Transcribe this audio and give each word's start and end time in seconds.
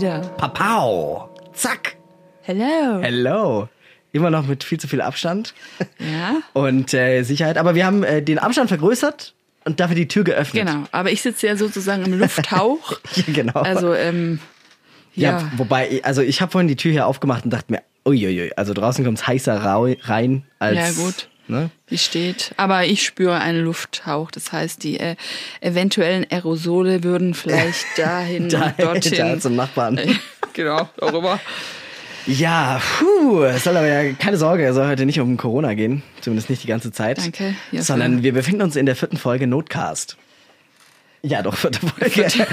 Wieder. 0.00 0.20
Papau. 0.38 1.28
Zack. 1.52 1.96
Hello. 2.40 3.00
Hello. 3.02 3.68
Immer 4.12 4.30
noch 4.30 4.46
mit 4.46 4.64
viel 4.64 4.80
zu 4.80 4.88
viel 4.88 5.02
Abstand 5.02 5.52
Ja. 5.98 6.36
und 6.54 6.94
äh, 6.94 7.22
Sicherheit. 7.22 7.58
Aber 7.58 7.74
wir 7.74 7.84
haben 7.84 8.02
äh, 8.02 8.22
den 8.22 8.38
Abstand 8.38 8.68
vergrößert 8.70 9.34
und 9.66 9.78
dafür 9.78 9.94
die 9.96 10.08
Tür 10.08 10.24
geöffnet. 10.24 10.66
Genau. 10.66 10.84
Aber 10.90 11.10
ich 11.10 11.20
sitze 11.20 11.48
ja 11.48 11.56
sozusagen 11.56 12.02
im 12.06 12.18
Lufthauch. 12.18 12.98
Ja, 13.14 13.22
genau. 13.26 13.60
Also, 13.60 13.92
ähm, 13.92 14.40
ja. 15.14 15.32
ja. 15.40 15.52
wobei, 15.58 16.00
also 16.02 16.22
ich 16.22 16.40
habe 16.40 16.50
vorhin 16.50 16.68
die 16.68 16.76
Tür 16.76 16.92
hier 16.92 17.06
aufgemacht 17.06 17.44
und 17.44 17.50
dachte 17.50 17.70
mir, 17.70 17.82
uiuiui, 18.06 18.52
also 18.56 18.72
draußen 18.72 19.04
kommt's 19.04 19.26
heißer 19.26 19.62
rau- 19.62 19.94
rein 20.04 20.44
als. 20.58 20.76
Ja, 20.96 21.04
gut. 21.04 21.28
Ne? 21.50 21.70
Wie 21.88 21.98
steht. 21.98 22.52
Aber 22.56 22.84
ich 22.84 23.04
spüre 23.04 23.38
einen 23.40 23.64
Lufthauch. 23.64 24.30
Das 24.30 24.52
heißt, 24.52 24.82
die 24.84 25.00
äh, 25.00 25.16
eventuellen 25.60 26.24
Aerosole 26.30 27.02
würden 27.02 27.34
vielleicht 27.34 27.86
dahin 27.96 28.48
Da, 28.48 28.70
dorthin. 28.78 29.18
da 29.18 29.38
zum 29.40 29.56
Nachbarn. 29.56 29.98
Äh, 29.98 30.14
genau, 30.52 30.88
darüber. 30.96 31.40
Ja, 32.26 32.80
puh, 32.98 33.42
es 33.44 33.64
soll 33.64 33.76
aber 33.76 33.86
ja 33.86 34.12
keine 34.12 34.36
Sorge, 34.36 34.66
es 34.66 34.74
soll 34.74 34.86
heute 34.86 35.06
nicht 35.06 35.18
um 35.20 35.36
Corona 35.38 35.72
gehen, 35.74 36.02
zumindest 36.20 36.50
nicht 36.50 36.62
die 36.62 36.68
ganze 36.68 36.92
Zeit. 36.92 37.18
Danke 37.18 37.54
hierfür. 37.70 37.82
Sondern 37.82 38.22
wir 38.22 38.32
befinden 38.34 38.62
uns 38.62 38.76
in 38.76 38.84
der 38.86 38.94
vierten 38.94 39.16
Folge 39.16 39.46
Notcast. 39.46 40.16
Ja, 41.22 41.42
doch, 41.42 41.56
vierte 41.56 41.80
Folge. 41.80 42.46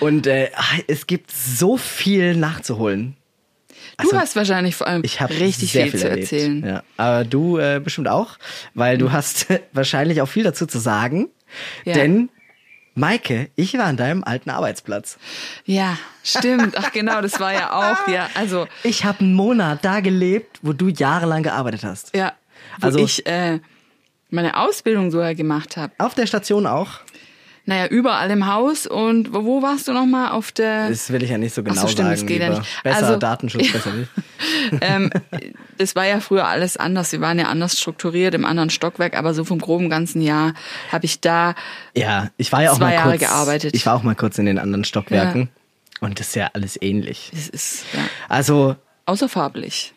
Und 0.00 0.26
äh, 0.26 0.50
es 0.86 1.06
gibt 1.06 1.30
so 1.32 1.76
viel 1.76 2.36
nachzuholen. 2.36 3.16
Du 3.98 4.04
Also, 4.04 4.18
hast 4.18 4.36
wahrscheinlich 4.36 4.76
vor 4.76 4.86
allem 4.86 5.02
Ich 5.04 5.20
habe 5.20 5.34
richtig 5.40 5.72
viel, 5.72 5.90
viel 5.90 5.98
zu 6.00 6.08
erlebt. 6.08 6.32
erzählen. 6.32 6.64
Ja, 6.64 6.82
aber 6.96 7.24
du 7.24 7.58
äh, 7.58 7.80
bestimmt 7.82 8.08
auch, 8.08 8.38
weil 8.74 8.96
du 8.96 9.10
hast 9.12 9.46
wahrscheinlich 9.72 10.22
auch 10.22 10.28
viel 10.28 10.44
dazu 10.44 10.66
zu 10.66 10.78
sagen. 10.78 11.28
Ja. 11.84 11.94
Denn, 11.94 12.30
Maike, 12.94 13.50
ich 13.56 13.74
war 13.74 13.84
an 13.86 13.96
deinem 13.96 14.22
alten 14.24 14.50
Arbeitsplatz. 14.50 15.18
Ja, 15.64 15.96
stimmt. 16.24 16.76
Ach 16.78 16.92
genau, 16.92 17.20
das 17.22 17.38
war 17.40 17.52
ja 17.52 17.72
auch, 17.72 18.08
ja, 18.08 18.28
also, 18.34 18.66
Ich 18.84 19.04
habe 19.04 19.20
einen 19.20 19.34
Monat 19.34 19.84
da 19.84 20.00
gelebt, 20.00 20.58
wo 20.62 20.72
du 20.72 20.88
jahrelang 20.88 21.42
gearbeitet 21.42 21.82
hast. 21.84 22.14
ja, 22.16 22.32
wo 22.80 22.86
Also- 22.86 22.98
ich 23.00 23.26
äh, 23.26 23.58
meine 24.30 24.56
Ausbildung 24.58 25.10
sogar 25.10 25.34
gemacht 25.34 25.76
habe. 25.76 25.92
Auf 25.98 26.14
der 26.14 26.26
Station 26.26 26.66
auch. 26.66 27.00
Naja, 27.68 27.86
überall 27.88 28.30
im 28.30 28.46
Haus 28.46 28.86
und 28.86 29.34
wo, 29.34 29.44
wo 29.44 29.60
warst 29.60 29.88
du 29.88 29.92
nochmal 29.92 30.30
auf 30.32 30.52
der... 30.52 30.88
Das 30.88 31.12
will 31.12 31.22
ich 31.22 31.28
ja 31.28 31.36
nicht 31.36 31.54
so 31.54 31.60
Ach 31.60 31.64
genau 31.66 31.82
so, 31.82 31.88
stimmt, 31.88 32.10
das 32.10 32.20
sagen. 32.20 32.26
geht 32.28 32.40
ja 32.40 32.48
nicht. 32.58 32.82
Besser 32.82 32.96
Also- 33.06 33.16
Datenschutz, 33.18 33.70
besser 33.70 33.92
nicht. 33.92 34.10
ähm, 34.80 35.10
das 35.76 35.94
war 35.94 36.06
ja 36.06 36.20
früher 36.20 36.46
alles 36.46 36.78
anders. 36.78 37.12
Wir 37.12 37.20
waren 37.20 37.38
ja 37.38 37.44
anders 37.48 37.78
strukturiert 37.78 38.34
im 38.34 38.46
anderen 38.46 38.70
Stockwerk, 38.70 39.14
aber 39.18 39.34
so 39.34 39.44
vom 39.44 39.58
groben 39.58 39.90
ganzen 39.90 40.22
Jahr 40.22 40.54
habe 40.90 41.04
ich 41.04 41.20
da 41.20 41.54
Ja, 41.94 42.30
ich 42.38 42.50
war 42.52 42.62
ja 42.62 42.72
auch 42.72 42.78
Zwei 42.78 42.86
mal 42.86 42.94
Jahre 42.94 43.10
kurz, 43.10 43.20
gearbeitet. 43.20 43.74
Ich 43.74 43.84
war 43.84 43.96
auch 43.96 44.02
mal 44.02 44.14
kurz 44.14 44.38
in 44.38 44.46
den 44.46 44.58
anderen 44.58 44.84
Stockwerken. 44.84 45.50
Und 46.00 46.20
das 46.20 46.28
ist 46.28 46.36
ja 46.36 46.48
alles 46.54 46.80
ähnlich. 46.80 47.30
es 47.34 47.50
ist 47.50 47.84
ja, 47.92 48.00
Also, 48.30 48.76
außerfarblich. 49.04 49.92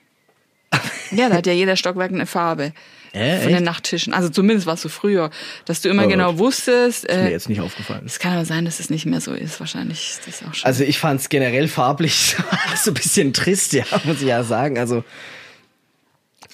ja, 1.11 1.29
da 1.29 1.35
hat 1.37 1.47
ja 1.47 1.53
jeder 1.53 1.77
Stockwerk 1.77 2.11
eine 2.11 2.25
Farbe. 2.25 2.73
Äh, 3.13 3.39
von 3.39 3.47
echt? 3.49 3.59
den 3.59 3.63
Nachttischen. 3.65 4.13
Also 4.13 4.29
zumindest 4.29 4.65
war 4.67 4.75
es 4.75 4.81
so 4.81 4.89
früher, 4.89 5.29
dass 5.65 5.81
du 5.81 5.89
immer 5.89 6.05
Oh 6.05 6.07
genau 6.07 6.37
wusstest. 6.37 7.05
ist 7.05 7.15
mir 7.17 7.27
Äh, 7.27 7.31
jetzt 7.31 7.49
nicht 7.49 7.59
aufgefallen. 7.61 8.03
es 8.05 8.19
kann 8.19 8.33
aber 8.33 8.45
sein, 8.45 8.63
dass 8.65 8.79
es 8.79 8.89
nicht 8.89 9.05
mehr 9.05 9.19
so 9.21 9.33
ist. 9.33 9.59
Wahrscheinlich 9.59 10.11
ist 10.11 10.27
das 10.27 10.47
auch 10.47 10.53
schon. 10.53 10.65
Also 10.65 10.83
ich 10.83 10.97
fand 10.99 11.19
es 11.19 11.29
generell 11.29 11.67
farblich 11.67 12.35
so 12.81 12.91
ein 12.91 12.93
bisschen 12.93 13.33
trist, 13.33 13.73
ja, 13.73 13.83
muss 14.05 14.21
ich 14.21 14.27
ja 14.27 14.43
sagen. 14.43 14.77
Also 14.79 15.03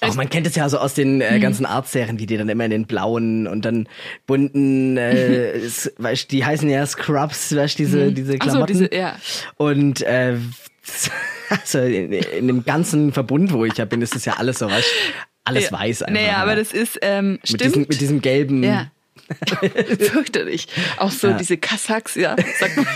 auch 0.02 0.13
man 0.16 0.30
kennt 0.30 0.45
es 0.45 0.55
ja 0.55 0.69
so 0.69 0.78
aus 0.78 0.94
den 0.94 1.16
Mhm. 1.16 1.22
äh, 1.22 1.39
ganzen 1.39 1.66
Artserien, 1.66 2.19
wie 2.19 2.28
die 2.28 2.38
dann 2.38 2.50
immer 2.50 2.66
in 2.66 2.72
den 2.72 2.85
blauen 2.85 3.47
und 3.47 3.66
dann 3.66 3.88
bunten, 4.28 4.96
äh, 4.97 5.59
weißt, 5.97 6.31
die 6.31 6.46
heißen 6.46 6.69
ja 6.69 6.85
Scrubs, 6.85 7.56
weißt, 7.56 7.79
diese 7.79 8.12
diese 8.12 8.34
Mhm. 8.34 8.38
So, 8.38 8.38
Klamotten. 8.40 8.73
diese- 8.73 8.94
ja. 8.96 9.16
Und 9.56 10.01
äh, 10.03 10.38
also 11.50 11.79
in, 11.79 12.12
in 12.13 12.47
dem 12.47 12.63
ganzen 12.63 13.12
Verbund, 13.12 13.51
wo 13.53 13.66
ich 13.66 13.75
ja 13.78 13.85
bin, 13.85 14.01
ist 14.01 14.16
es 14.16 14.25
ja 14.25 14.34
alles 14.38 14.59
so, 14.59 14.69
weißt, 14.69 14.88
alles 15.47 15.69
ja. 15.69 15.72
weiß 15.80 16.03
einfach. 16.03 16.13
Naja, 16.22 16.34
ja. 16.34 16.38
aber 16.38 16.56
das 16.56 16.72
ist, 16.74 17.00
ähm, 17.02 17.31
mit 17.34 17.47
stimmt. 17.47 17.62
diesem, 17.63 17.81
mit 17.81 18.02
diesem 18.02 18.22
gelben. 18.22 18.63
Ja. 18.63 18.91
Fürchterlich. 20.00 20.68
Auch 20.97 21.12
so 21.12 21.28
Ja. 21.30 21.38
diese 21.38 21.58
Kasachs, 21.58 22.16
ja. 22.16 22.35
Sagt 22.59 22.78
man. 22.78 22.88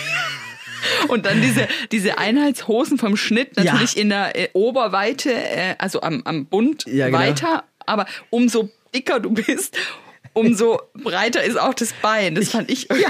Und 1.09 1.25
dann 1.25 1.41
diese, 1.41 1.67
diese 1.91 2.17
Einheitshosen 2.17 2.97
vom 2.97 3.15
Schnitt, 3.17 3.55
natürlich 3.57 3.95
Ja. 3.95 4.01
in 4.01 4.09
der 4.09 4.35
äh, 4.35 4.49
Oberweite, 4.53 5.31
äh, 5.33 5.75
also 5.77 6.01
am, 6.01 6.21
am 6.25 6.45
Bund 6.45 6.85
Ja, 6.87 7.07
genau. 7.07 7.19
weiter, 7.19 7.63
aber 7.85 8.05
umso 8.29 8.69
dicker 8.93 9.19
du 9.19 9.31
bist, 9.31 9.77
umso 10.33 10.79
breiter 11.03 11.43
ist 11.43 11.59
auch 11.59 11.73
das 11.73 11.93
Bein. 12.01 12.35
Das 12.35 12.49
fand 12.49 12.69
ich 12.69 12.87
Ja, 12.89 13.09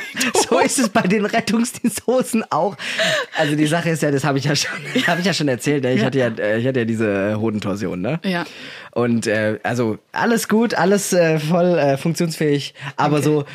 so 0.50 0.60
ist 0.60 0.80
es 0.80 0.90
bei 0.90 1.02
den 1.02 1.26
Rettungsdiensthosen 1.26 2.44
auch. 2.52 2.76
Also 3.38 3.56
die 3.56 3.68
Sache 3.68 3.90
ist 3.90 4.02
ja, 4.02 4.12
das 4.12 4.24
habe 4.24 4.38
ich 4.38 4.46
ja 4.46 4.56
schon, 4.56 4.72
habe 5.08 5.20
ich 5.22 5.26
ja 5.26 5.34
schon 5.34 5.48
erzählt. 5.48 5.84
Ne? 5.84 5.94
Ich 5.94 6.00
Ja. 6.02 6.06
hatte 6.08 6.18
ja, 6.20 6.28
äh, 6.28 6.60
ich 6.60 6.68
hatte 6.68 6.80
ja 6.80 6.86
diese 6.86 7.40
Hodentorsion, 7.40 8.02
ne? 8.02 8.20
Ja. 8.24 8.46
Und 8.92 9.28
äh, 9.28 9.60
also 9.64 9.98
alles 10.12 10.48
gut, 10.50 10.74
alles 10.74 11.14
äh, 11.14 11.40
voll 11.40 11.78
äh, 11.78 11.98
funktionsfähig, 11.98 12.74
aber 12.98 13.18
Okay. 13.18 13.26
so. 13.26 13.46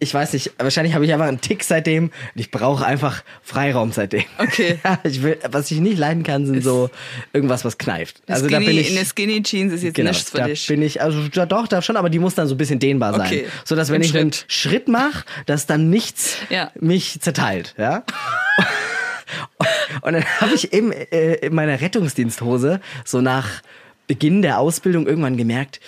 Ich 0.00 0.12
weiß 0.12 0.32
nicht, 0.34 0.52
wahrscheinlich 0.58 0.94
habe 0.94 1.04
ich 1.06 1.12
einfach 1.12 1.26
einen 1.28 1.40
Tick 1.40 1.62
seitdem 1.64 2.04
und 2.06 2.12
ich 2.34 2.50
brauche 2.50 2.84
einfach 2.84 3.22
Freiraum 3.42 3.92
seitdem. 3.92 4.24
Okay. 4.38 4.78
Ja, 4.84 4.98
ich 5.04 5.22
will, 5.22 5.38
was 5.50 5.70
ich 5.70 5.78
nicht 5.80 5.96
leiden 5.98 6.24
kann, 6.24 6.44
sind 6.46 6.56
Ist- 6.58 6.64
so 6.64 6.90
irgendwas, 7.32 7.64
was 7.64 7.78
kneift. 7.78 8.20
Also 8.26 8.48
da 8.48 8.56
Skinny, 8.56 8.66
bin 8.66 8.78
ich 8.78 8.88
in 8.90 8.96
der 8.96 9.04
Skinny 9.04 9.42
Jeans 9.42 9.72
ist 9.72 9.82
jetzt 9.82 9.94
Genau, 9.94 10.10
nichts 10.10 10.30
für 10.30 10.38
da 10.38 10.46
dich. 10.46 10.66
bin 10.66 10.82
ich, 10.82 11.00
also 11.00 11.20
ja, 11.32 11.46
doch, 11.46 11.68
da 11.68 11.80
schon, 11.80 11.96
aber 11.96 12.10
die 12.10 12.18
muss 12.18 12.34
dann 12.34 12.48
so 12.48 12.54
ein 12.54 12.58
bisschen 12.58 12.80
dehnbar 12.80 13.12
sein. 13.14 13.26
Okay. 13.26 13.46
So 13.64 13.76
dass 13.76 13.88
wenn 13.88 14.02
Im 14.02 14.08
ich 14.08 14.16
einen 14.16 14.32
Schritt. 14.32 14.44
Schritt 14.52 14.88
mache, 14.88 15.24
dass 15.46 15.66
dann 15.66 15.88
nichts 15.90 16.38
Ja. 16.50 16.70
mich 16.78 17.20
zerteilt, 17.20 17.74
ja. 17.78 18.04
Und 20.02 20.12
dann 20.12 20.24
habe 20.40 20.54
ich 20.54 20.72
eben 20.72 20.92
äh, 20.92 21.34
in 21.36 21.54
meiner 21.54 21.80
Rettungsdiensthose 21.80 22.80
so 23.04 23.20
nach 23.20 23.62
Beginn 24.06 24.42
der 24.42 24.58
Ausbildung 24.58 25.06
irgendwann 25.06 25.36
gemerkt, 25.36 25.80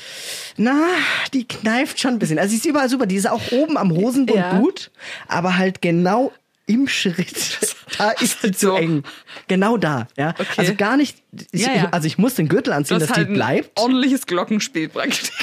na, 0.56 0.86
die 1.34 1.46
kneift 1.46 2.00
schon 2.00 2.12
ein 2.14 2.18
bisschen. 2.18 2.38
Also 2.38 2.50
sie 2.50 2.56
ist 2.56 2.66
überall 2.66 2.88
super, 2.88 3.06
die 3.06 3.16
ist 3.16 3.28
auch 3.28 3.52
oben 3.52 3.76
am 3.76 3.90
Hosenbund 3.90 4.38
Ja. 4.38 4.58
gut, 4.58 4.90
aber 5.28 5.58
halt 5.58 5.82
genau 5.82 6.32
im 6.68 6.88
Schritt, 6.88 7.58
da 7.98 8.10
ist 8.12 8.42
sie 8.42 8.50
zu 8.52 8.68
so. 8.68 8.76
eng. 8.76 9.04
Genau 9.48 9.76
da, 9.76 10.08
ja. 10.16 10.30
Okay. 10.30 10.44
Also 10.56 10.74
gar 10.74 10.96
nicht, 10.96 11.16
ich, 11.52 11.62
Ja, 11.66 11.72
ja. 11.74 11.88
also 11.92 12.06
ich 12.06 12.18
muss 12.18 12.34
den 12.34 12.48
Gürtel 12.48 12.72
anziehen, 12.72 12.96
hast 12.96 13.08
dass 13.10 13.16
halt 13.16 13.28
die 13.28 13.34
bleibt. 13.34 13.78
ordentliches 13.78 14.26
Glockenspiel 14.26 14.88
praktisch. 14.88 15.30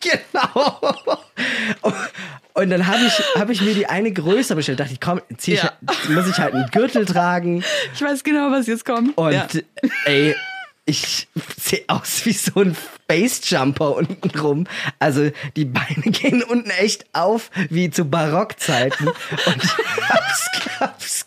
Genau. 0.00 0.80
Und 2.54 2.70
dann 2.70 2.86
habe 2.86 3.04
ich, 3.04 3.12
hab 3.38 3.50
ich 3.50 3.60
mir 3.60 3.74
die 3.74 3.86
eine 3.88 4.12
größer 4.12 4.54
bestellt. 4.54 4.78
Dachte 4.80 4.92
ich, 4.92 5.00
komm, 5.00 5.20
zieh 5.36 5.54
ich, 5.54 5.62
Ja. 5.62 5.72
muss 6.08 6.28
ich 6.28 6.38
halt 6.38 6.54
einen 6.54 6.70
Gürtel 6.70 7.04
tragen. 7.04 7.64
Ich 7.94 8.00
weiß 8.00 8.22
genau, 8.24 8.50
was 8.50 8.66
jetzt 8.68 8.84
kommt. 8.84 9.16
Und 9.18 9.64
ey, 10.04 10.34
ich 10.88 11.28
sehe 11.60 11.84
aus 11.86 12.24
wie 12.24 12.32
so 12.32 12.60
ein 12.60 12.76
Basejumper 13.06 13.94
unten 13.94 14.38
rum. 14.38 14.66
Also 14.98 15.30
die 15.54 15.66
Beine 15.66 16.02
gehen 16.06 16.42
unten 16.42 16.70
echt 16.70 17.04
auf 17.12 17.50
wie 17.68 17.90
zu 17.90 18.06
Barockzeiten. 18.06 19.08
Und 19.08 19.64
ich, 19.64 19.70
hab's, 20.08 20.50
hab's, 20.80 21.26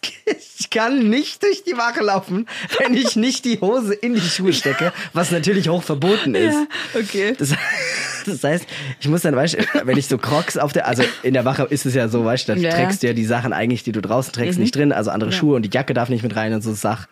kann 0.72 1.10
nicht 1.10 1.44
durch 1.44 1.64
die 1.64 1.78
Wache 1.78 2.02
laufen, 2.02 2.48
wenn 2.80 2.94
ich 2.96 3.16
nicht 3.16 3.46
die 3.46 3.60
Hose 3.60 3.94
in 3.94 4.16
die 4.16 4.22
Schuhe 4.22 4.54
stecke, 4.54 4.92
was 5.14 5.30
natürlich 5.32 5.70
hoch 5.70 5.84
verboten 5.84 6.34
ist. 6.34 6.54
ja, 6.54 7.00
okay. 7.00 7.36
Das, 7.38 7.54
das 8.26 8.44
heißt, 8.44 8.66
ich 9.00 9.08
muss 9.08 9.22
dann, 9.22 9.36
weißt 9.36 9.56
du, 9.56 9.58
wenn 9.86 9.98
ich 9.98 10.08
so 10.08 10.18
Crocs 10.18 10.58
auf 10.58 10.74
der, 10.74 10.88
also 10.88 11.04
in 11.24 11.34
der 11.34 11.46
Wache 11.46 11.64
ist 11.70 11.86
es 11.86 11.94
ja 11.94 12.08
so, 12.08 12.26
weißt 12.26 12.48
du, 12.48 12.56
da 12.56 12.60
Ja, 12.60 12.70
ja. 12.70 12.76
trägst 12.76 13.04
du 13.04 13.08
ja 13.08 13.14
die 13.14 13.26
Sachen 13.26 13.54
eigentlich, 13.54 13.84
die 13.84 13.92
du 13.92 14.02
draußen 14.02 14.34
trägst, 14.34 14.58
nicht 14.60 14.76
drin, 14.76 14.92
also 14.92 15.12
andere 15.12 15.32
Schuhe 15.32 15.56
und 15.56 15.64
die 15.64 15.70
Jacke 15.72 15.94
darf 15.94 16.10
nicht 16.10 16.24
mit 16.24 16.36
rein 16.36 16.54
und 16.54 16.62
so 16.64 16.74
Sach. 16.74 17.08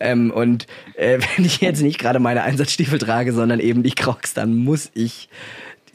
Ähm, 0.00 0.30
und 0.30 0.66
äh, 0.94 1.18
wenn 1.36 1.44
ich 1.44 1.60
jetzt 1.60 1.82
nicht 1.82 1.98
gerade 1.98 2.18
meine 2.18 2.42
Einsatzstiefel 2.42 2.98
trage, 2.98 3.32
sondern 3.32 3.60
eben 3.60 3.82
die 3.82 3.92
Crocs, 3.92 4.34
dann 4.34 4.54
muss 4.56 4.90
ich 4.94 5.28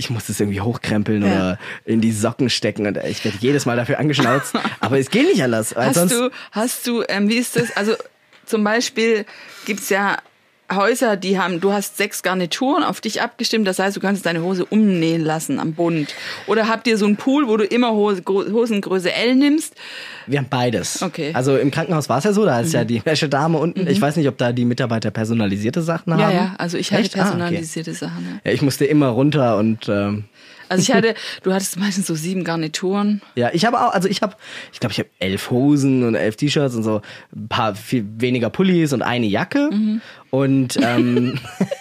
ich 0.02 0.10
muss 0.10 0.26
das 0.26 0.40
irgendwie 0.40 0.62
hochkrempeln 0.62 1.22
Ja. 1.24 1.28
oder 1.32 1.60
in 1.86 2.02
die 2.02 2.12
Socken 2.12 2.50
stecken 2.50 2.88
und 2.88 2.98
ich 2.98 3.24
werde 3.24 3.38
jedes 3.40 3.66
Mal 3.66 3.78
dafür 3.78 4.00
angeschnauzt. 4.00 4.54
aber 4.80 4.98
es 5.00 5.10
geht 5.12 5.28
nicht 5.28 5.44
anders. 5.44 5.76
Hast 5.76 6.12
du, 6.12 6.32
hast 6.52 6.88
du, 6.88 7.04
ähm, 7.08 7.30
wie 7.30 7.38
ist 7.38 7.56
das? 7.56 7.76
Also 7.78 7.94
zum 8.46 8.64
Beispiel 8.64 9.26
gibt's 9.66 9.90
ja 9.90 10.18
Häuser, 10.76 11.18
die 11.18 11.40
haben, 11.40 11.60
du 11.60 11.72
hast 11.74 11.98
sechs 11.98 12.24
Garnituren 12.24 12.84
auf 12.84 13.02
dich 13.02 13.22
abgestimmt, 13.22 13.68
das 13.68 13.80
heißt, 13.80 13.96
du 13.96 14.00
kannst 14.02 14.26
deine 14.26 14.42
Hose 14.42 14.66
umnähen 14.66 15.22
lassen 15.24 15.60
am 15.60 15.74
Bund. 15.74 16.14
Oder 16.48 16.68
habt 16.68 16.88
ihr 16.88 16.98
so 16.98 17.06
einen 17.06 17.16
Pool, 17.18 17.48
wo 17.48 17.58
du 17.58 17.64
immer 17.66 17.92
Hose, 17.92 18.22
Hosengröße 18.28 19.12
L 19.14 19.36
nimmst? 19.36 19.76
Wir 20.28 20.40
haben 20.40 20.48
beides. 20.50 21.02
Okay. 21.02 21.30
Mhm. 21.32 21.36
Also 21.36 21.58
im 21.58 21.72
Krankenhaus 21.72 22.10
war 22.10 22.20
es 22.20 22.24
ja 22.24 22.34
so, 22.34 22.46
da 22.46 22.60
ist 22.62 22.74
ja 22.74 22.84
die 22.84 23.04
Wäschedame 23.06 23.58
unten. 23.58 23.88
Ich 23.88 24.00
weiß 24.00 24.16
nicht, 24.16 24.28
ob 24.28 24.38
da 24.38 24.52
die 24.52 24.66
Mitarbeiter 24.66 25.12
personalisierte 25.12 25.82
Sachen 25.82 26.18
Ja, 26.18 26.26
haben. 26.26 26.36
ja, 26.36 26.56
also 26.58 26.78
ich 26.78 26.92
hatte 26.92 27.04
Echt? 27.04 27.16
Ah, 27.18 27.22
okay. 27.22 27.30
personalisierte 27.32 27.94
Sachen. 27.94 28.26
Ja. 28.44 28.50
Ja, 28.52 28.56
ich 28.56 28.62
musste 28.62 28.86
immer 28.86 29.08
runter 29.10 29.58
und 29.58 29.90
ähm, 29.90 30.26
Also 30.72 30.82
ich 30.84 30.92
hatte, 30.92 31.14
du 31.44 31.54
hattest 31.54 31.78
meistens 31.78 32.08
so 32.08 32.16
sieben 32.16 32.44
Garnituren. 32.44 33.22
ja, 33.36 33.50
ich 33.54 33.66
habe 33.66 33.80
auch, 33.80 33.94
also 33.94 34.08
ich 34.08 34.22
habe, 34.22 34.36
ich 34.74 34.80
glaube, 34.80 34.94
ich 34.94 35.00
habe 35.00 35.10
elf 35.20 35.52
Hosen 35.52 36.04
und 36.04 36.16
elf 36.16 36.36
T-Shirts 36.38 36.76
und 36.76 36.84
so 36.84 37.02
ein 37.36 37.48
paar 37.48 37.76
viel 37.76 38.06
weniger 38.18 38.50
Pullis 38.50 38.94
und 38.94 39.02
eine 39.02 39.26
Jacke 39.28 39.70
Mhm. 39.72 40.02
und 40.32 40.78
ähm, 40.82 41.40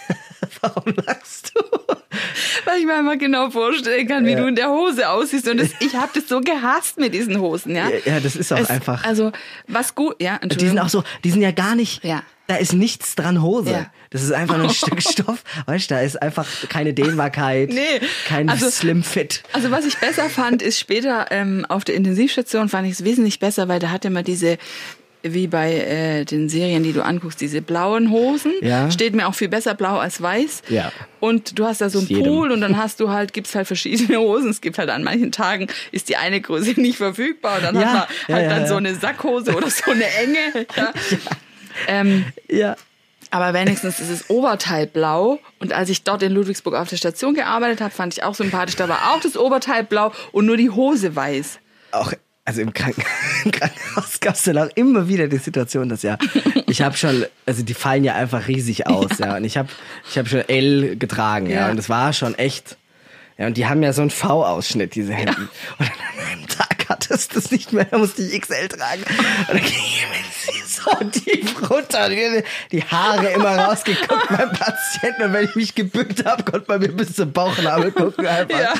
warum 0.61 0.93
lachst 1.05 1.51
du? 1.55 1.61
Weil 2.65 2.79
ich 2.79 2.85
mir 2.85 2.95
einfach 2.95 3.17
genau 3.17 3.49
vorstellen 3.49 4.07
kann, 4.07 4.25
wie 4.25 4.31
Ja. 4.31 4.41
du 4.41 4.47
in 4.47 4.55
der 4.55 4.69
Hose 4.69 5.09
aussiehst. 5.09 5.47
Und 5.47 5.59
das, 5.59 5.69
ich 5.79 5.95
habe 5.95 6.11
das 6.13 6.27
so 6.27 6.41
gehasst 6.41 6.99
mit 6.99 7.13
diesen 7.13 7.39
Hosen, 7.39 7.75
ja. 7.75 7.89
Ja, 7.89 8.13
ja, 8.13 8.19
das 8.19 8.35
ist 8.35 8.51
auch 8.53 8.59
Es- 8.59 8.69
einfach. 8.69 9.03
Also, 9.03 9.31
was 9.67 9.95
gut, 9.95 10.15
ja, 10.21 10.37
Die 10.39 10.67
sind 10.67 10.77
auch 10.79 10.89
so, 10.89 11.03
die 11.23 11.31
sind 11.31 11.41
ja 11.41 11.51
gar 11.51 11.75
nicht, 11.75 12.03
Ja. 12.03 12.21
da 12.47 12.55
ist 12.57 12.73
nichts 12.73 13.15
dran 13.15 13.41
Hose. 13.41 13.71
Ja. 13.71 13.85
Das 14.11 14.21
ist 14.23 14.31
einfach 14.31 14.57
nur 14.57 14.67
ein 14.67 14.73
Stück 14.73 15.01
Stoff. 15.01 15.43
Weißt 15.65 15.89
du, 15.89 15.95
da 15.95 16.01
ist 16.01 16.21
einfach 16.21 16.45
keine 16.69 16.93
Dehnbarkeit, 16.93 17.69
Nee, 17.69 18.01
kein 18.27 18.49
also- 18.49 18.69
Slim 18.69 19.03
Fit. 19.03 19.41
Also 19.53 19.71
was 19.71 19.85
ich 19.85 19.97
besser 19.97 20.29
fand, 20.29 20.61
ist 20.61 20.79
später 20.79 21.27
ähm, 21.31 21.65
auf 21.67 21.83
der 21.85 21.95
Intensivstation 21.95 22.69
fand 22.69 22.87
ich 22.87 22.93
es 22.93 23.03
wesentlich 23.03 23.39
besser, 23.39 23.67
weil 23.67 23.79
da 23.79 23.89
hatte 23.89 24.09
man 24.09 24.23
diese 24.23 24.57
wie 25.23 25.45
bei 25.45 25.73
äh, 25.75 26.25
den 26.25 26.49
Serien, 26.49 26.81
die 26.81 26.93
du 26.93 27.05
anguckst, 27.05 27.39
diese 27.41 27.61
blauen 27.61 28.09
Hosen. 28.09 28.53
Ja. 28.61 28.89
Steht 28.89 29.13
mir 29.13 29.27
auch 29.27 29.35
viel 29.35 29.49
besser 29.49 29.75
blau 29.75 29.97
als 29.99 30.19
weiß. 30.19 30.63
Ja. 30.69 30.91
Und 31.19 31.59
du 31.59 31.65
hast 31.67 31.79
da 31.79 31.91
so 31.91 31.99
einen 31.99 32.07
Jedem. 32.07 32.23
Pool 32.25 32.51
und 32.51 32.59
dann 32.61 32.75
hast 32.75 32.99
du 32.99 33.11
halt, 33.11 33.31
gibt's 33.31 33.53
halt 33.53 33.67
verschiedene 33.67 34.17
Hosen. 34.19 34.49
Es 34.49 34.61
gibt 34.61 34.79
halt 34.79 34.89
an 34.89 35.03
manchen 35.03 35.31
Tagen 35.31 35.67
ist 35.91 36.09
die 36.09 36.17
eine 36.17 36.41
Größe 36.41 36.71
nicht 36.81 36.97
verfügbar 36.97 37.57
und 37.59 37.63
dann 37.65 37.75
Ja, 37.75 37.81
hat 37.81 38.09
man 38.27 38.35
halt 38.37 38.49
ja, 38.49 38.57
dann 38.57 38.67
so 38.67 38.75
eine 38.77 38.95
Sackhose 38.95 39.53
oder 39.55 39.69
so 39.69 39.91
eine 39.91 40.05
enge. 40.05 40.65
Ja. 40.75 40.91
Ähm, 41.87 42.25
Ja. 42.49 42.75
Aber 43.31 43.53
wenigstens 43.53 43.99
ist 43.99 44.09
es 44.09 44.29
Oberteil 44.29 44.87
blau. 44.87 45.39
Und 45.59 45.73
als 45.73 45.89
ich 45.89 46.03
dort 46.03 46.21
in 46.21 46.33
Ludwigsburg 46.33 46.75
auf 46.75 46.89
der 46.89 46.97
Station 46.97 47.33
gearbeitet 47.33 47.81
habe, 47.81 47.91
fand 47.91 48.13
ich 48.13 48.23
auch 48.23 48.35
sympathisch. 48.35 48.75
Da 48.75 48.89
war 48.89 49.13
auch 49.13 49.21
das 49.21 49.37
Oberteil 49.37 49.85
blau 49.85 50.11
und 50.33 50.45
nur 50.45 50.57
die 50.57 50.69
Hose 50.69 51.15
weiß. 51.15 51.59
Auch, 51.91 52.13
also 52.43 52.61
im, 52.61 52.73
Kranken 52.73 53.03
im 53.45 53.51
Krankenhaus 53.51 54.19
gab 54.19 54.35
es 54.35 54.43
dann 54.43 54.57
auch 54.57 54.69
immer 54.75 55.07
wieder 55.07 55.27
die 55.29 55.37
Situation, 55.37 55.87
dass 55.87 56.03
ja, 56.03 56.17
ich 56.67 56.81
habe 56.81 56.97
schon, 56.97 57.25
also 57.45 57.63
die 57.63 57.73
fallen 57.73 58.03
ja 58.03 58.15
einfach 58.15 58.49
riesig 58.49 58.87
aus, 58.87 59.17
ja. 59.19 59.37
Und 59.37 59.45
ich 59.45 59.57
habe 59.57 59.69
ich 60.09 60.17
hab 60.17 60.27
schon 60.27 60.41
L 60.47 60.97
getragen, 60.97 61.47
ja. 61.47 61.61
Ja. 61.61 61.71
Und 61.71 61.77
es 61.77 61.87
war 61.87 62.11
schon 62.11 62.35
echt, 62.35 62.77
ja. 63.37 63.47
Und 63.47 63.55
die 63.55 63.65
haben 63.65 63.81
ja 63.81 63.93
so 63.93 64.01
einen 64.01 64.11
V-Ausschnitt, 64.11 64.95
diese 64.95 65.13
Hemden. 65.13 65.49
Und 65.79 65.89
dann 65.89 65.89
an 65.89 66.31
einem 66.31 66.47
Tag 66.47 66.80
hattest 67.09 67.35
das 67.35 67.51
nicht 67.51 67.73
mehr, 67.73 67.85
da 67.85 67.97
musste 67.97 68.21
ich 68.21 68.41
XL 68.41 68.67
tragen. 68.67 69.03
Und 69.03 69.49
dann 69.49 69.57
ging 69.57 69.73
ich 69.73 70.63
so 70.65 70.91
tief 71.09 71.69
runter, 71.69 72.09
die, 72.71 72.83
Haare 72.83 73.31
immer 73.31 73.57
rausgeguckt 73.57 74.29
beim 74.29 74.51
Patienten. 74.51 75.23
Und 75.23 75.33
wenn 75.33 75.45
ich 75.45 75.55
mich 75.55 75.75
gebückt 75.75 76.25
habe, 76.25 76.43
konnte 76.43 76.65
man 76.67 76.79
mir 76.79 76.89
bis 76.89 77.13
zum 77.15 77.31
Bauchnabel 77.31 77.91
gucken 77.91 78.25
einfach. 78.25 78.59
Ja, 78.59 78.73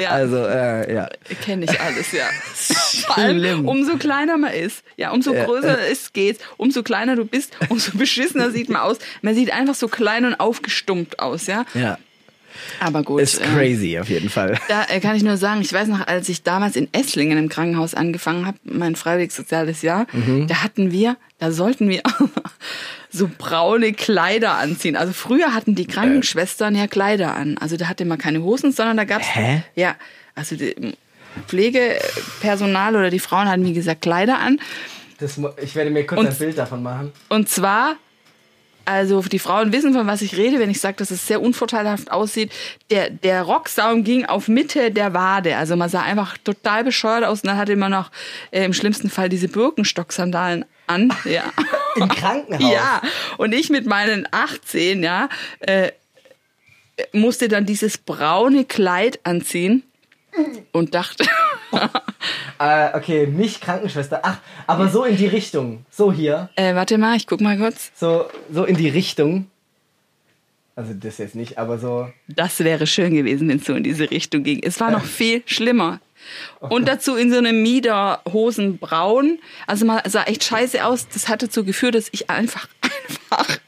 ja. 0.00 0.10
Also, 0.10 0.36
äh, 0.36 0.94
ja. 0.94 1.08
Kenne 1.44 1.64
ich 1.64 1.80
alles, 1.80 2.12
ja. 2.12 2.26
Vor 3.06 3.18
allem, 3.18 3.68
umso 3.68 3.96
kleiner 3.96 4.36
man 4.38 4.52
ist, 4.52 4.82
ja, 4.96 5.10
umso 5.10 5.34
Ja. 5.34 5.44
größer 5.44 5.78
es 5.90 6.12
geht, 6.12 6.40
umso 6.56 6.82
kleiner 6.82 7.16
du 7.16 7.24
bist, 7.24 7.52
umso 7.68 7.92
beschissener 7.98 8.50
sieht 8.50 8.68
man 8.68 8.82
aus. 8.82 8.98
Man 9.22 9.34
sieht 9.34 9.52
einfach 9.52 9.74
so 9.74 9.88
klein 9.88 10.24
und 10.24 10.40
aufgestummt 10.40 11.18
aus, 11.18 11.46
ja. 11.46 11.64
Ja. 11.74 11.98
Aber 12.80 13.02
gut. 13.02 13.20
Ist 13.20 13.40
äh, 13.40 13.44
crazy 13.44 13.98
auf 14.00 14.08
jeden 14.08 14.28
Fall. 14.28 14.58
Da 14.68 14.84
äh, 14.88 15.00
kann 15.00 15.16
ich 15.16 15.22
nur 15.22 15.36
sagen, 15.36 15.60
ich 15.60 15.72
weiß 15.72 15.88
noch, 15.88 16.06
als 16.06 16.28
ich 16.28 16.42
damals 16.42 16.76
in 16.76 16.88
Esslingen 16.92 17.38
im 17.38 17.48
Krankenhaus 17.48 17.94
angefangen 17.94 18.46
habe, 18.46 18.58
mein 18.64 18.96
freiwilliges 18.96 19.36
soziales 19.36 19.82
Jahr, 19.82 20.06
Mhm. 20.12 20.46
da 20.46 20.62
hatten 20.62 20.92
wir, 20.92 21.16
da 21.38 21.50
sollten 21.52 21.88
wir 21.88 22.02
so 23.10 23.30
braune 23.38 23.92
Kleider 23.92 24.52
anziehen. 24.58 24.96
Also 24.96 25.12
früher 25.12 25.54
hatten 25.54 25.74
die 25.74 25.86
Krankenschwestern 25.86 26.74
ja 26.74 26.86
Kleider 26.86 27.34
an. 27.34 27.56
Also 27.58 27.76
da 27.76 27.88
hatte 27.88 28.04
man 28.04 28.18
keine 28.18 28.42
Hosen, 28.42 28.72
sondern 28.72 28.96
da 28.96 29.04
gab's 29.04 29.26
Hä? 29.34 29.62
ja, 29.74 29.96
also 30.34 30.56
die 30.56 30.94
Pflegepersonal 31.48 32.96
oder 32.96 33.10
die 33.10 33.18
Frauen 33.18 33.48
hatten 33.48 33.64
wie 33.64 33.72
gesagt 33.72 34.02
Kleider 34.02 34.38
an. 34.38 34.58
Das, 35.18 35.40
ich 35.62 35.74
werde 35.74 35.90
mir 35.90 36.06
kurz 36.06 36.20
Und- 36.20 36.26
ein 36.28 36.36
Bild 36.36 36.58
davon 36.58 36.82
machen. 36.82 37.12
Und 37.28 37.48
zwar, 37.48 37.96
also 38.86 39.20
die 39.20 39.38
Frauen 39.38 39.72
wissen, 39.72 39.92
von 39.92 40.06
was 40.06 40.22
ich 40.22 40.36
rede, 40.36 40.58
wenn 40.58 40.70
ich 40.70 40.80
sage, 40.80 40.96
dass 40.96 41.10
es 41.10 41.26
sehr 41.26 41.42
unvorteilhaft 41.42 42.10
aussieht. 42.10 42.52
Der, 42.90 43.10
der 43.10 43.42
Rocksaum 43.42 44.04
ging 44.04 44.24
auf 44.24 44.48
Mitte 44.48 44.90
der 44.90 45.12
Wade. 45.12 45.56
Also 45.56 45.76
man 45.76 45.88
sah 45.88 46.02
einfach 46.02 46.38
total 46.38 46.84
bescheuert 46.84 47.24
aus. 47.24 47.42
Und 47.42 47.48
dann 47.48 47.58
hatte 47.58 47.76
man 47.76 47.90
noch 47.90 48.10
äh, 48.52 48.64
im 48.64 48.72
schlimmsten 48.72 49.10
Fall 49.10 49.28
diese 49.28 49.48
Birkenstock-Sandalen 49.48 50.64
an. 50.86 51.12
Ja. 51.24 51.42
Im 51.96 52.08
Krankenhaus? 52.08 52.72
Ja. 52.72 53.02
Und 53.38 53.52
ich 53.52 53.70
mit 53.70 53.86
meinen 53.86 54.28
18, 54.30 55.02
ja, 55.02 55.28
äh, 55.60 55.90
musste 57.12 57.48
dann 57.48 57.66
dieses 57.66 57.98
braune 57.98 58.64
Kleid 58.64 59.18
anziehen 59.24 59.82
und 60.72 60.94
dachte, 60.94 61.24
Äh, 62.58 62.96
okay, 62.96 63.26
nicht 63.26 63.60
Krankenschwester. 63.60 64.20
Ach, 64.22 64.38
aber 64.66 64.88
so 64.88 65.04
in 65.04 65.16
die 65.16 65.26
Richtung. 65.26 65.84
So 65.90 66.10
hier. 66.12 66.48
äh, 66.56 66.74
warte 66.74 66.96
mal, 66.96 67.16
ich 67.16 67.26
guck 67.26 67.40
mal 67.42 67.58
kurz. 67.58 67.90
So, 67.94 68.26
so 68.50 68.64
in 68.64 68.76
die 68.76 68.88
Richtung. 68.88 69.50
Also 70.74 70.94
das 70.94 71.18
jetzt 71.18 71.34
nicht, 71.34 71.58
aber 71.58 71.78
so. 71.78 72.08
Das 72.28 72.60
wäre 72.60 72.86
schön 72.86 73.14
gewesen, 73.14 73.48
wenn 73.48 73.58
es 73.58 73.64
so 73.66 73.74
in 73.74 73.82
diese 73.84 74.10
Richtung 74.10 74.42
ging. 74.42 74.60
Es 74.62 74.80
war 74.80 74.90
noch 74.90 75.04
viel 75.04 75.42
schlimmer. 75.46 76.00
Und 76.60 76.88
dazu 76.88 77.14
in 77.16 77.30
so 77.30 77.38
einem 77.38 77.62
Miederhosen 77.62 78.78
braun. 78.78 79.38
Also 79.66 79.84
man 79.84 80.00
sah 80.06 80.22
echt 80.24 80.44
scheiße 80.44 80.84
aus. 80.84 81.08
Das 81.08 81.28
hat 81.28 81.42
dazu 81.42 81.62
geführt, 81.64 81.94
dass 81.94 82.08
ich 82.12 82.30
einfach, 82.30 82.68
einfach 83.30 83.58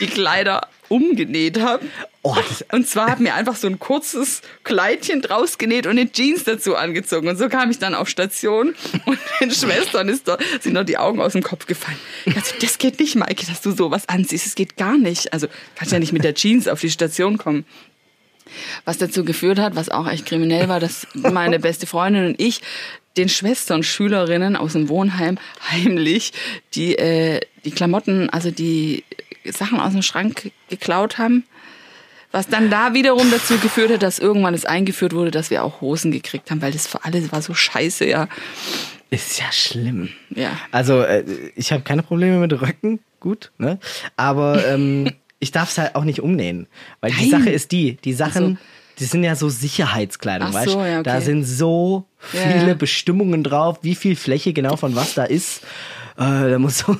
die 0.00 0.06
Kleider 0.06 0.68
umgenäht 0.88 1.60
habe. 1.60 1.84
Oh, 2.22 2.36
Und 2.72 2.88
zwar 2.88 3.10
habe 3.10 3.22
mir 3.22 3.34
einfach 3.34 3.56
so 3.56 3.66
ein 3.66 3.78
kurzes 3.78 4.42
Kleidchen 4.62 5.20
draus 5.22 5.58
genäht 5.58 5.86
und 5.86 5.92
eine 5.92 6.10
Jeans 6.10 6.44
dazu 6.44 6.76
angezogen. 6.76 7.28
Und 7.28 7.36
so 7.36 7.48
kam 7.48 7.70
ich 7.70 7.78
dann 7.78 7.94
auf 7.94 8.08
Station 8.08 8.74
und 9.06 9.18
den 9.40 9.50
Schwestern 9.50 10.08
ist 10.08 10.28
da, 10.28 10.38
sind 10.60 10.72
noch 10.72 10.84
die 10.84 10.98
Augen 10.98 11.20
aus 11.20 11.32
dem 11.32 11.42
Kopf 11.42 11.66
gefallen. 11.66 11.98
Also, 12.26 12.54
das 12.60 12.78
geht 12.78 12.98
nicht, 13.00 13.16
Maike, 13.16 13.46
dass 13.46 13.60
du 13.60 13.72
sowas 13.72 14.08
anziehst. 14.08 14.46
Das 14.46 14.54
geht 14.54 14.76
gar 14.76 14.96
nicht. 14.96 15.32
Also 15.32 15.48
kannst 15.74 15.92
ja 15.92 15.98
nicht 15.98 16.12
mit 16.12 16.24
der 16.24 16.34
Jeans 16.34 16.68
auf 16.68 16.80
die 16.80 16.90
Station 16.90 17.38
kommen. 17.38 17.64
Was 18.84 18.98
dazu 18.98 19.24
geführt 19.24 19.58
hat, 19.58 19.74
was 19.74 19.88
auch 19.88 20.06
echt 20.06 20.26
kriminell 20.26 20.68
war, 20.68 20.78
dass 20.78 21.06
meine 21.14 21.58
beste 21.58 21.86
Freundin 21.86 22.26
und 22.26 22.40
ich 22.40 22.60
den 23.16 23.28
Schwestern, 23.28 23.82
Schülerinnen 23.82 24.56
aus 24.56 24.72
dem 24.72 24.88
Wohnheim 24.88 25.38
heimlich 25.70 26.32
die, 26.74 26.96
äh, 26.98 27.40
die 27.64 27.70
Klamotten, 27.70 28.28
also 28.30 28.50
die 28.50 29.04
Sachen 29.52 29.80
aus 29.80 29.92
dem 29.92 30.02
Schrank 30.02 30.52
geklaut 30.68 31.18
haben. 31.18 31.44
Was 32.32 32.48
dann 32.48 32.68
da 32.68 32.94
wiederum 32.94 33.30
dazu 33.30 33.58
geführt 33.58 33.92
hat, 33.92 34.02
dass 34.02 34.18
irgendwann 34.18 34.54
es 34.54 34.64
eingeführt 34.64 35.12
wurde, 35.12 35.30
dass 35.30 35.50
wir 35.50 35.62
auch 35.62 35.80
Hosen 35.80 36.10
gekriegt 36.10 36.50
haben, 36.50 36.60
weil 36.62 36.72
das 36.72 36.86
für 36.86 37.04
alle 37.04 37.30
war 37.30 37.40
so 37.42 37.54
scheiße, 37.54 38.06
ja. 38.06 38.28
ist 39.10 39.38
ja 39.38 39.52
schlimm. 39.52 40.08
Ja. 40.30 40.58
Also, 40.72 41.02
äh, 41.02 41.24
ich 41.54 41.70
habe 41.70 41.82
keine 41.84 42.02
Probleme 42.02 42.38
mit 42.38 42.52
Röcken, 42.60 42.98
gut, 43.20 43.52
ne? 43.58 43.78
Aber 44.16 44.66
ähm, 44.66 45.12
ich 45.38 45.52
darf 45.52 45.70
es 45.70 45.78
halt 45.78 45.94
auch 45.94 46.02
nicht 46.02 46.20
umnähen. 46.20 46.66
Weil 47.00 47.12
die 47.12 47.30
Nein. 47.30 47.42
Sache 47.42 47.50
ist 47.50 47.70
die, 47.70 47.98
die 48.02 48.14
Sachen, 48.14 48.58
Ach 48.60 48.84
die 48.98 49.04
sind 49.04 49.24
ja 49.24 49.34
so 49.34 49.48
Sicherheitskleidung, 49.48 50.48
Ach 50.50 50.54
weißt 50.54 50.70
so, 50.70 50.78
du? 50.78 50.86
ja, 50.86 51.00
okay. 51.00 51.02
Da 51.02 51.20
sind 51.20 51.44
so 51.44 52.06
Ja, 52.32 52.40
viele 52.40 52.68
ja. 52.68 52.74
Bestimmungen 52.74 53.42
drauf, 53.42 53.78
wie 53.82 53.94
viel 53.94 54.16
Fläche 54.16 54.52
genau 54.52 54.76
von 54.76 54.94
was 54.94 55.14
da 55.14 55.24
ist. 55.24 55.62
Äh, 56.16 56.50
da 56.50 56.58
muss, 56.60 56.78
so, 56.78 56.96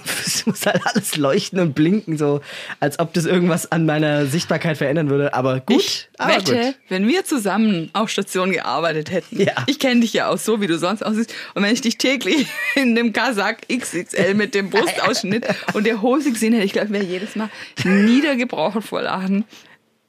muss 0.46 0.66
halt 0.66 0.80
alles 0.86 1.16
leuchten 1.16 1.60
und 1.60 1.74
blinken, 1.74 2.18
so 2.18 2.40
als 2.80 2.98
ob 2.98 3.12
das 3.12 3.26
irgendwas 3.26 3.70
an 3.70 3.86
meiner 3.86 4.26
Sichtbarkeit 4.26 4.76
verändern 4.76 5.08
würde. 5.08 5.34
Aber 5.34 5.60
gut, 5.60 5.80
Ich 5.80 6.08
aber 6.18 6.36
wette, 6.36 6.54
gut. 6.56 6.74
wenn 6.88 7.06
wir 7.06 7.24
zusammen 7.24 7.90
auf 7.92 8.08
Station 8.10 8.50
gearbeitet 8.50 9.12
hätten, 9.12 9.40
Ja. 9.40 9.52
ich 9.66 9.78
kenne 9.78 10.00
dich 10.00 10.12
ja 10.14 10.28
auch 10.28 10.38
so, 10.38 10.60
wie 10.60 10.66
du 10.66 10.78
sonst 10.78 11.04
aussiehst, 11.04 11.32
und 11.54 11.62
wenn 11.62 11.72
ich 11.72 11.80
dich 11.80 11.96
täglich 11.96 12.46
in 12.74 12.96
dem 12.96 13.12
Kasak 13.12 13.62
XXL 13.68 14.34
mit 14.34 14.54
dem 14.54 14.70
Brustausschnitt 14.70 15.46
und 15.74 15.86
der 15.86 16.02
Hose 16.02 16.32
gesehen 16.32 16.52
hätte, 16.52 16.64
ich 16.66 16.72
glaube, 16.72 16.90
wäre 16.90 17.04
jedes 17.04 17.36
Mal 17.36 17.50
niedergebrochen 17.84 18.82
vor 18.82 19.02
Lachen. 19.02 19.44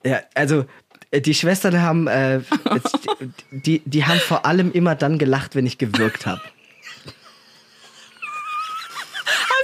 Ja, 0.03 0.21
also 0.33 0.65
äh, 1.11 1.21
die 1.21 1.33
Schwestern 1.35 1.81
haben, 1.81 2.07
äh, 2.07 2.39
die, 3.51 3.81
die 3.85 4.05
haben 4.05 4.19
vor 4.19 4.45
allem 4.45 4.71
immer 4.71 4.95
dann 4.95 5.17
gelacht, 5.19 5.55
wenn 5.55 5.65
ich 5.65 5.77
gewirkt 5.77 6.25
habe. 6.25 6.41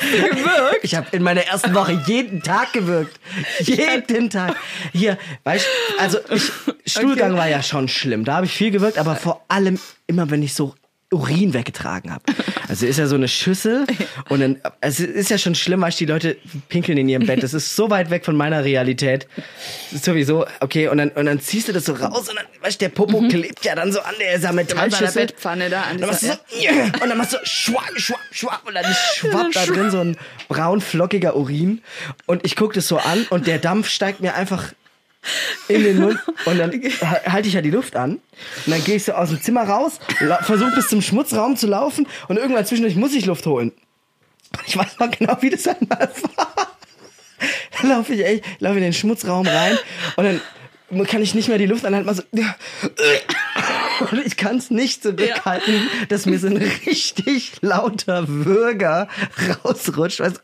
Gewirkt. 0.01 0.79
Ich 0.84 0.96
habe 0.96 1.08
in 1.12 1.24
meiner 1.24 1.41
ersten 1.41 1.74
Woche 1.74 2.01
jeden 2.08 2.41
Tag 2.41 2.74
gewirkt. 2.74 3.20
Jeden 3.60 4.29
Tag. 4.29 4.55
Hier, 4.93 5.17
weißt 5.43 5.65
du, 5.65 6.00
also 6.00 6.17
ich, 6.29 6.51
Stuhlgang 6.86 7.31
Okay. 7.31 7.39
war 7.39 7.48
ja 7.48 7.62
schon 7.63 7.88
schlimm. 7.88 8.25
Da 8.25 8.36
habe 8.36 8.46
ich 8.46 8.51
viel 8.53 8.72
gewirkt, 8.72 8.98
aber 8.98 9.15
vor 9.15 9.46
allem 9.48 9.79
immer, 10.08 10.29
wenn 10.29 10.41
ich 10.43 10.53
so 10.53 10.75
Urin 11.12 11.53
weggetragen 11.53 12.12
habe. 12.12 12.24
Also 12.70 12.86
ist 12.86 12.98
ja 12.98 13.06
so 13.06 13.15
eine 13.15 13.27
Schüssel 13.27 13.86
und 14.30 14.39
dann, 14.39 14.62
es 14.80 15.00
ist 15.01 15.30
ja 15.30 15.38
schon 15.38 15.56
schlimm, 15.56 15.82
weil 15.82 15.91
die 15.91 16.06
Leute 16.06 16.38
pinkeln 16.70 16.98
in 16.98 17.10
ihrem 17.10 17.25
Bett. 17.25 17.44
Das 17.44 17.53
ist 17.53 17.75
so 17.75 17.89
weit 17.89 18.10
weg 18.10 18.24
von 18.24 18.36
meiner 18.38 18.63
Realität. 18.63 19.27
Das 19.91 20.00
ist 20.00 20.06
sowieso, 20.06 20.46
okay, 20.62 20.88
und 20.88 20.98
dann, 20.98 21.10
und 21.10 21.25
dann 21.25 21.41
ziehst 21.41 21.68
du 21.68 21.74
das 21.74 21.86
so 21.86 21.94
raus 21.94 22.30
und 22.30 22.36
dann, 22.38 22.46
weißt 22.62 22.82
du, 22.82 22.86
der 22.86 22.89
Popo 22.89 23.22
klebt 23.27 23.65
ja 23.65 23.75
dann 23.75 23.91
so 23.91 24.00
an 24.00 24.15
der 24.20 24.38
dieser 24.38 24.53
Metallschüssel. 24.53 25.27
Bettpfanne 25.27 25.70
da. 25.70 25.82
An 25.82 25.98
Dann 25.98 26.10
machst 26.10 26.24
du 26.24 26.27
dieser, 26.27 26.39
so, 26.48 26.62
yeah, 26.62 26.86
und 26.86 27.10
dann 27.10 27.18
machst 27.18 27.34
du 27.34 27.38
schwapp, 27.44 27.91
schwapp, 27.98 28.20
schwapp 28.32 28.62
und 28.65 28.75
dann 28.75 28.86
schwappt 29.15 29.56
da 29.56 29.65
drin 29.65 29.91
so 29.91 30.00
ein 30.00 30.18
braun 30.48 30.80
flockiger 30.80 31.36
Urin 31.36 31.82
und 32.25 32.46
ich 32.46 32.56
guck 32.56 32.74
das 32.74 32.88
so 32.88 32.98
an 32.98 33.25
und 33.30 33.48
der 33.48 33.60
Dampf 33.60 33.89
steigt 33.89 34.22
mir 34.22 34.34
einfach 34.36 34.72
in 35.68 35.84
den 35.84 36.00
Mund 36.00 36.20
und 36.46 36.58
dann 36.58 36.72
halte 36.72 37.48
ich 37.48 37.54
ja 37.54 37.62
die 37.62 37.72
Luft 37.72 37.96
an 37.96 38.13
und 38.13 38.22
dann 38.68 38.84
gehe 38.84 38.96
ich 38.96 39.04
so 39.04 39.13
aus 39.13 39.30
dem 39.30 39.42
Zimmer 39.42 39.63
raus, 39.63 40.00
versuche 40.42 40.72
bis 40.72 40.88
zum 40.88 41.01
Schmutzraum 41.01 41.58
zu 41.58 41.68
laufen 41.68 42.08
und 42.28 42.38
irgendwann 42.38 42.66
zwischendurch 42.66 42.96
muss 42.96 43.13
ich 43.13 43.25
Luft 43.25 43.46
holen. 43.46 43.72
Ich 44.68 44.75
weiß 44.75 45.00
noch 45.00 45.12
genau, 45.12 45.38
wie 45.42 45.50
das 45.50 45.68
einmal 45.68 46.10
war. 46.36 46.78
Dann 47.80 47.90
laufe 47.90 48.13
ich 48.13 48.25
echt, 48.25 48.46
laufe 48.60 48.78
in 48.78 48.84
den 48.84 48.94
Schmutzraum 48.94 49.48
rein 49.48 49.78
und 50.16 50.25
dann 50.25 50.42
kann 51.08 51.22
ich 51.22 51.34
nicht 51.34 51.48
mehr 51.48 51.58
die 51.58 51.66
Luft 51.66 51.86
anhalten, 51.86 52.06
mal 52.06 52.16
so, 52.16 52.24
und 54.10 54.25
ich 54.25 54.36
kann 54.36 54.58
es 54.58 54.72
nicht 54.72 55.04
zurückhalten, 55.04 55.74
ja. 55.74 56.06
dass 56.10 56.25
mir 56.25 56.40
so 56.40 56.48
ein 56.48 56.58
richtig 56.58 57.54
lauter 57.62 58.28
Würger 58.28 59.08
rausrutscht. 59.63 60.20
Weißt, 60.20 60.42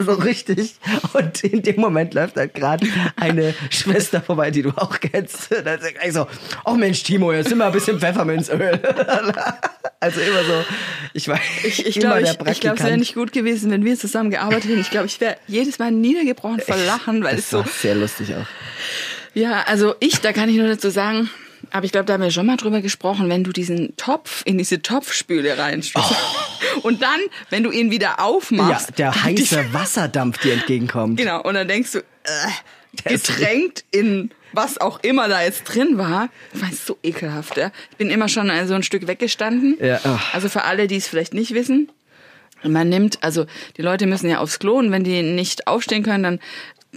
so 0.00 0.12
richtig. 0.14 0.74
Und 1.12 1.44
in 1.44 1.62
dem 1.62 1.80
Moment 1.80 2.14
läuft 2.14 2.36
halt 2.36 2.54
gerade 2.54 2.86
eine 3.16 3.54
Schwester 3.70 4.20
vorbei, 4.20 4.50
die 4.50 4.62
du 4.62 4.70
auch 4.70 4.98
kennst. 5.00 5.50
Da 5.50 5.78
sag 5.78 5.94
ich 6.04 6.12
so, 6.12 6.26
oh 6.64 6.74
Mensch, 6.74 7.02
Timo, 7.02 7.32
jetzt 7.32 7.48
sind 7.48 7.58
wir 7.58 7.66
ein 7.66 7.72
bisschen 7.72 8.00
Pfefferminzöl. 8.00 8.80
also 10.00 10.20
immer 10.20 10.44
so, 10.44 10.64
ich 11.12 11.28
weiß, 11.28 11.40
ich, 11.64 11.86
ich 11.86 11.98
glaube, 11.98 12.22
ich, 12.22 12.30
ich 12.30 12.60
glaube, 12.60 12.78
es 12.78 12.84
wäre 12.84 12.98
nicht 12.98 13.14
gut 13.14 13.32
gewesen, 13.32 13.70
wenn 13.70 13.84
wir 13.84 13.98
zusammen 13.98 14.30
gearbeitet 14.30 14.70
hätten. 14.70 14.80
Ich 14.80 14.90
glaube, 14.90 15.06
ich 15.06 15.20
wäre 15.20 15.36
jedes 15.46 15.78
Mal 15.78 15.90
niedergebrochen 15.90 16.60
vor 16.60 16.76
Lachen, 16.76 17.22
weil 17.22 17.36
das 17.36 17.44
es 17.44 17.50
so 17.50 17.64
sehr 17.80 17.94
lustig 17.94 18.34
auch. 18.34 18.46
Ja, 19.34 19.62
also 19.66 19.94
ich, 20.00 20.20
da 20.20 20.32
kann 20.32 20.48
ich 20.48 20.56
nur 20.56 20.66
dazu 20.66 20.90
sagen, 20.90 21.30
aber 21.70 21.84
ich 21.84 21.92
glaube, 21.92 22.06
da 22.06 22.14
haben 22.14 22.22
wir 22.22 22.30
schon 22.30 22.46
mal 22.46 22.56
drüber 22.56 22.80
gesprochen, 22.80 23.28
wenn 23.28 23.44
du 23.44 23.52
diesen 23.52 23.96
Topf 23.96 24.42
in 24.44 24.58
diese 24.58 24.82
Topfspüle 24.82 25.58
reinschmeißt 25.58 26.10
oh. 26.10 26.80
und 26.80 27.02
dann, 27.02 27.20
wenn 27.50 27.62
du 27.62 27.70
ihn 27.70 27.90
wieder 27.90 28.20
aufmachst, 28.20 28.90
ja, 28.90 29.10
der 29.10 29.24
heiße 29.24 29.66
Wasserdampf 29.72 30.38
dir 30.38 30.54
entgegenkommt. 30.54 31.18
Genau, 31.18 31.42
und 31.42 31.54
dann 31.54 31.68
denkst 31.68 31.92
du, 31.92 31.98
äh, 31.98 33.04
getränkt 33.04 33.84
in 33.90 34.30
was 34.52 34.78
auch 34.80 34.98
immer 35.02 35.28
da 35.28 35.42
jetzt 35.42 35.64
drin 35.64 35.96
war, 35.96 36.28
war 36.54 36.70
so 36.72 36.98
ekelhaft. 37.02 37.56
Ja? 37.56 37.70
Ich 37.92 37.96
bin 37.98 38.10
immer 38.10 38.28
schon 38.28 38.50
so 38.66 38.74
ein 38.74 38.82
Stück 38.82 39.06
weggestanden. 39.06 39.76
Ja, 39.80 40.00
oh. 40.04 40.18
Also 40.32 40.48
für 40.48 40.64
alle, 40.64 40.88
die 40.88 40.96
es 40.96 41.06
vielleicht 41.06 41.34
nicht 41.34 41.54
wissen, 41.54 41.88
man 42.62 42.88
nimmt, 42.88 43.22
also 43.22 43.46
die 43.76 43.82
Leute 43.82 44.06
müssen 44.06 44.28
ja 44.28 44.38
aufs 44.38 44.58
Klo 44.58 44.78
und 44.78 44.90
wenn 44.90 45.04
die 45.04 45.22
nicht 45.22 45.66
aufstehen 45.66 46.02
können, 46.02 46.24
dann 46.24 46.40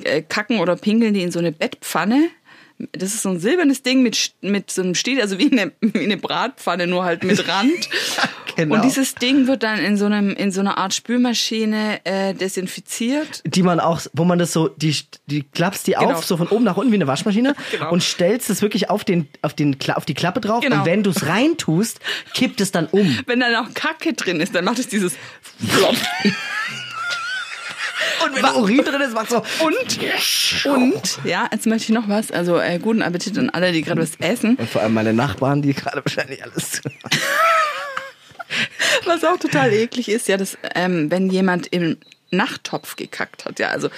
äh, 0.03 0.21
kacken 0.21 0.59
oder 0.59 0.75
pinkeln 0.75 1.13
die 1.13 1.21
in 1.21 1.31
so 1.31 1.39
eine 1.39 1.51
Bettpfanne 1.51 2.29
das 2.91 3.13
ist 3.13 3.23
so 3.23 3.29
ein 3.29 3.39
silbernes 3.39 3.83
Ding 3.83 4.03
mit, 4.03 4.33
mit 4.41 4.71
so 4.71 4.81
einem 4.81 4.95
Stiel, 4.95 5.21
also 5.21 5.39
wie 5.39 5.51
eine, 5.51 5.71
wie 5.81 6.03
eine 6.03 6.17
Bratpfanne, 6.17 6.87
nur 6.87 7.03
halt 7.03 7.23
mit 7.23 7.47
Rand. 7.47 7.89
genau. 8.55 8.75
Und 8.75 8.83
dieses 8.83 9.15
Ding 9.15 9.47
wird 9.47 9.63
dann 9.63 9.79
in 9.79 9.97
so 9.97 10.05
einem, 10.05 10.31
in 10.31 10.51
so 10.51 10.59
einer 10.59 10.77
Art 10.77 10.93
Spülmaschine 10.93 12.01
äh, 12.03 12.33
desinfiziert. 12.33 13.41
Die 13.45 13.63
man 13.63 13.79
auch, 13.79 14.01
wo 14.13 14.23
man 14.25 14.39
das 14.39 14.53
so, 14.53 14.67
die, 14.67 14.95
die 15.27 15.43
klappst 15.43 15.87
die 15.87 15.93
genau. 15.93 16.13
auf, 16.13 16.25
so 16.25 16.37
von 16.37 16.47
oben 16.47 16.63
nach 16.63 16.77
unten 16.77 16.91
wie 16.91 16.95
eine 16.95 17.07
Waschmaschine 17.07 17.55
genau. 17.71 17.91
und 17.91 18.03
stellst 18.03 18.49
es 18.49 18.61
wirklich 18.61 18.89
auf 18.89 19.03
den, 19.03 19.27
auf 19.41 19.53
den, 19.53 19.77
auf 19.93 20.05
die 20.05 20.13
Klappe 20.13 20.41
drauf. 20.41 20.61
Genau. 20.61 20.79
Und 20.79 20.85
wenn 20.85 21.03
du 21.03 21.11
es 21.11 21.25
reintust, 21.25 21.99
kippt 22.33 22.61
es 22.61 22.71
dann 22.71 22.87
um. 22.87 23.19
Wenn 23.25 23.39
da 23.39 23.49
noch 23.49 23.73
Kacke 23.73 24.13
drin 24.13 24.39
ist, 24.39 24.53
dann 24.55 24.65
macht 24.65 24.79
es 24.79 24.87
dieses 24.87 25.13
Flop. 25.67 25.95
Und 28.35 28.43
wenn 28.43 28.55
Urin 28.55 28.77
drin 28.83 29.01
ist, 29.01 29.13
macht 29.13 29.29
so. 29.29 29.43
Und, 29.59 29.99
und, 30.65 31.19
ja, 31.23 31.47
jetzt 31.51 31.65
möchte 31.67 31.91
ich 31.91 31.95
noch 31.95 32.09
was. 32.09 32.31
Also, 32.31 32.59
äh, 32.59 32.79
guten 32.79 33.01
Appetit 33.01 33.37
an 33.37 33.49
alle, 33.49 33.71
die 33.71 33.81
gerade 33.81 34.01
was 34.01 34.15
essen. 34.19 34.55
Und 34.55 34.69
vor 34.69 34.81
allem 34.81 34.93
meine 34.93 35.13
Nachbarn, 35.13 35.61
die 35.61 35.73
gerade 35.73 36.03
wahrscheinlich 36.03 36.43
alles 36.43 36.81
Was 39.05 39.23
auch 39.23 39.37
total 39.37 39.73
eklig 39.73 40.09
ist, 40.09 40.27
ja, 40.27 40.37
dass, 40.37 40.57
ähm, 40.75 41.09
wenn 41.09 41.29
jemand 41.29 41.67
im 41.67 41.97
Nachttopf 42.33 42.95
gekackt 42.95 43.45
hat, 43.45 43.59
ja, 43.59 43.69
also 43.69 43.89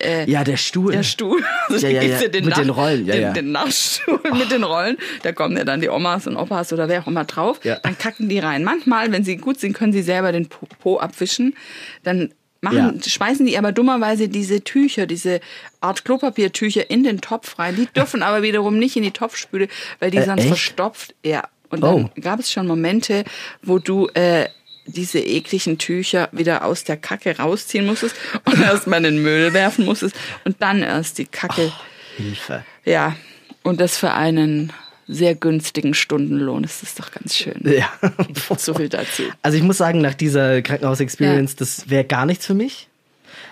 äh, 0.00 0.30
ja, 0.30 0.44
der 0.44 0.56
Stuhl, 0.56 0.92
der 0.92 1.02
Stuhl, 1.02 1.42
also 1.68 1.86
ja, 1.86 2.02
ja, 2.02 2.20
ja. 2.20 2.28
Den 2.28 2.44
mit 2.44 2.54
Nach 2.54 2.62
den 2.62 2.70
Rollen, 2.70 3.06
ja, 3.06 3.14
den, 3.14 3.22
ja. 3.22 3.32
den 3.32 3.52
Nachstuhl 3.52 4.20
oh. 4.30 4.34
mit 4.34 4.50
den 4.50 4.62
Rollen, 4.62 4.98
da 5.22 5.32
kommen 5.32 5.56
ja 5.56 5.64
dann 5.64 5.80
die 5.80 5.88
Omas 5.88 6.26
und 6.26 6.36
Opas 6.36 6.72
oder 6.72 6.88
wer 6.88 7.02
auch 7.02 7.06
immer 7.06 7.24
drauf, 7.24 7.60
ja. 7.64 7.76
dann 7.76 7.96
kacken 7.96 8.28
die 8.28 8.38
rein. 8.38 8.62
Manchmal, 8.62 9.10
wenn 9.10 9.24
sie 9.24 9.36
gut 9.36 9.58
sind, 9.58 9.72
können 9.72 9.92
sie 9.92 10.02
selber 10.02 10.32
den 10.32 10.48
Po, 10.48 10.66
po 10.80 10.98
abwischen, 10.98 11.56
dann 12.04 12.30
machen, 12.60 13.00
ja. 13.00 13.10
schmeißen 13.10 13.46
die 13.46 13.58
aber 13.58 13.72
dummerweise 13.72 14.28
diese 14.28 14.62
Tücher, 14.62 15.06
diese 15.06 15.40
Art 15.80 16.04
Klopapiertücher 16.04 16.90
in 16.90 17.04
den 17.04 17.20
Topf 17.20 17.58
rein. 17.58 17.76
Die 17.76 17.86
dürfen 17.86 18.22
aber 18.22 18.42
wiederum 18.42 18.78
nicht 18.78 18.96
in 18.96 19.02
die 19.02 19.10
Topfspüle, 19.10 19.68
weil 20.00 20.10
die 20.10 20.18
äh, 20.18 20.24
sonst 20.24 20.40
echt? 20.40 20.48
verstopft. 20.48 21.14
Ja. 21.24 21.48
Und 21.70 21.82
dann 21.82 22.04
oh. 22.04 22.20
gab 22.20 22.40
es 22.40 22.50
schon 22.50 22.66
Momente, 22.66 23.24
wo 23.62 23.78
du 23.78 24.08
äh, 24.14 24.48
diese 24.86 25.20
ekligen 25.20 25.78
Tücher 25.78 26.28
wieder 26.32 26.64
aus 26.64 26.84
der 26.84 26.96
Kacke 26.96 27.36
rausziehen 27.36 27.86
musstest 27.86 28.16
und 28.44 28.60
erstmal 28.60 29.04
in 29.04 29.14
den 29.14 29.22
Müll 29.22 29.52
werfen 29.52 29.84
musstest 29.84 30.16
und 30.44 30.56
dann 30.60 30.82
erst 30.82 31.18
die 31.18 31.26
Kacke. 31.26 31.72
Oh, 31.74 32.16
Hilfe. 32.16 32.64
Ja. 32.84 33.16
Und 33.62 33.80
das 33.80 33.98
für 33.98 34.12
einen 34.12 34.72
sehr 35.08 35.34
günstigen 35.34 35.94
Stundenlohn. 35.94 36.62
Das 36.62 36.82
ist 36.82 37.00
doch 37.00 37.10
ganz 37.10 37.34
schön. 37.34 37.60
Ja. 37.64 37.88
so 38.56 38.74
viel 38.74 38.88
dazu. 38.88 39.22
Also 39.42 39.56
ich 39.56 39.64
muss 39.64 39.78
sagen, 39.78 40.00
nach 40.00 40.14
dieser 40.14 40.62
Krankenhaus-Experience, 40.62 41.52
ja. 41.52 41.56
das 41.58 41.88
wäre 41.88 42.04
gar 42.04 42.26
nichts 42.26 42.46
für 42.46 42.54
mich. 42.54 42.88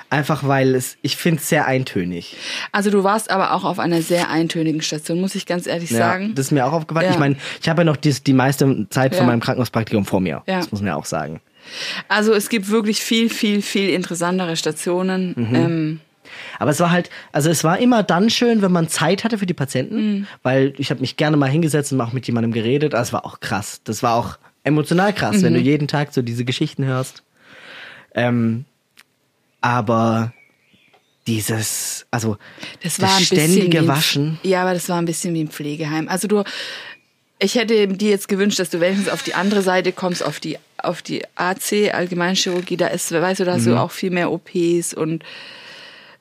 Einfach 0.08 0.46
weil 0.46 0.76
es, 0.76 0.96
ich 1.02 1.16
finde 1.16 1.40
es 1.40 1.48
sehr 1.48 1.66
eintönig. 1.66 2.36
Also 2.70 2.90
du 2.90 3.02
warst 3.02 3.30
aber 3.30 3.54
auch 3.54 3.64
auf 3.64 3.80
einer 3.80 4.02
sehr 4.02 4.30
eintönigen 4.30 4.80
Station, 4.80 5.20
muss 5.20 5.34
ich 5.34 5.46
ganz 5.46 5.66
ehrlich 5.66 5.90
ja, 5.90 5.98
sagen. 5.98 6.34
Das 6.36 6.46
ist 6.46 6.52
mir 6.52 6.64
auch 6.64 6.72
aufgefallen. 6.72 7.06
Ja. 7.06 7.12
Ich 7.12 7.18
meine, 7.18 7.36
ich 7.60 7.68
habe 7.68 7.80
ja 7.80 7.84
noch 7.84 7.96
die, 7.96 8.12
die 8.12 8.32
meiste 8.32 8.86
Zeit 8.90 9.16
von 9.16 9.26
meinem 9.26 9.40
Krankenhauspraktikum 9.40 10.04
vor 10.04 10.20
mir. 10.20 10.44
Ja. 10.46 10.58
Das 10.58 10.70
muss 10.70 10.80
man 10.80 10.88
ja 10.88 10.96
auch 10.96 11.06
sagen. 11.06 11.40
Also 12.06 12.34
es 12.34 12.48
gibt 12.48 12.68
wirklich 12.70 13.00
viel, 13.00 13.28
viel, 13.28 13.62
viel 13.62 13.90
interessantere 13.90 14.56
Stationen. 14.56 15.34
Mhm. 15.36 15.54
Ähm, 15.54 16.00
aber 16.58 16.70
es 16.70 16.80
war 16.80 16.90
halt, 16.90 17.10
also 17.32 17.50
es 17.50 17.64
war 17.64 17.78
immer 17.78 18.02
dann 18.02 18.30
schön, 18.30 18.62
wenn 18.62 18.72
man 18.72 18.88
Zeit 18.88 19.24
hatte 19.24 19.38
für 19.38 19.46
die 19.46 19.54
Patienten, 19.54 19.96
mhm. 19.96 20.26
weil 20.42 20.74
ich 20.78 20.90
habe 20.90 21.00
mich 21.00 21.16
gerne 21.16 21.36
mal 21.36 21.50
hingesetzt 21.50 21.92
und 21.92 22.00
auch 22.00 22.12
mit 22.12 22.26
jemandem 22.26 22.52
geredet. 22.52 22.94
Also 22.94 23.08
es 23.08 23.12
war 23.12 23.26
auch 23.26 23.40
krass. 23.40 23.80
Das 23.84 24.02
war 24.02 24.14
auch 24.14 24.38
emotional 24.64 25.12
krass, 25.12 25.38
mhm. 25.38 25.42
wenn 25.42 25.54
du 25.54 25.60
mhm. 25.60 25.66
jeden 25.66 25.88
Tag 25.88 26.12
so 26.12 26.22
diese 26.22 26.44
Geschichten 26.44 26.84
hörst. 26.84 27.22
Ähm, 28.14 28.64
aber 29.60 30.32
dieses, 31.26 32.06
also 32.10 32.36
das, 32.82 33.00
war 33.00 33.08
das 33.08 33.26
ständige 33.26 33.86
Waschen. 33.88 34.38
Ja, 34.42 34.62
aber 34.62 34.74
das 34.74 34.88
war 34.88 34.98
ein 34.98 35.06
bisschen 35.06 35.34
wie 35.34 35.40
im 35.40 35.48
Pflegeheim. 35.48 36.08
Also 36.08 36.28
du, 36.28 36.44
ich 37.38 37.56
hätte 37.56 37.88
dir 37.88 38.10
jetzt 38.10 38.28
gewünscht, 38.28 38.58
dass 38.58 38.70
du 38.70 38.80
wenigstens 38.80 39.08
auf 39.08 39.22
die 39.22 39.34
andere 39.34 39.62
Seite 39.62 39.92
kommst, 39.92 40.24
auf 40.24 40.40
die 40.40 40.58
auf 40.78 41.02
die 41.02 41.22
AC 41.34 41.92
Allgemeinchirurgie. 41.92 42.76
Da 42.76 42.88
ist, 42.88 43.10
weißt 43.12 43.40
du, 43.40 43.44
da 43.44 43.54
hast 43.54 43.66
mhm. 43.66 43.70
du 43.70 43.80
auch 43.80 43.90
viel 43.90 44.10
mehr 44.10 44.30
OPs 44.30 44.94
und 44.94 45.24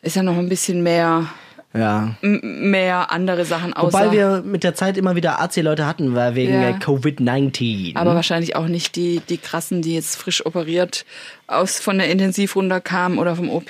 ist 0.05 0.15
ja 0.15 0.24
noch 0.24 0.38
ein 0.38 0.50
bisschen 0.50 0.83
mehr 0.83 1.27
ja. 1.74 2.15
mehr 2.21 3.12
andere 3.12 3.43
Sachen 3.43 3.74
außer. 3.74 3.88
Wobei 3.88 4.12
wir 4.12 4.43
mit 4.45 4.63
der 4.63 4.75
Zeit 4.75 4.97
immer 4.97 5.15
wieder 5.15 5.41
AC-Leute 5.41 5.85
hatten, 5.85 6.15
weil 6.15 6.35
wegen 6.35 6.53
ja. 6.53 6.69
Covid-19. 6.69 7.97
Aber 7.97 8.15
wahrscheinlich 8.15 8.55
auch 8.55 8.67
nicht 8.67 8.95
die, 8.95 9.21
die 9.27 9.38
krassen, 9.38 9.81
die 9.81 9.93
jetzt 9.93 10.15
frisch 10.15 10.45
operiert 10.45 11.05
aus 11.47 11.79
von 11.79 11.97
der 11.97 12.09
Intensiv 12.09 12.55
runterkamen 12.55 13.19
oder 13.19 13.35
vom 13.35 13.50
OP. 13.50 13.69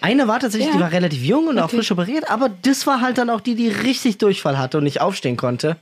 Eine 0.00 0.26
war 0.28 0.40
tatsächlich, 0.40 0.70
ja. 0.70 0.76
die 0.76 0.80
war 0.80 0.92
relativ 0.92 1.22
jung 1.22 1.46
und 1.46 1.58
okay. 1.58 1.64
auch 1.64 1.70
frisch 1.70 1.90
operiert, 1.92 2.28
aber 2.30 2.50
das 2.62 2.86
war 2.86 3.00
halt 3.00 3.18
dann 3.18 3.30
auch 3.30 3.40
die, 3.40 3.54
die 3.54 3.68
richtig 3.68 4.18
Durchfall 4.18 4.58
hatte 4.58 4.78
und 4.78 4.84
nicht 4.84 5.00
aufstehen 5.00 5.36
konnte. 5.36 5.76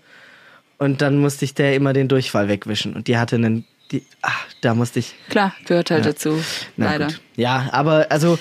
Und 0.76 1.00
dann 1.00 1.18
musste 1.18 1.44
ich 1.44 1.54
der 1.54 1.74
immer 1.74 1.92
den 1.92 2.08
Durchfall 2.08 2.48
wegwischen. 2.48 2.94
Und 2.94 3.08
die 3.08 3.16
hatte 3.16 3.36
einen, 3.36 3.64
die, 3.90 4.04
ach, 4.20 4.46
da 4.60 4.74
musste 4.74 4.98
ich. 4.98 5.14
Klar, 5.30 5.54
gehört 5.64 5.90
halt 5.90 6.04
ja. 6.04 6.12
dazu. 6.12 6.42
Na, 6.76 6.86
leider. 6.86 7.06
Gut. 7.06 7.20
Ja, 7.36 7.68
aber 7.72 8.06
also 8.10 8.38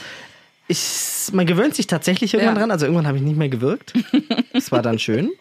ich, 0.67 1.29
man 1.33 1.45
gewöhnt 1.45 1.75
sich 1.75 1.87
tatsächlich 1.87 2.33
irgendwann 2.33 2.55
ja. 2.55 2.61
dran. 2.61 2.71
Also 2.71 2.85
irgendwann 2.85 3.07
habe 3.07 3.17
ich 3.17 3.23
nicht 3.23 3.37
mehr 3.37 3.49
gewirkt. 3.49 3.93
Das 4.53 4.71
war 4.71 4.81
dann 4.81 4.99
schön. 4.99 5.31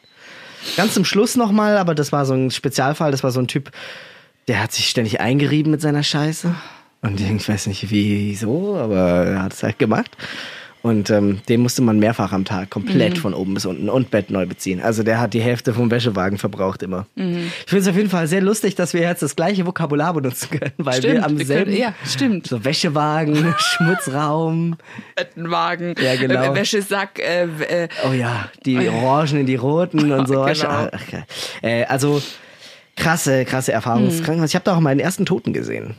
Ganz 0.76 0.94
zum 0.94 1.04
Schluss 1.04 1.36
nochmal, 1.36 1.76
aber 1.76 1.94
das 1.94 2.12
war 2.12 2.24
so 2.24 2.34
ein 2.34 2.50
Spezialfall. 2.50 3.10
Das 3.10 3.22
war 3.22 3.30
so 3.30 3.40
ein 3.40 3.48
Typ, 3.48 3.70
der 4.48 4.62
hat 4.62 4.72
sich 4.72 4.88
ständig 4.88 5.20
eingerieben 5.20 5.70
mit 5.70 5.80
seiner 5.80 6.02
Scheiße. 6.02 6.54
Und 7.02 7.20
ich 7.20 7.48
weiß 7.48 7.66
nicht 7.66 7.90
wieso, 7.90 8.76
aber 8.76 9.26
er 9.26 9.42
hat 9.42 9.52
es 9.52 9.62
halt 9.62 9.78
gemacht. 9.78 10.16
Und 10.82 11.10
ähm, 11.10 11.40
den 11.48 11.60
musste 11.60 11.80
man 11.80 12.00
mehrfach 12.00 12.32
am 12.32 12.44
Tag 12.44 12.70
komplett 12.70 13.14
mhm. 13.14 13.20
von 13.20 13.34
oben 13.34 13.54
bis 13.54 13.66
unten 13.66 13.88
und 13.88 14.10
Bett 14.10 14.30
neu 14.30 14.46
beziehen. 14.46 14.80
Also 14.80 15.04
der 15.04 15.20
hat 15.20 15.32
die 15.32 15.40
Hälfte 15.40 15.74
vom 15.74 15.90
Wäschewagen 15.90 16.38
verbraucht 16.38 16.82
immer. 16.82 17.06
Mhm. 17.14 17.52
Ich 17.64 17.70
finde 17.70 17.82
es 17.82 17.88
auf 17.88 17.96
jeden 17.96 18.10
Fall 18.10 18.26
sehr 18.26 18.40
lustig, 18.40 18.74
dass 18.74 18.92
wir 18.92 19.02
jetzt 19.02 19.22
das 19.22 19.36
gleiche 19.36 19.64
Vokabular 19.64 20.12
benutzen 20.12 20.50
können, 20.50 20.72
weil 20.78 20.98
stimmt, 20.98 21.14
wir 21.14 21.24
am 21.24 21.38
wir 21.38 21.46
selben. 21.46 21.70
Können, 21.70 21.80
ja, 21.80 21.94
stimmt. 22.04 22.48
So 22.48 22.64
Wäschewagen, 22.64 23.54
Schmutzraum. 23.58 24.76
Bettenwagen, 25.14 25.94
ja, 26.02 26.16
genau. 26.16 26.52
Äh, 26.52 26.54
Wäschesack. 26.56 27.20
Äh, 27.20 27.44
äh, 27.44 27.88
oh 28.08 28.12
ja, 28.12 28.48
die 28.66 28.88
Orangen 28.88 29.40
in 29.40 29.46
die 29.46 29.56
Roten 29.56 30.10
und 30.10 30.26
so. 30.26 30.44
genau. 30.44 30.88
Äh, 31.62 31.84
also 31.84 32.20
krasse, 32.96 33.44
krasse 33.44 33.70
Erfahrungskrankenhaus. 33.70 34.38
Mhm. 34.38 34.46
Ich 34.46 34.54
habe 34.56 34.64
da 34.64 34.76
auch 34.76 34.80
meinen 34.80 35.00
ersten 35.00 35.26
Toten 35.26 35.52
gesehen. 35.52 35.94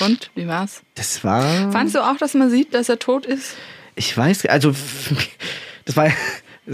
Und, 0.00 0.30
wie 0.34 0.46
war's? 0.46 0.82
Das 0.96 1.22
war. 1.22 1.70
Fandst 1.72 1.94
du 1.94 2.00
auch, 2.00 2.16
dass 2.16 2.34
man 2.34 2.50
sieht, 2.50 2.74
dass 2.74 2.88
er 2.88 2.98
tot 2.98 3.26
ist? 3.26 3.56
Ich 3.98 4.16
weiß, 4.16 4.46
also 4.46 4.72
das 5.84 5.96
war, 5.96 6.10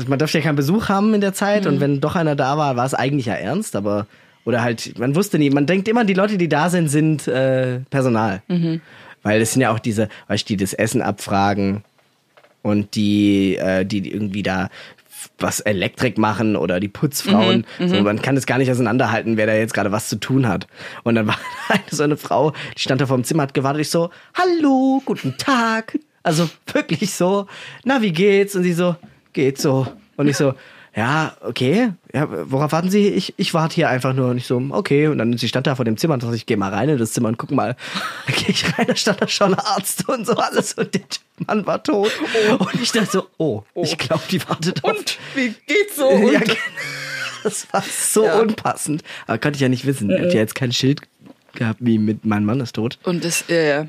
man 0.06 0.18
durfte 0.18 0.38
ja 0.38 0.44
keinen 0.44 0.56
Besuch 0.56 0.88
haben 0.88 1.14
in 1.14 1.20
der 1.20 1.32
Zeit 1.32 1.64
mhm. 1.64 1.70
und 1.70 1.80
wenn 1.80 2.00
doch 2.00 2.16
einer 2.16 2.36
da 2.36 2.58
war, 2.58 2.76
war 2.76 2.86
es 2.86 2.94
eigentlich 2.94 3.26
ja 3.26 3.34
ernst, 3.34 3.76
aber 3.76 4.06
oder 4.44 4.62
halt, 4.62 4.98
man 4.98 5.14
wusste 5.14 5.38
nie, 5.38 5.50
man 5.50 5.66
denkt 5.66 5.88
immer, 5.88 6.04
die 6.04 6.14
Leute, 6.14 6.36
die 6.36 6.48
da 6.48 6.68
sind, 6.68 6.88
sind 6.88 7.26
äh, 7.26 7.80
Personal. 7.90 8.42
Mhm. 8.48 8.82
Weil 9.22 9.40
es 9.40 9.54
sind 9.54 9.62
ja 9.62 9.72
auch 9.72 9.78
diese, 9.78 10.08
weißt 10.28 10.44
du, 10.44 10.52
die 10.52 10.56
das 10.58 10.74
Essen 10.74 11.00
abfragen 11.00 11.82
und 12.60 12.94
die, 12.94 13.56
äh, 13.56 13.86
die 13.86 14.12
irgendwie 14.12 14.42
da 14.42 14.68
was 15.38 15.60
Elektrik 15.60 16.18
machen 16.18 16.56
oder 16.56 16.80
die 16.80 16.88
Putzfrauen. 16.88 17.66
Mhm, 17.78 17.88
so, 17.88 17.96
mhm. 17.96 18.02
man 18.02 18.22
kann 18.22 18.36
es 18.36 18.44
gar 18.44 18.58
nicht 18.58 18.70
auseinanderhalten, 18.70 19.38
wer 19.38 19.46
da 19.46 19.54
jetzt 19.54 19.72
gerade 19.72 19.92
was 19.92 20.08
zu 20.08 20.16
tun 20.16 20.46
hat. 20.46 20.66
Und 21.02 21.14
dann 21.14 21.26
war 21.28 21.38
eine, 21.68 21.82
so 21.90 22.02
eine 22.02 22.18
Frau, 22.18 22.52
die 22.76 22.82
stand 22.82 23.00
da 23.00 23.06
vor 23.06 23.16
dem 23.16 23.24
Zimmer, 23.24 23.44
hat 23.44 23.54
gewartet, 23.54 23.80
ich 23.80 23.90
so, 23.90 24.10
hallo, 24.34 25.02
guten 25.06 25.38
Tag. 25.38 25.98
Also 26.24 26.50
wirklich 26.72 27.14
so, 27.14 27.46
na, 27.84 28.02
wie 28.02 28.12
geht's? 28.12 28.56
Und 28.56 28.64
sie 28.64 28.72
so, 28.72 28.96
geht 29.32 29.58
so. 29.60 29.86
Und 30.16 30.26
ich 30.26 30.36
so, 30.36 30.54
ja, 30.96 31.36
okay, 31.40 31.90
ja, 32.12 32.28
worauf 32.50 32.70
warten 32.70 32.88
Sie? 32.88 33.08
Ich, 33.08 33.34
ich 33.36 33.52
warte 33.52 33.74
hier 33.74 33.88
einfach 33.88 34.12
nur. 34.14 34.28
Und 34.30 34.38
ich 34.38 34.46
so, 34.46 34.62
okay. 34.70 35.08
Und 35.08 35.18
dann 35.18 35.36
sie 35.36 35.48
stand 35.48 35.66
da 35.66 35.74
vor 35.74 35.84
dem 35.84 35.96
Zimmer 35.96 36.14
und 36.14 36.22
dachte, 36.22 36.36
ich 36.36 36.46
gehe 36.46 36.56
mal 36.56 36.72
rein 36.72 36.88
in 36.88 36.98
das 36.98 37.12
Zimmer 37.12 37.28
und 37.28 37.36
guck 37.36 37.50
mal. 37.50 37.76
Dann 38.26 38.36
gehe 38.36 38.48
ich 38.50 38.78
rein, 38.78 38.86
da 38.86 38.94
stand 38.96 39.20
da 39.20 39.26
schon 39.28 39.54
Arzt 39.54 40.08
und 40.08 40.24
so 40.26 40.34
alles 40.34 40.74
und 40.74 40.94
der 40.94 41.02
Mann 41.46 41.66
war 41.66 41.82
tot. 41.82 42.12
Und 42.58 42.74
ich 42.80 42.92
dachte 42.92 43.10
so, 43.10 43.26
oh, 43.38 43.62
ich 43.74 43.98
glaube, 43.98 44.22
die 44.30 44.40
wartet 44.48 44.84
auf. 44.84 44.90
Und 44.96 45.18
wie 45.34 45.52
geht's 45.66 45.96
so? 45.96 46.08
Ja, 46.10 46.38
genau. 46.38 46.54
das 47.42 47.66
war 47.72 47.82
so 47.82 48.24
Ja. 48.24 48.38
unpassend. 48.38 49.02
Aber 49.26 49.38
konnte 49.38 49.56
ich 49.56 49.62
ja 49.62 49.68
nicht 49.68 49.84
wissen. 49.86 50.08
Ich 50.10 50.16
hätte 50.18 50.34
ja 50.34 50.40
jetzt 50.40 50.54
kein 50.54 50.72
Schild 50.72 51.02
gehabt, 51.54 51.80
wie 51.82 51.98
mit 51.98 52.24
mein 52.24 52.44
Mann 52.44 52.60
ist 52.60 52.76
tot. 52.76 52.98
Und 53.02 53.24
das, 53.24 53.48
äh, 53.50 53.86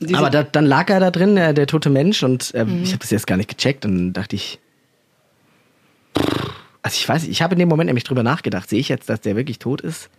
diese, 0.00 0.18
Aber 0.18 0.30
da, 0.30 0.42
dann 0.42 0.66
lag 0.66 0.90
er 0.90 1.00
da 1.00 1.10
drin, 1.10 1.36
der, 1.36 1.52
der 1.52 1.66
tote 1.66 1.90
Mensch, 1.90 2.22
und 2.22 2.54
äh, 2.54 2.64
ich 2.82 2.90
habe 2.92 2.98
das 3.00 3.10
jetzt 3.10 3.26
gar 3.26 3.36
nicht 3.36 3.48
gecheckt 3.48 3.84
und 3.84 3.94
dann 3.96 4.12
dachte 4.12 4.36
ich. 4.36 4.58
Also 6.82 6.96
ich 6.96 7.08
weiß, 7.08 7.22
nicht, 7.22 7.30
ich 7.30 7.42
habe 7.42 7.54
in 7.54 7.58
dem 7.60 7.68
Moment 7.68 7.86
nämlich 7.86 8.04
drüber 8.04 8.22
nachgedacht, 8.22 8.68
sehe 8.68 8.80
ich 8.80 8.88
jetzt, 8.88 9.08
dass 9.08 9.20
der 9.20 9.36
wirklich 9.36 9.58
tot 9.58 9.80
ist? 9.80 10.10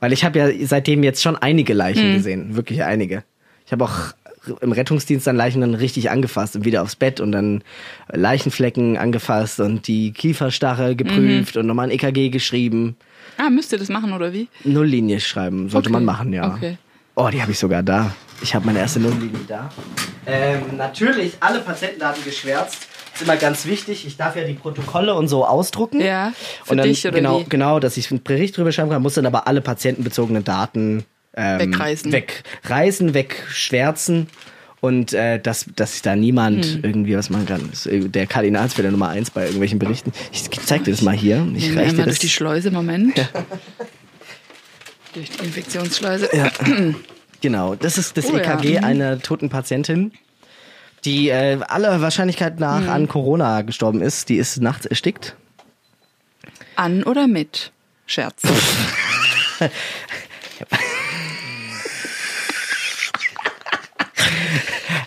Weil 0.00 0.12
ich 0.12 0.24
habe 0.24 0.38
ja 0.38 0.48
seitdem 0.66 1.02
jetzt 1.04 1.22
schon 1.22 1.36
einige 1.36 1.74
Leichen 1.74 2.12
gesehen, 2.14 2.56
wirklich 2.56 2.82
einige. 2.82 3.22
Ich 3.66 3.72
habe 3.72 3.84
auch 3.84 4.14
im 4.60 4.72
Rettungsdienst 4.72 5.26
dann 5.26 5.36
Leichen 5.36 5.60
dann 5.60 5.74
richtig 5.74 6.10
angefasst 6.10 6.56
und 6.56 6.64
wieder 6.64 6.82
aufs 6.82 6.96
Bett 6.96 7.20
und 7.20 7.30
dann 7.30 7.62
Leichenflecken 8.10 8.96
angefasst 8.96 9.60
und 9.60 9.86
die 9.86 10.12
Kieferstache 10.12 10.96
geprüft 10.96 11.56
und 11.56 11.66
nochmal 11.66 11.86
ein 11.88 11.92
EKG 11.92 12.30
geschrieben. 12.30 12.96
ah, 13.36 13.50
müsst 13.50 13.70
ihr 13.70 13.78
das 13.78 13.88
machen 13.88 14.12
oder 14.12 14.32
wie? 14.32 14.48
Nulllinie 14.64 15.20
schreiben, 15.20 15.68
sollte 15.68 15.90
Okay. 15.90 15.92
man 15.92 16.04
machen, 16.04 16.32
ja. 16.32 16.54
Okay. 16.56 16.78
Oh, 17.14 17.28
die 17.30 17.40
habe 17.40 17.52
ich 17.52 17.58
sogar 17.58 17.84
da. 17.84 18.12
Ich 18.42 18.54
habe 18.54 18.66
meine 18.66 18.80
erste 18.80 19.00
Nulllinie 19.00 19.40
da. 19.46 19.70
Ähm, 20.26 20.76
natürlich 20.76 21.34
alle 21.40 21.60
Patientendaten 21.60 22.24
geschwärzt. 22.24 22.86
Ist 23.14 23.22
immer 23.22 23.36
ganz 23.36 23.66
wichtig. 23.66 24.06
Ich 24.06 24.16
darf 24.16 24.36
ja 24.36 24.44
die 24.44 24.54
Protokolle 24.54 25.14
und 25.14 25.28
so 25.28 25.44
ausdrucken. 25.46 26.00
Ja, 26.00 26.32
für 26.64 26.72
und 26.72 26.78
dann, 26.78 26.88
dich 26.88 27.06
oder 27.06 27.16
genau, 27.16 27.40
wie? 27.40 27.44
genau, 27.48 27.78
dass 27.78 27.96
ich 27.96 28.10
einen 28.10 28.22
Bericht 28.22 28.56
drüber 28.56 28.72
schreiben 28.72 28.90
kann, 28.90 29.02
muss 29.02 29.14
dann 29.14 29.26
aber 29.26 29.46
alle 29.46 29.60
patientenbezogenen 29.60 30.44
Daten 30.44 31.04
ähm, 31.36 31.58
Wegreißen. 31.60 32.10
wegreißen, 32.12 33.14
wegschwärzen. 33.14 34.28
Und 34.80 35.12
äh, 35.12 35.38
dass, 35.38 35.66
dass 35.76 35.92
sich 35.92 36.02
da 36.02 36.16
niemand 36.16 36.64
Hm. 36.64 36.80
irgendwie 36.82 37.16
was 37.16 37.30
machen 37.30 37.46
kann. 37.46 37.68
Das 37.70 37.86
ist 37.86 38.12
der 38.14 38.26
Kardinalsfehler 38.26 38.90
Nummer 38.90 39.10
eins 39.10 39.30
bei 39.30 39.42
irgendwelchen 39.42 39.78
Berichten. 39.78 40.12
Ich 40.32 40.50
zeig 40.50 40.82
dir 40.84 40.90
das 40.90 41.02
mal 41.02 41.14
hier. 41.14 41.46
Ich 41.54 41.70
wir 41.70 41.80
reiche 41.80 41.90
dir 41.92 41.96
das. 41.98 42.06
durch 42.06 42.18
die 42.18 42.28
Schleuse, 42.28 42.70
Moment. 42.72 43.14
durch 45.14 45.30
die 45.30 45.44
Infektionsschleuse. 45.44 46.28
Genau, 47.42 47.74
das 47.74 47.98
ist 47.98 48.16
das 48.16 48.26
Oh 48.32 48.36
ja. 48.38 48.42
EKG 48.58 48.78
Mhm. 48.78 48.84
einer 48.84 49.18
toten 49.20 49.50
Patientin, 49.50 50.12
die 51.04 51.28
äh, 51.28 51.58
aller 51.68 52.00
Wahrscheinlichkeit 52.00 52.58
nach 52.60 52.80
Mhm. 52.80 52.88
an 52.88 53.08
Corona 53.08 53.60
gestorben 53.62 54.00
ist. 54.00 54.28
Die 54.30 54.36
ist 54.36 54.60
nachts 54.62 54.86
erstickt. 54.86 55.36
An 56.76 57.02
oder 57.02 57.26
mit? 57.26 57.72
Scherz. 58.06 58.42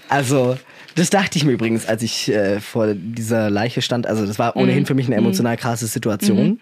Also, 0.10 0.58
das 0.96 1.10
dachte 1.10 1.38
ich 1.38 1.44
mir 1.46 1.52
übrigens, 1.52 1.86
als 1.86 2.04
ich 2.04 2.30
äh, 2.32 2.60
vor 2.62 2.94
dieser 2.94 3.50
Leiche 3.50 3.82
stand. 3.82 4.08
Also, 4.08 4.26
das 4.26 4.40
war 4.40 4.56
ohnehin 4.56 4.86
für 4.86 4.94
mich 4.94 5.08
eine 5.08 5.16
emotional 5.16 5.58
krasse 5.58 5.88
Situation. 5.88 6.60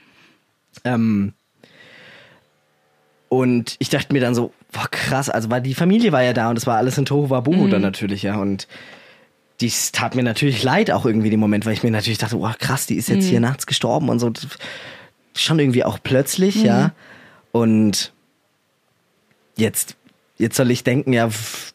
Ähm, 0.84 1.34
und 3.30 3.76
ich 3.80 3.90
dachte 3.90 4.14
mir 4.14 4.22
dann 4.22 4.36
so, 4.36 4.54
boah, 4.74 4.88
krass, 4.92 5.30
also 5.30 5.50
weil 5.50 5.62
die 5.62 5.74
Familie 5.74 6.12
war 6.12 6.24
ja 6.24 6.34
da 6.34 6.50
und 6.50 6.58
es 6.58 6.68
war 6.68 6.78
alles 6.78 6.98
in 6.98 7.06
Tohu 7.06 7.30
Wabohu 7.30 7.68
dann 7.68 7.82
natürlich, 7.82 8.24
ja. 8.24 8.36
Und 8.38 8.68
dies 9.62 9.92
tat 9.92 10.16
mir 10.16 10.24
natürlich 10.24 10.64
leid 10.64 10.92
auch 10.92 11.06
irgendwie 11.06 11.30
den 11.30 11.40
Moment, 11.40 11.66
weil 11.66 11.74
ich 11.74 11.84
mir 11.84 11.92
natürlich 11.92 12.18
dachte, 12.18 12.36
boah, 12.36 12.56
krass, 12.58 12.86
die 12.86 12.96
ist 12.96 13.08
jetzt 13.08 13.26
hier 13.26 13.40
nachts 13.40 13.66
gestorben 13.66 14.10
und 14.10 14.20
so. 14.20 14.32
Schon 15.36 15.60
irgendwie 15.60 15.84
auch 15.84 16.00
plötzlich, 16.04 16.56
ja. 16.56 16.92
Und 17.52 18.12
jetzt, 19.56 19.96
jetzt 20.38 20.58
soll 20.58 20.72
ich 20.72 20.84
denken, 20.84 21.14
ja, 21.14 21.30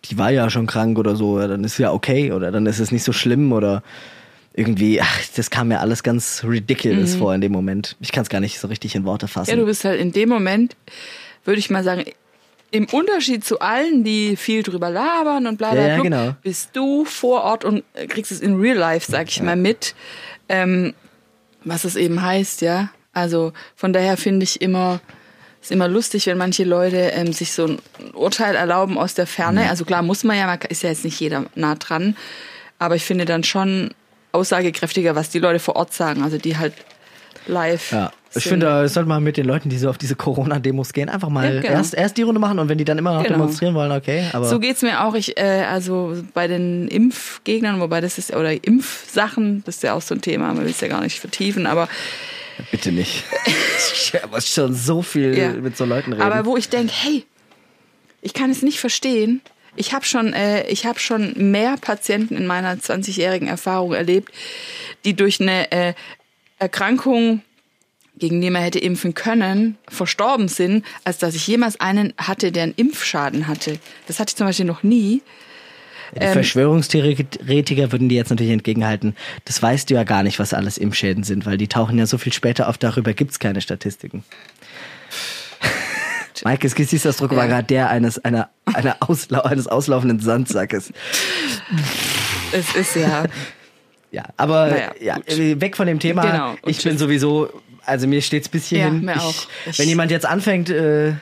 die 0.05 0.19
war 0.19 0.31
ja 0.31 0.51
schon 0.51 0.67
krank 0.67 0.99
oder 0.99 1.17
so, 1.17 1.41
ja, 1.41 1.47
dann 1.47 1.65
ist 1.65 1.79
ja 1.79 1.93
okay 1.93 2.33
oder 2.33 2.51
dann 2.51 2.67
ist 2.67 2.81
es 2.81 2.93
nicht 2.93 3.05
so 3.05 3.13
schlimm 3.13 3.53
oder 3.53 3.83
irgendwie, 4.55 5.01
ach, 5.01 5.21
das 5.37 5.51
kam 5.51 5.69
mir 5.69 5.79
alles 5.79 6.03
ganz 6.03 6.43
ridiculous 6.45 7.15
vor 7.15 7.33
in 7.33 7.41
dem 7.41 7.53
Moment. 7.53 7.97
Ich 8.01 8.11
kann 8.11 8.23
es 8.23 8.29
gar 8.29 8.41
nicht 8.41 8.59
so 8.59 8.67
richtig 8.67 8.97
in 8.97 9.05
Worte 9.05 9.29
fassen. 9.29 9.51
Ja, 9.51 9.57
du 9.57 9.65
bist 9.65 9.85
halt 9.85 10.01
in 10.01 10.11
dem 10.11 10.29
Moment, 10.29 10.77
würde 11.45 11.61
ich 11.61 11.71
mal 11.71 11.85
sagen, 11.85 12.05
im 12.71 12.87
Unterschied 12.87 13.45
zu 13.45 13.61
allen, 13.61 14.05
die 14.05 14.37
viel 14.37 14.63
drüber 14.63 14.91
labern 14.91 15.47
und 15.47 15.57
bla 15.57 15.73
bla 15.73 15.81
Ja, 15.81 15.89
ja, 15.89 15.95
bla, 15.95 16.03
genau. 16.03 16.37
bist 16.43 16.71
du 16.75 17.05
vor 17.05 17.43
Ort 17.43 17.65
und 17.65 17.85
kriegst 18.09 18.31
es 18.31 18.41
in 18.41 18.61
real 18.61 18.77
life, 18.77 19.11
sag 19.11 19.29
ich 19.29 19.43
mal, 19.43 19.57
mit, 19.57 19.95
ähm, 20.49 20.95
was 21.65 21.85
es 21.85 21.97
eben 21.97 22.21
heißt, 22.23 22.61
ja. 22.61 22.91
Also 23.13 23.53
von 23.75 23.93
daher 23.93 24.17
finde 24.17 24.45
ich 24.45 24.61
immer, 24.61 25.01
ist 25.63 25.73
immer 25.73 25.89
lustig, 25.89 26.27
wenn 26.27 26.39
manche 26.39 26.65
Leute 26.65 26.97
ähm, 26.97 27.33
sich 27.33 27.53
so 27.53 27.67
ein 27.67 27.79
Urteil 28.13 28.55
erlauben 28.55 28.99
aus 28.99 29.15
der 29.15 29.27
Ferne. 29.27 29.69
Also 29.71 29.85
klar 29.85 30.03
muss 30.03 30.23
man 30.23 30.37
ja, 30.37 30.47
man 30.47 30.59
ist 30.69 30.83
ja 30.83 30.91
jetzt 30.91 31.05
nicht 31.05 31.19
jeder 31.19 31.47
nah 31.55 31.75
dran, 31.75 32.17
aber 32.79 32.97
ich 32.97 33.05
finde 33.05 33.25
dann 33.25 33.45
schon 33.45 33.91
aussagekräftiger, 34.33 35.17
was 35.17 35.31
die 35.31 35.39
Leute 35.39 35.59
vor 35.59 35.77
Ort 35.77 35.95
sagen, 35.95 36.23
also 36.23 36.37
die 36.37 36.59
halt 36.59 36.75
live. 37.47 37.93
Ja, 37.93 38.13
ich 38.39 38.49
finde, 38.49 38.67
das 38.67 38.95
sollte 38.95 39.09
man 39.09 39.23
mit 39.23 39.37
den 39.37 39.45
Leuten, 39.47 39.69
die 39.69 39.79
so 39.79 39.89
auf 39.91 39.99
diese 39.99 40.17
Corona-Demos 40.17 40.93
gehen, 40.93 41.09
einfach 41.09 41.29
mal 41.29 41.55
Ja, 41.57 41.61
genau. 41.61 41.75
erst, 41.75 41.95
erst 41.95 42.17
die 42.17 42.23
Runde 42.23 42.41
machen 42.41 42.59
und 42.59 42.69
wenn 42.69 42.79
die 42.79 42.85
dann 42.85 42.99
immer 42.99 43.15
noch 43.15 43.23
Genau. 43.25 43.37
demonstrieren 43.39 43.75
wollen, 43.75 43.93
okay. 43.93 44.25
Aber 44.33 44.47
So 44.49 44.59
geht's 44.59 44.83
mir 44.83 45.05
auch. 45.05 45.15
Ich, 45.15 45.39
äh, 45.39 45.65
also 45.69 46.17
bei 46.35 46.47
den 46.49 46.89
Impfgegnern, 46.89 47.81
wobei 47.81 48.01
das 48.01 48.19
ist, 48.19 48.35
oder 48.35 48.53
Impfsachen, 48.65 49.63
das 49.65 49.77
ist 49.77 49.83
ja 49.83 49.95
auch 49.95 50.03
so 50.03 50.15
ein 50.15 50.21
Thema, 50.23 50.49
man 50.55 50.65
will 50.65 50.71
es 50.71 50.81
ja 50.81 50.89
gar 50.89 51.03
nicht 51.03 51.21
vertiefen, 51.21 51.67
aber 51.67 51.89
bitte 52.71 52.91
nicht. 52.93 53.25
ich 53.93 54.13
muss 54.31 54.49
schon 54.49 54.75
so 54.75 55.03
viel 55.03 55.37
Ja. 55.37 55.51
mit 55.53 55.77
so 55.77 55.85
Leuten 55.85 56.13
reden. 56.13 56.23
Aber 56.25 56.45
wo 56.47 56.57
ich 56.57 56.69
denke, 56.69 56.93
hey, 56.95 57.25
ich 58.23 58.35
kann 58.35 58.51
es 58.51 58.63
nicht 58.63 58.81
verstehen. 58.81 59.41
Ich 59.77 59.93
habe 59.93 60.05
schon, 60.05 60.33
äh, 60.33 60.67
ich 60.69 60.87
habe 60.87 60.99
schon 60.99 61.35
mehr 61.53 61.77
Patienten 61.81 62.37
in 62.37 62.47
meiner 62.47 62.75
20-jährigen 62.75 63.47
Erfahrung 63.47 63.93
erlebt, 63.95 64.33
die 65.05 65.15
durch 65.15 65.41
eine 65.41 65.71
äh, 65.71 65.95
Erkrankung, 66.59 67.43
gegen 68.19 68.41
die 68.41 68.51
man 68.51 68.63
hätte 68.63 68.79
impfen 68.79 69.15
können, 69.15 69.77
verstorben 69.89 70.49
sind, 70.49 70.85
als 71.05 71.19
dass 71.19 71.35
ich 71.35 71.47
jemals 71.47 71.81
einen 71.81 72.13
hatte, 72.19 72.53
der 72.53 72.65
einen 72.65 72.75
Impfschaden 72.77 73.49
hatte. 73.49 73.79
Das 74.07 74.21
hatte 74.21 74.31
ich 74.31 74.37
zum 74.37 74.47
Beispiel 74.47 74.67
noch 74.67 74.83
nie. 74.83 75.23
Die 76.19 76.27
Verschwörungstheoretiker 76.27 77.93
würden 77.93 78.09
dir 78.09 78.17
jetzt 78.17 78.31
natürlich 78.31 78.53
entgegenhalten, 78.53 79.15
das 79.45 79.63
weißt 79.63 79.91
du 79.91 79.95
ja 79.95 80.05
gar 80.05 80.23
nicht, 80.23 80.39
was 80.39 80.55
alles 80.55 80.79
Impfschäden 80.79 81.23
sind, 81.23 81.45
weil 81.45 81.59
die 81.59 81.69
tauchen 81.69 81.99
ja 81.99 82.07
so 82.07 82.17
viel 82.17 82.33
später 82.33 82.69
auf, 82.69 82.79
darüber 82.79 83.13
gibt's 83.13 83.39
keine 83.39 83.61
Statistiken. 83.61 84.25
Maikes 86.45 86.75
Gesichtsausdruck 86.75 87.33
war 87.33 87.45
Ja. 87.45 87.51
gerade 87.51 87.67
der 87.67 87.91
eines, 87.91 88.25
einer, 88.25 88.49
einer 88.65 88.97
Auslau 89.01 89.43
eines 89.43 89.67
auslaufenden 89.67 90.21
Sandsackes. 90.21 90.93
Es 92.53 92.75
ist 92.75 92.97
ja. 92.97 93.25
Ja, 94.11 94.25
aber 94.39 94.69
Naja, 94.71 94.93
ja, 95.03 95.17
äh, 95.27 95.61
weg 95.61 95.77
von 95.77 95.87
dem 95.87 96.01
Thema. 96.01 96.23
Genau, 96.23 96.51
und 96.63 96.71
ich 96.71 96.83
bin 96.83 96.97
sowieso, 96.97 97.51
also 97.89 98.07
mir 98.07 98.23
steht's 98.23 98.49
bis 98.49 98.67
hierhin. 98.67 98.97
Ja, 99.07 99.15
mir 99.17 99.21
auch. 99.23 99.35
Ich- 99.67 99.79
wenn 99.79 99.89
jemand 99.89 100.11
jetzt 100.11 100.27
anfängt, 100.27 100.71
äh, 100.71 101.15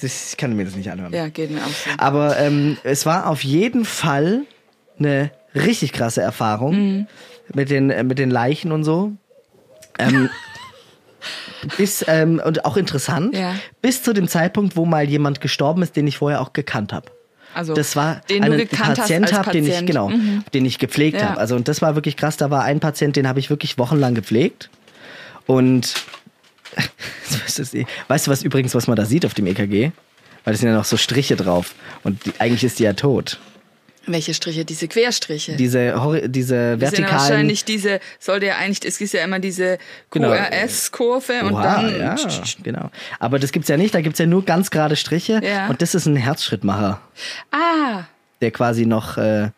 das, 0.00 0.30
ich 0.32 0.36
kann 0.36 0.54
mir 0.56 0.64
das 0.64 0.74
nicht 0.76 0.90
anhören. 0.90 1.12
Ja, 1.12 1.28
geht 1.28 1.50
mir 1.50 1.60
auch 1.62 1.68
so. 1.68 1.90
Aber 1.98 2.38
ähm, 2.38 2.76
es 2.84 3.06
war 3.06 3.28
auf 3.28 3.44
jeden 3.44 3.84
Fall 3.84 4.42
eine 4.98 5.30
richtig 5.54 5.92
krasse 5.92 6.20
Erfahrung 6.22 6.74
Mhm. 6.74 7.06
mit, 7.54 7.70
den, 7.70 7.90
äh, 7.90 8.02
mit 8.04 8.18
den 8.18 8.30
Leichen 8.30 8.72
und 8.72 8.84
so. 8.84 9.12
Ähm, 9.98 10.28
bis, 11.76 12.04
ähm, 12.08 12.40
und 12.44 12.64
auch 12.64 12.76
interessant, 12.76 13.34
Ja. 13.36 13.54
bis 13.82 14.02
zu 14.02 14.12
dem 14.12 14.28
Zeitpunkt, 14.28 14.76
wo 14.76 14.84
mal 14.84 15.08
jemand 15.08 15.40
gestorben 15.40 15.82
ist, 15.82 15.96
den 15.96 16.06
ich 16.06 16.18
vorher 16.18 16.40
auch 16.40 16.52
gekannt 16.52 16.92
habe. 16.92 17.10
Also, 17.54 17.72
Das 17.72 17.96
war 17.96 18.20
den 18.28 18.42
einen 18.44 18.58
du 18.58 18.66
gekannt 18.66 18.98
Patient 18.98 19.24
hast 19.26 19.32
als 19.38 19.46
hab, 19.46 19.52
den 19.52 19.66
ich 19.66 19.86
genau, 19.86 20.10
Mhm. 20.10 20.44
den 20.52 20.66
ich 20.66 20.78
gepflegt 20.78 21.18
Ja. 21.20 21.30
habe. 21.30 21.40
Also 21.40 21.56
und 21.56 21.68
das 21.68 21.80
war 21.80 21.94
wirklich 21.94 22.16
krass. 22.18 22.36
Da 22.36 22.50
war 22.50 22.62
ein 22.64 22.80
Patient, 22.80 23.16
den 23.16 23.26
habe 23.26 23.40
ich 23.40 23.48
wirklich 23.48 23.78
wochenlang 23.78 24.14
gepflegt 24.14 24.68
und 25.46 25.94
weißt 28.08 28.26
du, 28.26 28.30
was 28.30 28.42
übrigens, 28.42 28.74
was 28.74 28.86
man 28.86 28.96
da 28.96 29.04
sieht 29.04 29.24
auf 29.26 29.34
dem 29.34 29.46
EKG? 29.46 29.92
Weil 30.44 30.54
es 30.54 30.60
sind 30.60 30.68
ja 30.68 30.76
noch 30.76 30.84
so 30.84 30.96
Striche 30.96 31.36
drauf 31.36 31.74
und 32.04 32.24
die, 32.24 32.32
eigentlich 32.38 32.62
ist 32.64 32.78
die 32.78 32.84
ja 32.84 32.92
tot. 32.92 33.38
Welche 34.08 34.34
Striche? 34.34 34.64
Diese 34.64 34.86
Querstriche. 34.86 35.56
Diese 35.56 35.94
hori- 36.00 36.28
diese 36.28 36.76
das 36.78 36.90
sind 36.90 36.98
vertikalen 37.00 37.10
wahrscheinlich 37.30 37.64
diese, 37.64 37.98
sollte 38.20 38.46
ja 38.46 38.54
eigentlich, 38.56 38.84
es 38.88 39.00
ist 39.00 39.12
ja 39.14 39.24
immer 39.24 39.40
diese 39.40 39.78
Genau. 40.12 40.28
QRS-Kurve 40.30 41.42
und 41.42 41.54
Oha, 41.54 41.82
dann. 41.82 41.98
ja, 41.98 42.16
genau. 42.62 42.90
Aber 43.18 43.40
das 43.40 43.50
gibt's 43.50 43.68
ja 43.68 43.76
nicht. 43.76 43.94
Da 43.96 44.00
gibt's 44.02 44.20
ja 44.20 44.26
nur 44.26 44.44
ganz 44.44 44.70
gerade 44.70 44.94
Striche 44.94 45.40
Ja. 45.42 45.66
und 45.66 45.82
das 45.82 45.96
ist 45.96 46.06
ein 46.06 46.14
Herzschrittmacher, 46.14 47.00
Ah, 47.50 48.04
der 48.40 48.52
quasi 48.52 48.86
noch 48.86 49.16
äh, 49.18 49.50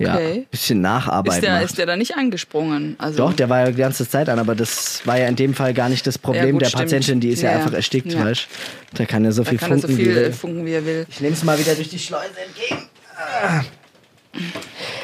ja, 0.00 0.14
okay. 0.14 0.46
bisschen 0.50 0.80
Nacharbeit 0.80 1.34
ist, 1.34 1.42
der, 1.42 1.52
macht. 1.52 1.64
ist 1.64 1.78
der 1.78 1.86
da 1.86 1.96
nicht 1.96 2.16
angesprungen? 2.16 2.96
Also, 2.98 3.18
Doch, 3.18 3.32
der 3.32 3.48
war 3.48 3.60
ja 3.60 3.70
die 3.70 3.76
ganze 3.76 4.08
Zeit 4.08 4.28
an, 4.28 4.38
aber 4.38 4.54
das 4.54 5.06
war 5.06 5.18
ja 5.18 5.26
in 5.26 5.36
dem 5.36 5.54
Fall 5.54 5.74
gar 5.74 5.88
nicht 5.88 6.06
das 6.06 6.18
Problem 6.18 6.46
Ja, 6.46 6.52
gut, 6.52 6.62
der 6.62 6.66
stimmt. 6.66 6.82
Patientin, 6.84 7.20
die 7.20 7.28
ist 7.30 7.42
ja, 7.42 7.50
Ja, 7.52 7.56
einfach 7.58 7.72
erstickt, 7.72 8.12
ja. 8.12 8.24
weißt 8.24 8.48
du? 8.92 8.96
Der 8.98 9.06
kann 9.06 9.24
ja 9.24 9.32
so 9.32 9.42
da 9.42 9.50
viel 9.50 9.58
kann 9.58 9.70
er 9.72 9.78
so 9.78 9.88
funken, 9.88 9.96
viel 9.96 10.14
wie 10.14 10.18
äh, 10.18 10.22
will. 10.24 10.32
funken, 10.32 10.66
wie 10.66 10.72
er 10.72 10.86
will. 10.86 11.06
Ich 11.08 11.20
nehme 11.20 11.34
es 11.34 11.44
mal 11.44 11.58
wieder 11.58 11.74
durch 11.74 11.88
die 11.88 11.98
Schleuse 11.98 12.32
entgegen. 12.46 12.82
Ah. 13.16 13.62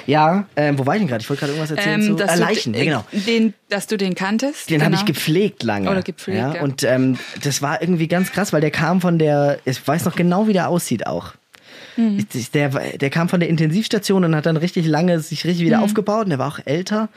Ja, 0.07 0.47
ähm, 0.57 0.79
wo 0.79 0.87
war 0.87 0.95
ich 0.95 1.01
denn 1.01 1.09
gerade? 1.09 1.23
Ich 1.23 1.31
wollte 1.31 1.41
gerade 1.41 1.53
irgendwas 1.53 1.77
erzählen 1.77 2.03
zu 2.03 2.15
dass 2.15 2.35
äh, 2.35 2.41
Leichen. 2.41 2.75
Ja, 2.75 2.85
genau. 2.85 3.05
den, 3.13 3.55
dass 3.69 3.87
du 3.87 3.97
den 3.97 4.15
kanntest. 4.15 4.69
Den 4.69 4.79
genau. 4.79 4.87
habe 4.87 4.95
ich 4.97 5.05
gepflegt 5.05 5.63
lange. 5.63 5.89
Oder 5.91 6.03
gepflegt, 6.03 6.39
ja. 6.39 6.63
Und 6.63 6.83
ähm, 6.83 7.19
das 7.43 7.63
war 7.63 7.81
irgendwie 7.81 8.09
ganz 8.09 8.33
krass, 8.33 8.53
weil 8.53 8.61
der 8.61 8.73
kam 8.73 9.01
von 9.01 9.19
der, 9.19 9.59
ich 9.65 9.87
weiß 9.87 10.05
noch 10.05 10.17
genau, 10.17 10.49
wie 10.49 10.53
der 10.53 10.69
aussieht 10.69 11.07
auch. 11.07 11.35
Mhm. 11.97 12.25
Ich- 12.33 12.51
Der, 12.51 12.69
der 12.71 13.11
kam 13.11 13.29
von 13.29 13.41
der 13.41 13.49
Intensivstation 13.49 14.25
und 14.25 14.35
hat 14.37 14.47
dann 14.47 14.57
richtig 14.57 14.87
lange 14.87 15.21
sich 15.21 15.45
richtig 15.45 15.63
Mhm. 15.63 15.67
wieder 15.67 15.83
aufgebaut 15.83 16.25
und 16.25 16.31
der 16.31 16.39
war 16.39 16.49
auch 16.49 16.61
älter. 16.65 17.09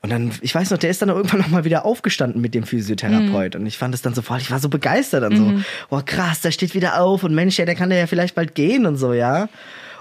Und 0.00 0.10
dann, 0.10 0.32
ich 0.40 0.52
weiß 0.52 0.70
noch, 0.70 0.78
der 0.78 0.90
ist 0.90 1.00
dann 1.00 1.10
irgendwann 1.10 1.40
nochmal 1.40 1.64
wieder 1.64 1.84
aufgestanden 1.84 2.40
mit 2.40 2.54
dem 2.54 2.64
Physiotherapeut. 2.64 3.54
Mhm. 3.54 3.60
Und 3.60 3.66
ich 3.66 3.78
fand 3.78 3.94
es 3.94 4.02
dann 4.02 4.14
so 4.14 4.22
voll, 4.22 4.38
ich 4.38 4.50
war 4.50 4.58
so 4.58 4.68
begeistert 4.68 5.22
dann 5.22 5.36
so, 5.36 5.52
boah 5.90 6.04
krass, 6.04 6.40
der 6.40 6.50
steht 6.50 6.74
wieder 6.74 7.00
auf 7.00 7.22
und 7.22 7.34
Mensch, 7.34 7.56
ja, 7.58 7.64
der 7.66 7.76
kann 7.76 7.90
ja 7.92 8.06
vielleicht 8.08 8.34
bald 8.34 8.54
gehen 8.56 8.84
und 8.86 8.96
so, 8.96 9.12
ja. 9.12 9.48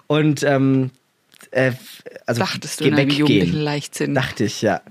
Und 0.08 0.42
ähm, 0.44 0.90
äh, 1.52 1.74
also 2.26 2.40
Dachtest 2.42 2.80
du 2.80 2.86
weggehen. 2.86 3.10
jugendlichen 3.12 3.62
Leichtsinn. 3.62 4.16
Dachte 4.16 4.46
ich, 4.46 4.62
ja. 4.62 4.82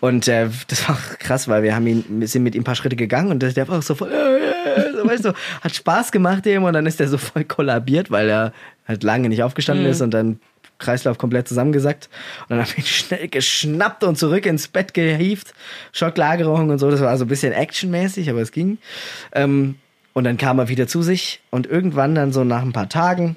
Und 0.00 0.28
äh, 0.28 0.48
das 0.68 0.88
war 0.88 0.94
auch 0.96 1.18
krass, 1.18 1.48
weil 1.48 1.62
wir 1.62 1.74
haben 1.74 1.86
ihn, 1.86 2.04
wir 2.08 2.28
sind 2.28 2.42
mit 2.44 2.54
ihm 2.54 2.60
ein 2.60 2.64
paar 2.64 2.74
Schritte 2.76 2.94
gegangen 2.96 3.30
und 3.30 3.40
der 3.42 3.68
war 3.68 3.78
auch 3.78 3.82
so 3.82 3.94
voll, 3.94 4.12
äh, 4.12 4.33
so, 5.04 5.10
weißt 5.10 5.24
du, 5.24 5.32
hat 5.60 5.74
Spaß 5.74 6.12
gemacht 6.12 6.44
dem 6.44 6.64
und 6.64 6.72
dann 6.72 6.86
ist 6.86 7.00
er 7.00 7.08
so 7.08 7.18
voll 7.18 7.44
kollabiert, 7.44 8.10
weil 8.10 8.28
er 8.28 8.52
halt 8.86 9.02
lange 9.02 9.28
nicht 9.28 9.42
aufgestanden 9.42 9.86
ist 9.86 10.00
und 10.00 10.12
dann 10.12 10.40
Kreislauf 10.78 11.18
komplett 11.18 11.48
zusammengesackt. 11.48 12.08
Und 12.42 12.50
dann 12.50 12.60
haben 12.66 12.70
wir 12.70 12.78
ihn 12.78 12.86
schnell 12.86 13.28
geschnappt 13.28 14.04
und 14.04 14.18
zurück 14.18 14.46
ins 14.46 14.68
Bett 14.68 14.94
gehievt. 14.94 15.54
Schocklagerung 15.92 16.70
und 16.70 16.78
so, 16.78 16.90
das 16.90 17.00
war 17.00 17.16
so 17.16 17.24
ein 17.24 17.28
bisschen 17.28 17.52
actionmäßig, 17.52 18.30
aber 18.30 18.40
es 18.40 18.52
ging. 18.52 18.78
Ähm, 19.32 19.76
und 20.12 20.24
dann 20.24 20.36
kam 20.36 20.58
er 20.58 20.68
wieder 20.68 20.86
zu 20.86 21.02
sich 21.02 21.40
und 21.50 21.66
irgendwann 21.66 22.14
dann 22.14 22.32
so 22.32 22.44
nach 22.44 22.62
ein 22.62 22.72
paar 22.72 22.88
Tagen, 22.88 23.36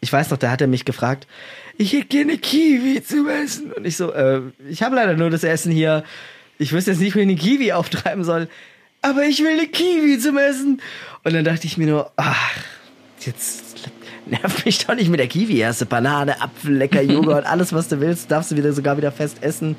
ich 0.00 0.12
weiß 0.12 0.30
noch, 0.30 0.38
da 0.38 0.50
hat 0.50 0.60
er 0.60 0.66
mich 0.66 0.84
gefragt, 0.84 1.28
ich 1.78 1.92
hätte 1.92 2.06
gerne 2.06 2.36
Kiwi 2.36 3.02
zu 3.02 3.28
essen. 3.28 3.72
Und 3.72 3.86
ich 3.86 3.96
so, 3.96 4.12
äh, 4.12 4.40
ich 4.68 4.82
habe 4.82 4.96
leider 4.96 5.14
nur 5.14 5.30
das 5.30 5.44
Essen 5.44 5.72
hier. 5.72 6.02
Ich 6.58 6.72
wüsste 6.72 6.90
jetzt 6.90 7.00
nicht, 7.00 7.14
wo 7.14 7.20
ich 7.20 7.24
eine 7.24 7.36
Kiwi 7.36 7.72
auftreiben 7.72 8.24
soll. 8.24 8.48
Aber 9.02 9.24
ich 9.24 9.40
will 9.40 9.52
eine 9.58 9.66
Kiwi 9.66 10.18
zum 10.18 10.38
Essen. 10.38 10.80
Und 11.24 11.34
dann 11.34 11.44
dachte 11.44 11.66
ich 11.66 11.76
mir 11.76 11.86
nur, 11.86 12.10
ach, 12.16 12.50
jetzt 13.20 13.90
nerv 14.26 14.64
mich 14.64 14.84
doch 14.86 14.94
nicht 14.94 15.08
mit 15.10 15.20
der 15.20 15.26
Kiwi. 15.28 15.58
Hast 15.60 15.80
du 15.80 15.86
Banane, 15.86 16.40
Apfel, 16.40 16.74
lecker 16.76 17.02
Joghurt, 17.12 17.44
alles 17.46 17.72
was 17.72 17.88
du 17.88 18.00
willst, 18.00 18.30
darfst 18.30 18.50
du 18.52 18.56
wieder 18.56 18.72
sogar 18.72 18.96
wieder 18.96 19.12
fest 19.12 19.38
essen. 19.42 19.76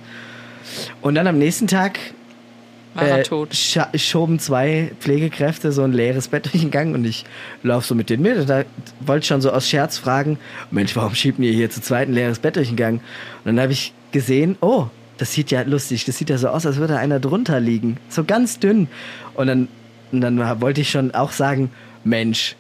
Und 1.02 1.16
dann 1.16 1.28
am 1.28 1.38
nächsten 1.38 1.68
Tag 1.68 2.00
War 2.96 3.04
er 3.04 3.20
äh, 3.20 3.24
tot. 3.24 3.52
scha- 3.54 3.98
schoben 3.98 4.40
zwei 4.40 4.92
Pflegekräfte 5.00 5.72
so 5.72 5.84
ein 5.84 5.94
leeres 5.94 6.28
Bett 6.28 6.46
durch 6.52 6.62
den 6.62 6.72
Gang 6.72 6.94
und 6.94 7.06
ich 7.06 7.26
laufe 7.64 7.88
so 7.88 7.96
mit 7.96 8.10
denen 8.10 8.24
mit 8.24 8.38
und 8.38 8.50
da 8.50 8.64
wollte 9.00 9.24
ich 9.24 9.28
schon 9.28 9.42
so 9.42 9.52
aus 9.52 9.70
Scherz 9.70 9.98
fragen, 9.98 10.38
Mensch, 10.72 10.96
warum 10.96 11.16
schieben 11.16 11.44
ihr 11.44 11.52
hier 11.54 11.70
zu 11.70 11.82
zweit 11.82 12.08
ein 12.08 12.14
leeres 12.14 12.40
Bett 12.40 12.56
durch 12.56 12.68
den 12.68 12.78
Gang? 12.78 12.96
Und 13.44 13.46
dann 13.56 13.60
habe 13.60 13.72
ich 13.74 13.94
gesehen, 14.12 14.58
oh, 14.62 14.88
das 15.18 15.34
sieht 15.34 15.52
ja 15.52 15.62
lustig, 15.62 16.06
das 16.06 16.18
sieht 16.18 16.30
ja 16.30 16.38
so 16.38 16.48
aus, 16.50 16.66
als 16.66 16.78
würde 16.78 16.98
einer 16.98 17.20
drunter 17.20 17.60
liegen, 17.60 17.98
so 18.10 18.24
ganz 18.24 18.60
dünn. 18.60 18.88
Und 19.36 19.48
dann, 19.48 19.68
und 20.12 20.22
dann 20.22 20.62
wollte 20.62 20.82
ich 20.82 20.90
schon 20.90 21.14
auch 21.14 21.32
sagen, 21.32 21.70
Mensch, 22.04 22.56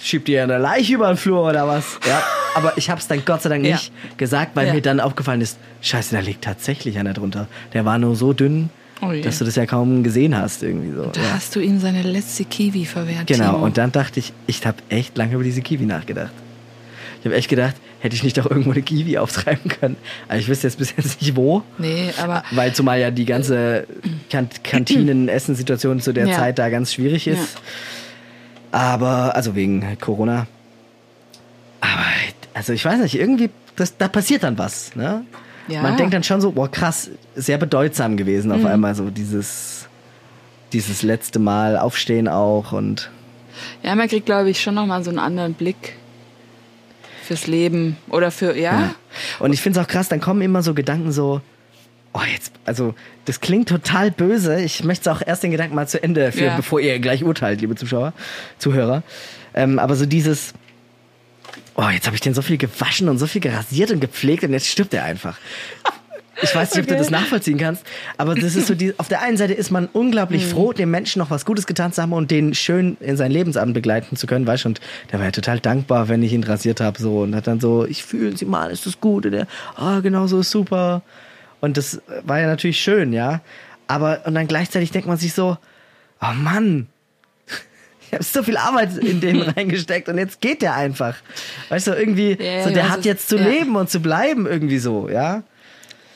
schiebt 0.00 0.28
ihr 0.28 0.42
eine 0.42 0.58
Leiche 0.58 0.94
über 0.94 1.08
den 1.08 1.16
Flur 1.16 1.48
oder 1.48 1.66
was? 1.68 1.98
Ja, 2.06 2.22
aber 2.56 2.72
ich 2.76 2.90
habe 2.90 3.00
es 3.00 3.06
dann 3.06 3.24
Gott 3.24 3.42
sei 3.42 3.48
Dank 3.48 3.64
Ja. 3.64 3.76
nicht 3.76 3.92
gesagt, 4.18 4.54
weil 4.56 4.66
Ja. 4.66 4.74
mir 4.74 4.82
dann 4.82 5.00
aufgefallen 5.00 5.40
ist, 5.40 5.58
scheiße, 5.82 6.14
da 6.14 6.20
liegt 6.20 6.42
tatsächlich 6.44 6.98
einer 6.98 7.12
drunter. 7.14 7.46
Der 7.72 7.84
war 7.84 7.98
nur 7.98 8.16
so 8.16 8.32
dünn, 8.32 8.70
Oh 9.00 9.12
dass 9.22 9.38
du 9.38 9.44
das 9.44 9.56
ja 9.56 9.66
kaum 9.66 10.02
gesehen 10.02 10.36
hast 10.36 10.62
irgendwie 10.62 10.94
so. 10.94 11.06
Da 11.12 11.20
Ja. 11.20 11.32
hast 11.34 11.54
du 11.56 11.60
ihm 11.60 11.78
seine 11.80 12.02
letzte 12.02 12.44
Kiwi 12.44 12.84
verwehrt. 12.86 13.26
Genau, 13.26 13.52
Timo. 13.52 13.64
und 13.64 13.76
dann 13.78 13.92
dachte 13.92 14.20
ich, 14.20 14.32
ich 14.46 14.64
habe 14.66 14.78
echt 14.88 15.16
lange 15.16 15.34
über 15.34 15.42
diese 15.44 15.62
Kiwi 15.62 15.84
nachgedacht. 15.86 16.32
Ich 17.20 17.26
habe 17.26 17.36
echt 17.36 17.48
gedacht, 17.48 17.74
hätte 18.04 18.14
ich 18.16 18.22
nicht 18.22 18.38
auch 18.38 18.44
irgendwo 18.50 18.72
eine 18.72 18.82
Kiwi 18.82 19.16
auftreiben 19.16 19.70
können. 19.70 19.96
Also 20.28 20.42
ich 20.42 20.48
wüsste 20.48 20.66
jetzt 20.66 20.76
bis 20.76 20.94
jetzt 20.94 21.22
nicht 21.22 21.36
wo, 21.36 21.62
Nee, 21.78 22.10
aber 22.22 22.44
weil 22.50 22.74
zumal 22.74 23.00
ja 23.00 23.10
die 23.10 23.24
ganze 23.24 23.86
Kant 24.30 24.62
Kantinen-Essenssituation 24.62 26.00
zu 26.00 26.12
der 26.12 26.26
Ja. 26.26 26.36
Zeit 26.36 26.58
da 26.58 26.68
ganz 26.68 26.92
schwierig 26.92 27.26
ist. 27.26 27.56
Aber, 28.72 29.34
also 29.34 29.54
wegen 29.56 29.96
Corona. 30.00 30.46
Aber, 31.80 32.02
also 32.52 32.72
ich 32.74 32.84
weiß 32.84 33.00
nicht, 33.00 33.14
irgendwie, 33.18 33.48
das, 33.76 33.96
da 33.96 34.08
passiert 34.08 34.42
dann 34.42 34.58
was, 34.58 34.94
ne? 34.96 35.24
Ja. 35.68 35.80
Man 35.80 35.96
denkt 35.96 36.12
dann 36.12 36.22
schon 36.24 36.42
so, 36.42 36.52
boah, 36.52 36.70
krass, 36.70 37.08
sehr 37.34 37.56
bedeutsam 37.56 38.18
gewesen 38.18 38.48
Mhm. 38.50 38.54
auf 38.56 38.64
einmal 38.66 38.94
so 38.94 39.08
dieses, 39.08 39.86
dieses 40.74 41.02
letzte 41.02 41.38
Mal 41.38 41.78
aufstehen 41.78 42.28
auch 42.28 42.72
und 42.72 43.10
ja, 43.82 43.94
man 43.94 44.08
kriegt, 44.08 44.26
glaube 44.26 44.50
ich, 44.50 44.60
schon 44.60 44.74
nochmal 44.74 45.02
so 45.04 45.10
einen 45.10 45.20
anderen 45.20 45.54
Blick 45.54 45.94
fürs 47.24 47.46
Leben 47.46 47.96
oder 48.10 48.30
für, 48.30 48.56
ja, 48.56 48.72
Ja. 48.80 48.94
Und 49.40 49.52
ich 49.52 49.60
finde 49.60 49.80
es 49.80 49.84
auch 49.84 49.88
krass, 49.88 50.08
dann 50.08 50.20
kommen 50.20 50.42
immer 50.42 50.62
so 50.62 50.74
Gedanken 50.74 51.10
so, 51.12 51.40
oh 52.12 52.20
jetzt, 52.32 52.52
also 52.64 52.94
das 53.24 53.40
klingt 53.40 53.68
total 53.68 54.10
böse. 54.10 54.60
Ich 54.60 54.84
möchte 54.84 55.10
auch 55.10 55.22
erst 55.26 55.42
den 55.42 55.50
Gedanken 55.50 55.74
mal 55.74 55.88
zu 55.88 56.02
Ende 56.02 56.30
führen, 56.32 56.46
Ja. 56.50 56.56
bevor 56.56 56.80
ihr 56.80 56.98
gleich 57.00 57.24
urteilt, 57.24 57.60
liebe 57.60 57.74
Zuschauer, 57.74 58.12
Zuhörer. 58.58 59.02
Ähm, 59.54 59.78
aber 59.78 59.96
so 59.96 60.06
dieses, 60.06 60.52
oh 61.76 61.88
jetzt 61.88 62.06
habe 62.06 62.14
ich 62.16 62.20
den 62.20 62.34
so 62.34 62.42
viel 62.42 62.58
gewaschen 62.58 63.08
und 63.08 63.18
so 63.18 63.26
viel 63.26 63.40
gerasiert 63.40 63.90
und 63.90 64.00
gepflegt 64.00 64.44
und 64.44 64.52
jetzt 64.52 64.68
stirbt 64.68 64.94
er 64.94 65.04
einfach. 65.04 65.38
Ich 66.42 66.54
weiß 66.54 66.70
nicht, 66.74 66.80
ob 66.82 66.86
du 66.88 66.94
Okay. 66.94 67.02
das 67.02 67.10
nachvollziehen 67.10 67.58
kannst, 67.58 67.84
aber 68.18 68.34
das 68.34 68.54
ist 68.56 68.66
so 68.66 68.74
die, 68.74 68.92
auf 68.98 69.08
der 69.08 69.22
einen 69.22 69.36
Seite 69.36 69.52
ist 69.54 69.70
man 69.70 69.84
Mhm. 69.84 69.88
unglaublich 69.92 70.44
froh, 70.46 70.72
dem 70.72 70.90
Menschen 70.90 71.18
noch 71.20 71.30
was 71.30 71.44
Gutes 71.44 71.66
getan 71.66 71.92
zu 71.92 72.02
haben 72.02 72.12
und 72.12 72.30
den 72.30 72.54
schön 72.54 72.96
in 73.00 73.16
sein 73.16 73.30
Lebensabend 73.30 73.74
begleiten 73.74 74.16
zu 74.16 74.26
können, 74.26 74.46
weißt 74.46 74.64
du, 74.64 74.68
und 74.70 74.80
der 75.12 75.18
war 75.20 75.26
ja 75.26 75.32
total 75.32 75.60
dankbar, 75.60 76.08
wenn 76.08 76.22
ich 76.22 76.32
ihn 76.32 76.44
rasiert 76.44 76.80
habe, 76.80 77.00
so, 77.00 77.20
und 77.20 77.34
hat 77.34 77.46
dann 77.46 77.60
so, 77.60 77.84
ich 77.86 78.04
fühle 78.04 78.36
Sie 78.36 78.44
mal, 78.46 78.70
ist 78.70 78.84
das 78.86 79.00
gut, 79.00 79.26
und 79.26 79.32
der, 79.32 79.46
ah, 79.76 80.00
genau 80.00 80.26
so, 80.26 80.42
super. 80.42 81.02
Und 81.60 81.76
das 81.76 82.00
war 82.24 82.40
ja 82.40 82.46
natürlich 82.46 82.80
schön, 82.80 83.12
ja. 83.12 83.40
Aber, 83.86 84.22
und 84.26 84.34
dann 84.34 84.46
gleichzeitig 84.48 84.90
denkt 84.90 85.06
man 85.08 85.16
sich 85.16 85.32
so, 85.34 85.56
oh 86.20 86.32
Mann, 86.34 86.88
ich 88.08 88.12
habe 88.12 88.24
so 88.24 88.42
viel 88.42 88.56
Arbeit 88.56 88.96
in 88.98 89.20
den 89.20 89.40
reingesteckt 89.42 90.08
und 90.08 90.18
jetzt 90.18 90.40
geht 90.40 90.62
der 90.62 90.74
einfach. 90.74 91.16
Weißt 91.68 91.86
du, 91.86 91.92
irgendwie, 91.92 92.36
Ja, 92.40 92.64
so, 92.64 92.70
der 92.70 92.88
hat 92.90 93.04
jetzt 93.04 93.28
zu 93.28 93.36
ja. 93.36 93.46
leben 93.48 93.76
und 93.76 93.88
zu 93.88 94.00
bleiben, 94.00 94.46
irgendwie 94.46 94.78
so, 94.78 95.08
ja. 95.08 95.42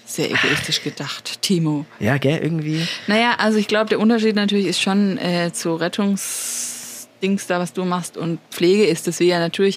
Sehr 0.09 0.31
egoistisch 0.31 0.83
gedacht, 0.83 1.43
Timo. 1.43 1.85
Ja, 2.01 2.17
gell, 2.17 2.39
irgendwie. 2.43 2.87
Naja, 3.07 3.35
also 3.39 3.59
ich 3.59 3.69
glaube, 3.69 3.91
der 3.91 4.01
Unterschied 4.01 4.35
natürlich 4.37 4.67
ist 4.67 4.81
schon 4.81 5.19
äh, 5.19 5.53
zu 5.53 5.75
Rettungsdings 5.75 7.47
da, 7.47 7.59
was 7.61 7.73
du 7.75 7.85
machst 7.85 8.17
und 8.17 8.39
Pflege 8.51 8.87
ist, 8.87 9.07
dass 9.07 9.21
wir 9.21 9.27
ja 9.27 9.39
natürlich, 9.39 9.77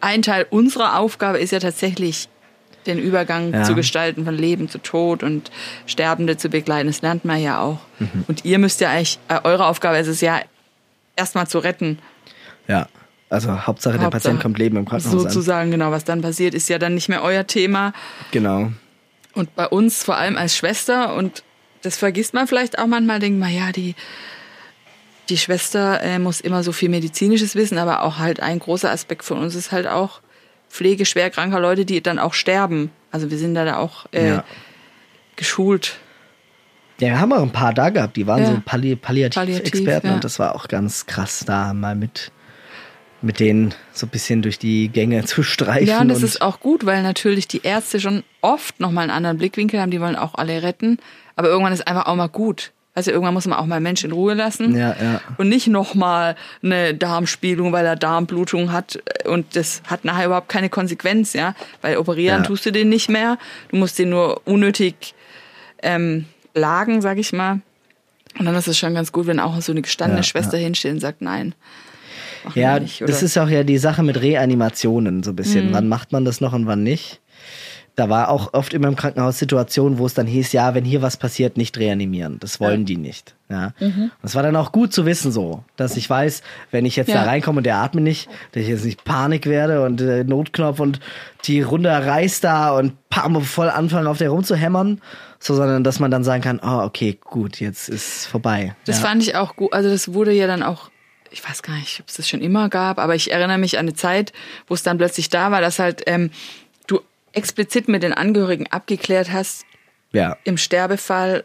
ein 0.00 0.22
Teil 0.22 0.46
unserer 0.50 0.98
Aufgabe 0.98 1.38
ist 1.38 1.52
ja 1.52 1.60
tatsächlich 1.60 2.28
den 2.86 2.98
Übergang 2.98 3.52
Ja. 3.52 3.62
zu 3.62 3.76
gestalten 3.76 4.24
von 4.24 4.34
Leben 4.36 4.68
zu 4.68 4.78
Tod 4.78 5.22
und 5.22 5.52
Sterbende 5.86 6.36
zu 6.36 6.48
begleiten. 6.48 6.88
Das 6.88 7.00
lernt 7.00 7.24
man 7.24 7.40
ja 7.40 7.60
auch. 7.60 7.78
Mhm. 8.00 8.24
Und 8.26 8.44
ihr 8.44 8.58
müsst 8.58 8.80
ja 8.80 8.90
eigentlich, 8.90 9.20
äh, 9.28 9.38
eure 9.44 9.66
Aufgabe 9.66 9.98
ist 9.98 10.08
es 10.08 10.20
ja, 10.20 10.40
erstmal 11.14 11.46
zu 11.46 11.60
retten. 11.60 12.00
Ja. 12.66 12.88
Also 13.30 13.66
Hauptsache, 13.66 13.94
der 13.94 14.02
Hauptsache, 14.06 14.22
Patient 14.22 14.42
kommt 14.42 14.58
leben 14.58 14.76
im 14.76 14.84
Krankenhaus 14.84 15.14
an. 15.14 15.20
Sozusagen, 15.20 15.70
genau. 15.70 15.90
Was 15.92 16.04
dann 16.04 16.20
passiert, 16.20 16.52
ist 16.52 16.68
ja 16.68 16.78
dann 16.78 16.94
nicht 16.94 17.08
mehr 17.08 17.22
euer 17.22 17.46
Thema. 17.46 17.92
Genau. 18.32 18.72
Und 19.34 19.54
bei 19.54 19.66
uns 19.66 20.04
vor 20.04 20.16
allem 20.16 20.36
als 20.36 20.56
Schwester, 20.56 21.14
und 21.14 21.42
das 21.82 21.96
vergisst 21.96 22.34
man 22.34 22.46
vielleicht 22.46 22.78
auch 22.78 22.86
manchmal, 22.86 23.18
denkt 23.18 23.38
man, 23.40 23.52
ja, 23.54 23.72
die, 23.72 23.94
die 25.28 25.38
Schwester 25.38 26.00
äh, 26.02 26.18
muss 26.18 26.40
immer 26.40 26.62
so 26.62 26.72
viel 26.72 26.88
medizinisches 26.88 27.54
wissen, 27.54 27.78
aber 27.78 28.02
auch 28.02 28.18
halt 28.18 28.40
ein 28.40 28.58
großer 28.58 28.90
Aspekt 28.90 29.24
von 29.24 29.38
uns 29.38 29.54
ist 29.54 29.72
halt 29.72 29.86
auch 29.86 30.20
Pflege 30.68 31.04
schwer 31.06 31.30
kranker 31.30 31.60
Leute, 31.60 31.84
die 31.84 32.02
dann 32.02 32.18
auch 32.18 32.34
sterben. 32.34 32.90
Also 33.10 33.30
wir 33.30 33.38
sind 33.38 33.54
da, 33.54 33.64
da 33.64 33.76
auch 33.78 34.06
äh, 34.12 34.28
Ja. 34.28 34.44
geschult. 35.36 35.98
Ja, 37.00 37.08
wir 37.08 37.20
haben 37.20 37.32
auch 37.32 37.42
ein 37.42 37.52
paar 37.52 37.72
da 37.74 37.90
gehabt, 37.90 38.16
die 38.16 38.26
waren 38.26 38.42
Ja. 38.42 38.46
so 38.52 38.62
Palli 38.64 38.96
Palliativexperten 38.96 39.72
Palliativ, 39.82 40.04
ja. 40.04 40.14
und 40.14 40.24
das 40.24 40.38
war 40.38 40.54
auch 40.54 40.68
ganz 40.68 41.06
krass, 41.06 41.42
da 41.46 41.72
mal 41.74 41.94
mit, 41.96 42.30
mit 43.22 43.40
denen 43.40 43.74
so 43.92 44.06
ein 44.06 44.10
bisschen 44.10 44.42
durch 44.42 44.58
die 44.58 44.88
Gänge 44.88 45.24
zu 45.24 45.42
streichen. 45.42 45.88
Ja, 45.88 46.00
und 46.00 46.08
das 46.08 46.18
und 46.18 46.24
ist 46.24 46.42
auch 46.42 46.60
gut, 46.60 46.84
weil 46.86 47.02
natürlich 47.02 47.48
die 47.48 47.62
Ärzte 47.62 48.00
schon 48.00 48.22
oft 48.40 48.80
nochmal 48.80 49.04
einen 49.04 49.12
anderen 49.12 49.38
Blickwinkel 49.38 49.80
haben, 49.80 49.90
die 49.90 50.00
wollen 50.00 50.16
auch 50.16 50.34
alle 50.34 50.62
retten. 50.62 50.98
Aber 51.36 51.48
irgendwann 51.48 51.72
ist 51.72 51.86
einfach 51.86 52.06
auch 52.06 52.16
mal 52.16 52.28
gut. 52.28 52.72
Also 52.94 53.10
irgendwann 53.10 53.32
muss 53.32 53.46
man 53.46 53.58
auch 53.58 53.64
mal 53.64 53.76
einen 53.76 53.84
Mensch 53.84 54.04
in 54.04 54.12
Ruhe 54.12 54.34
lassen. 54.34 54.76
Ja, 54.76 54.94
ja. 55.00 55.20
Und 55.38 55.48
nicht 55.48 55.66
nochmal 55.66 56.36
eine 56.62 56.92
Darmspiegelung, 56.92 57.72
weil 57.72 57.86
er 57.86 57.96
Darmblutung 57.96 58.70
hat 58.70 59.02
und 59.24 59.56
das 59.56 59.82
hat 59.86 60.04
nachher 60.04 60.26
überhaupt 60.26 60.50
keine 60.50 60.68
Konsequenz, 60.68 61.32
ja. 61.32 61.54
Weil 61.80 61.96
operieren 61.96 62.42
Ja. 62.42 62.46
tust 62.46 62.66
du 62.66 62.70
den 62.72 62.90
nicht 62.90 63.08
mehr. 63.08 63.38
Du 63.70 63.76
musst 63.76 63.98
den 63.98 64.10
nur 64.10 64.42
unnötig 64.44 65.14
ähm, 65.82 66.26
plagen, 66.52 67.00
sag 67.00 67.16
ich 67.16 67.32
mal. 67.32 67.60
Und 68.38 68.44
dann 68.44 68.54
ist 68.56 68.68
es 68.68 68.78
schon 68.78 68.94
ganz 68.94 69.10
gut, 69.10 69.26
wenn 69.26 69.40
auch 69.40 69.58
so 69.62 69.72
eine 69.72 69.80
gestandene 69.82 70.20
Ja, 70.20 70.24
Schwester 70.24 70.58
hinsteht 70.58 70.92
und 70.92 71.00
sagt, 71.00 71.22
nein. 71.22 71.54
Machen 72.44 72.58
Ja, 72.58 72.78
nicht, 72.78 73.00
das 73.00 73.22
ist 73.22 73.38
auch 73.38 73.48
ja 73.48 73.64
die 73.64 73.78
Sache 73.78 74.02
mit 74.02 74.20
Reanimationen 74.20 75.22
so 75.22 75.30
ein 75.30 75.36
bisschen. 75.36 75.68
Mhm. 75.68 75.72
Wann 75.74 75.88
macht 75.88 76.12
man 76.12 76.24
das 76.24 76.40
noch 76.40 76.52
und 76.52 76.66
wann 76.66 76.82
nicht? 76.82 77.20
da 77.94 78.08
war 78.08 78.30
auch 78.30 78.54
oft 78.54 78.72
immer 78.72 78.88
im 78.88 78.96
Krankenhaus 78.96 79.38
Situationen, 79.38 79.98
wo 79.98 80.06
es 80.06 80.14
dann 80.14 80.26
hieß, 80.26 80.52
ja, 80.52 80.74
wenn 80.74 80.84
hier 80.84 81.02
was 81.02 81.18
passiert, 81.18 81.58
nicht 81.58 81.76
reanimieren. 81.78 82.38
Das 82.40 82.58
wollen 82.58 82.80
ja. 82.80 82.86
die 82.86 82.96
nicht. 82.96 83.34
Ja. 83.50 83.74
Mhm. 83.80 84.10
Das 84.22 84.34
war 84.34 84.42
dann 84.42 84.56
auch 84.56 84.72
gut 84.72 84.94
zu 84.94 85.04
wissen 85.04 85.30
so, 85.30 85.62
dass 85.76 85.98
ich 85.98 86.08
weiß, 86.08 86.42
wenn 86.70 86.86
ich 86.86 86.96
jetzt 86.96 87.08
ja. 87.08 87.16
da 87.16 87.24
reinkomme 87.24 87.58
und 87.58 87.64
der 87.64 87.76
atmet 87.76 88.02
nicht, 88.02 88.30
dass 88.52 88.62
ich 88.62 88.68
jetzt 88.68 88.86
nicht 88.86 89.04
Panik 89.04 89.44
werde 89.44 89.84
und 89.84 90.00
äh, 90.00 90.24
Notknopf 90.24 90.80
und 90.80 91.00
die 91.44 91.60
Runde 91.60 91.90
reißt 91.90 92.42
da 92.44 92.70
und 92.70 92.94
pam, 93.10 93.42
voll 93.42 93.68
anfangen 93.68 94.06
auf 94.06 94.16
der 94.16 94.30
rumzuhämmern, 94.30 95.02
so, 95.38 95.54
sondern 95.54 95.84
dass 95.84 96.00
man 96.00 96.10
dann 96.10 96.24
sagen 96.24 96.42
kann, 96.42 96.60
oh, 96.64 96.82
okay, 96.84 97.18
gut, 97.20 97.60
jetzt 97.60 97.90
ist 97.90 98.26
vorbei. 98.26 98.74
Das 98.86 99.02
ja. 99.02 99.08
fand 99.08 99.22
ich 99.22 99.36
auch 99.36 99.54
gut. 99.54 99.74
Also 99.74 99.90
das 99.90 100.14
wurde 100.14 100.32
ja 100.32 100.46
dann 100.46 100.62
auch 100.62 100.91
ich 101.32 101.48
weiß 101.48 101.62
gar 101.62 101.74
nicht, 101.74 102.00
ob 102.00 102.08
es 102.08 102.14
das 102.14 102.28
schon 102.28 102.40
immer 102.40 102.68
gab, 102.68 102.98
aber 102.98 103.14
ich 103.14 103.32
erinnere 103.32 103.58
mich 103.58 103.78
an 103.78 103.86
eine 103.86 103.94
Zeit, 103.94 104.32
wo 104.66 104.74
es 104.74 104.82
dann 104.82 104.98
plötzlich 104.98 105.28
da 105.28 105.50
war, 105.50 105.60
dass 105.60 105.78
halt 105.78 106.02
ähm, 106.06 106.30
explizit 107.32 107.88
mit 107.88 108.02
den 108.02 108.12
Angehörigen 108.12 108.66
abgeklärt 108.68 109.32
hast, 109.32 109.64
ja. 110.12 110.36
im 110.44 110.56
Sterbefall 110.56 111.44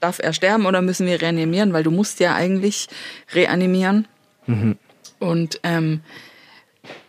darf 0.00 0.20
er 0.20 0.32
sterben 0.32 0.66
oder 0.66 0.80
müssen 0.82 1.06
wir 1.06 1.20
reanimieren, 1.20 1.72
weil 1.72 1.82
du 1.82 1.90
musst 1.90 2.20
ja 2.20 2.34
eigentlich 2.34 2.88
reanimieren. 3.32 4.06
Mhm. 4.46 4.76
Und, 5.18 5.60
ähm, 5.64 6.00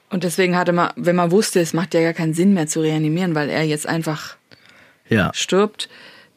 und 0.09 0.23
deswegen 0.23 0.57
hatte 0.57 0.71
man, 0.71 0.91
wenn 0.95 1.15
man 1.15 1.31
wusste, 1.31 1.59
es 1.59 1.73
macht 1.73 1.93
ja 1.93 2.01
gar 2.01 2.13
keinen 2.13 2.33
Sinn 2.33 2.53
mehr 2.53 2.67
zu 2.67 2.81
reanimieren, 2.81 3.35
weil 3.35 3.49
er 3.49 3.63
jetzt 3.63 3.85
einfach 3.85 4.37
ja. 5.07 5.31
stirbt, 5.35 5.89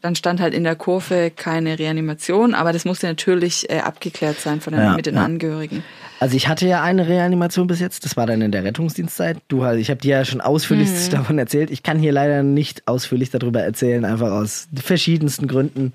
dann 0.02 0.16
stand 0.16 0.40
halt 0.40 0.52
in 0.52 0.64
der 0.64 0.74
Kurve 0.74 1.30
keine 1.34 1.78
Reanimation, 1.78 2.54
aber 2.54 2.72
das 2.72 2.84
musste 2.84 3.06
natürlich 3.06 3.70
äh, 3.70 3.78
abgeklärt 3.78 4.38
sein 4.40 4.60
von 4.60 4.72
den, 4.72 4.82
ja, 4.82 4.96
mit 4.96 5.06
den 5.06 5.14
ja. 5.14 5.24
Angehörigen. 5.24 5.84
Also 6.18 6.36
ich 6.36 6.48
hatte 6.48 6.66
ja 6.66 6.82
eine 6.82 7.08
Reanimation 7.08 7.68
bis 7.68 7.80
jetzt, 7.80 8.04
das 8.04 8.16
war 8.16 8.26
dann 8.26 8.42
in 8.42 8.52
der 8.52 8.64
Rettungsdienstzeit. 8.64 9.38
Du, 9.48 9.64
ich 9.64 9.90
habe 9.90 10.00
dir 10.00 10.18
ja 10.18 10.24
schon 10.24 10.40
ausführlich 10.40 10.88
mhm. 10.88 11.10
davon 11.10 11.38
erzählt. 11.38 11.70
Ich 11.70 11.82
kann 11.82 11.98
hier 11.98 12.12
leider 12.12 12.42
nicht 12.42 12.86
ausführlich 12.86 13.30
darüber 13.30 13.62
erzählen, 13.62 14.04
einfach 14.04 14.32
aus 14.32 14.68
verschiedensten 14.74 15.46
Gründen. 15.46 15.92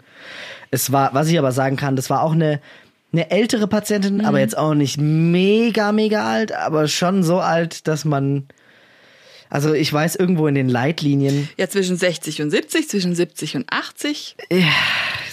Es 0.72 0.92
war, 0.92 1.14
was 1.14 1.28
ich 1.30 1.38
aber 1.38 1.52
sagen 1.52 1.76
kann, 1.76 1.96
das 1.96 2.10
war 2.10 2.24
auch 2.24 2.34
eine 2.34 2.60
eine 3.14 3.32
ältere 3.32 3.68
Patientin, 3.68 4.18
mhm. 4.18 4.26
aber 4.26 4.40
jetzt 4.40 4.58
auch 4.58 4.74
nicht 4.74 5.00
mega 5.00 5.94
mega 5.94 6.30
alt, 6.30 6.52
aber 6.52 6.90
schon 6.90 7.24
so 7.24 7.40
alt, 7.40 7.88
dass 7.88 8.04
man 8.04 8.48
also 9.50 9.74
ich 9.74 9.92
weiß 9.92 10.16
irgendwo 10.16 10.48
in 10.48 10.56
den 10.56 10.70
Leitlinien. 10.70 11.50
Ja, 11.58 11.70
zwischen 11.70 11.98
60 11.98 12.42
und 12.42 12.52
70, 12.52 12.90
zwischen 12.90 13.16
70 13.16 13.56
und 13.56 13.66
80. 13.72 14.36
Ja, 14.52 14.68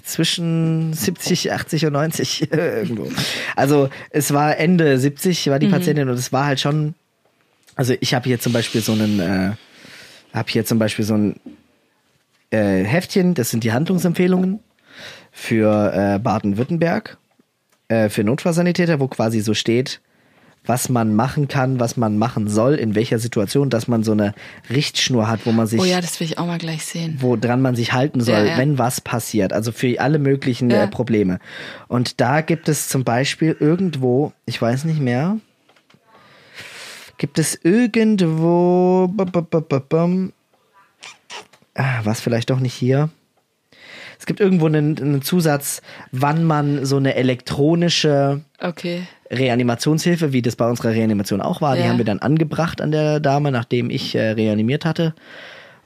zwischen 0.05 0.93
70, 0.93 1.53
80 1.53 1.87
und 1.87 1.93
90 1.95 2.53
irgendwo. 2.53 3.11
Also 3.57 3.89
es 4.11 4.33
war 4.33 4.57
Ende 4.59 4.99
70 4.99 5.49
war 5.49 5.59
die 5.59 5.67
mhm. 5.67 5.73
Patientin 5.73 6.09
und 6.09 6.17
es 6.17 6.33
war 6.33 6.47
halt 6.47 6.61
schon. 6.61 6.95
Also 7.77 7.95
ich 8.01 8.15
habe 8.15 8.29
hier 8.29 8.39
zum 8.39 8.53
Beispiel 8.53 8.81
so 8.81 8.93
einen, 8.93 9.19
äh, 9.19 9.51
habe 10.33 10.51
hier 10.51 10.65
zum 10.65 10.79
Beispiel 10.79 11.05
so 11.05 11.15
ein 11.15 11.41
äh, 12.51 12.85
Heftchen. 12.85 13.35
Das 13.35 13.51
sind 13.51 13.65
die 13.65 13.73
Handlungsempfehlungen 13.73 14.61
für 15.33 15.93
äh, 15.93 16.19
Baden-Württemberg 16.21 17.19
äh, 17.89 18.09
für 18.09 18.23
Notfallsanitäter, 18.23 19.01
wo 19.01 19.09
quasi 19.09 19.41
so 19.41 19.55
steht 19.55 20.01
was 20.67 20.89
man 20.89 21.15
machen 21.15 21.49
kann, 21.49 21.79
was 21.79 21.97
man 21.97 22.17
machen 22.17 22.49
soll, 22.49 22.75
in 22.75 22.95
welcher 22.95 23.19
Situation, 23.19 23.71
dass 23.71 23.87
man 23.87 24.03
so 24.03 24.13
eine 24.13 24.35
Richtschnur 24.71 25.29
hat, 25.29 25.41
wo 25.45 25.53
man 25.53 25.67
sich. 25.67 25.81
Oh 25.81 25.85
ja, 25.85 26.01
das 26.01 26.19
will 26.21 26.27
ich 26.27 26.39
auch 26.39 26.47
mal 26.47 26.59
gleich 26.59 26.85
sehen. 26.85 27.19
Woran 27.21 27.61
man 27.61 27.77
sich 27.77 27.93
halten 27.93 28.21
soll, 28.21 28.35
ja, 28.35 28.45
ja. 28.45 28.59
wenn 28.59 28.79
was 28.79 29.01
passiert. 29.01 29.53
Also 29.53 29.73
für 29.73 30.01
alle 30.01 30.19
möglichen 30.19 30.71
ja. 30.71 30.85
äh, 30.85 30.89
Probleme. 30.89 31.39
Und 31.89 32.21
da 32.21 32.41
gibt 32.41 32.69
es 32.69 32.89
zum 32.89 33.05
Beispiel 33.05 33.57
irgendwo, 33.59 34.33
ich 34.47 34.61
weiß 34.61 34.85
nicht 34.85 35.01
mehr, 35.01 35.39
gibt 37.19 37.39
es 37.39 37.59
irgendwo, 37.63 39.13
ah, 41.75 42.01
was 42.05 42.21
vielleicht 42.21 42.51
doch 42.51 42.61
nicht 42.61 42.75
hier. 42.75 43.11
Es 44.19 44.27
gibt 44.27 44.41
irgendwo 44.41 44.67
einen, 44.67 44.97
einen 44.97 45.23
Zusatz, 45.23 45.83
wann 46.11 46.45
man 46.45 46.87
so 46.87 46.97
eine 46.97 47.15
elektronische 47.15 48.41
okay. 48.59 49.03
Reanimationshilfe, 49.37 50.33
wie 50.33 50.43
das 50.43 50.57
bei 50.57 50.69
unserer 50.69 50.91
Reanimation 50.91 51.41
auch 51.41 51.61
war, 51.61 51.77
ja. 51.77 51.83
die 51.83 51.89
haben 51.89 51.99
wir 51.99 52.05
dann 52.05 52.21
angebracht 52.21 52.81
an 52.81 52.91
der 52.91 53.21
Dame, 53.21 53.51
nachdem 53.51 53.91
ich 53.91 54.15
äh, 54.15 54.31
reanimiert 54.31 54.85
hatte. 54.85 55.15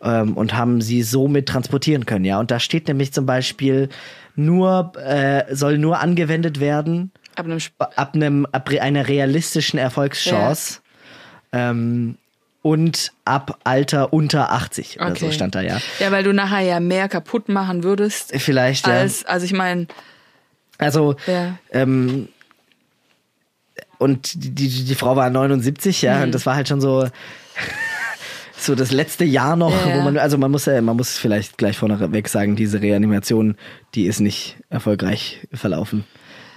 Ähm, 0.01 0.37
und 0.37 0.55
haben 0.55 0.81
sie 0.81 1.03
somit 1.03 1.47
transportieren 1.47 2.07
können, 2.07 2.25
ja. 2.25 2.39
Und 2.39 2.53
da 2.53 2.61
steht 2.61 2.87
nämlich 2.87 3.13
zum 3.13 3.27
Beispiel 3.27 3.89
nur, 4.37 4.93
äh, 5.05 5.53
soll 5.55 5.79
nur 5.79 5.99
angewendet 5.99 6.61
werden 6.61 7.11
ab 7.39 7.47
einem, 7.47 7.59
ab 7.79 8.15
einem 8.15 8.47
ab 8.51 8.71
einer 8.71 9.09
realistischen 9.09 9.79
Erfolgschance. 9.79 10.81
Ja. 11.53 11.71
Ähm, 11.71 12.19
und 12.61 13.13
ab 13.25 13.61
Alter 13.65 14.13
unter 14.13 14.51
80 14.53 15.01
oder 15.01 15.11
okay. 15.11 15.19
so 15.27 15.31
stand 15.31 15.55
da 15.55 15.61
ja. 15.61 15.79
Ja, 16.01 16.11
weil 16.11 16.25
du 16.25 16.35
nachher 16.35 16.61
ja 16.61 16.81
mehr 16.81 17.09
kaputt 17.09 17.49
machen 17.49 17.85
würdest. 17.85 18.33
Vielleicht, 18.37 18.87
als, 18.87 19.23
ja. 19.23 19.29
Also 19.29 19.47
ich 19.47 19.53
meine. 19.53 19.87
Also, 20.77 21.17
ja. 21.27 21.57
ähm, 21.71 22.29
und 23.99 24.43
die, 24.43 24.51
die, 24.51 24.85
die 24.85 24.95
Frau 24.95 25.17
war 25.17 25.29
79, 25.29 26.03
ja, 26.03 26.19
mhm. 26.19 26.23
und 26.25 26.35
das 26.35 26.47
war 26.47 26.55
halt 26.55 26.69
schon 26.69 26.81
so, 26.81 27.09
so 28.57 28.75
das 28.75 28.93
letzte 28.93 29.25
Jahr 29.25 29.57
noch, 29.57 29.73
ja, 29.87 29.97
wo 29.97 30.03
man, 30.03 30.19
also 30.19 30.39
man 30.39 30.51
muss, 30.51 30.67
man 30.67 30.97
muss 30.97 31.19
vielleicht 31.19 31.59
gleich 31.59 31.79
vorneweg 31.79 32.29
sagen, 32.29 32.57
diese 32.57 32.81
Reanimation, 32.81 33.57
die 33.95 34.07
ist 34.07 34.21
nicht 34.21 34.57
erfolgreich 34.71 35.47
verlaufen. 35.53 36.05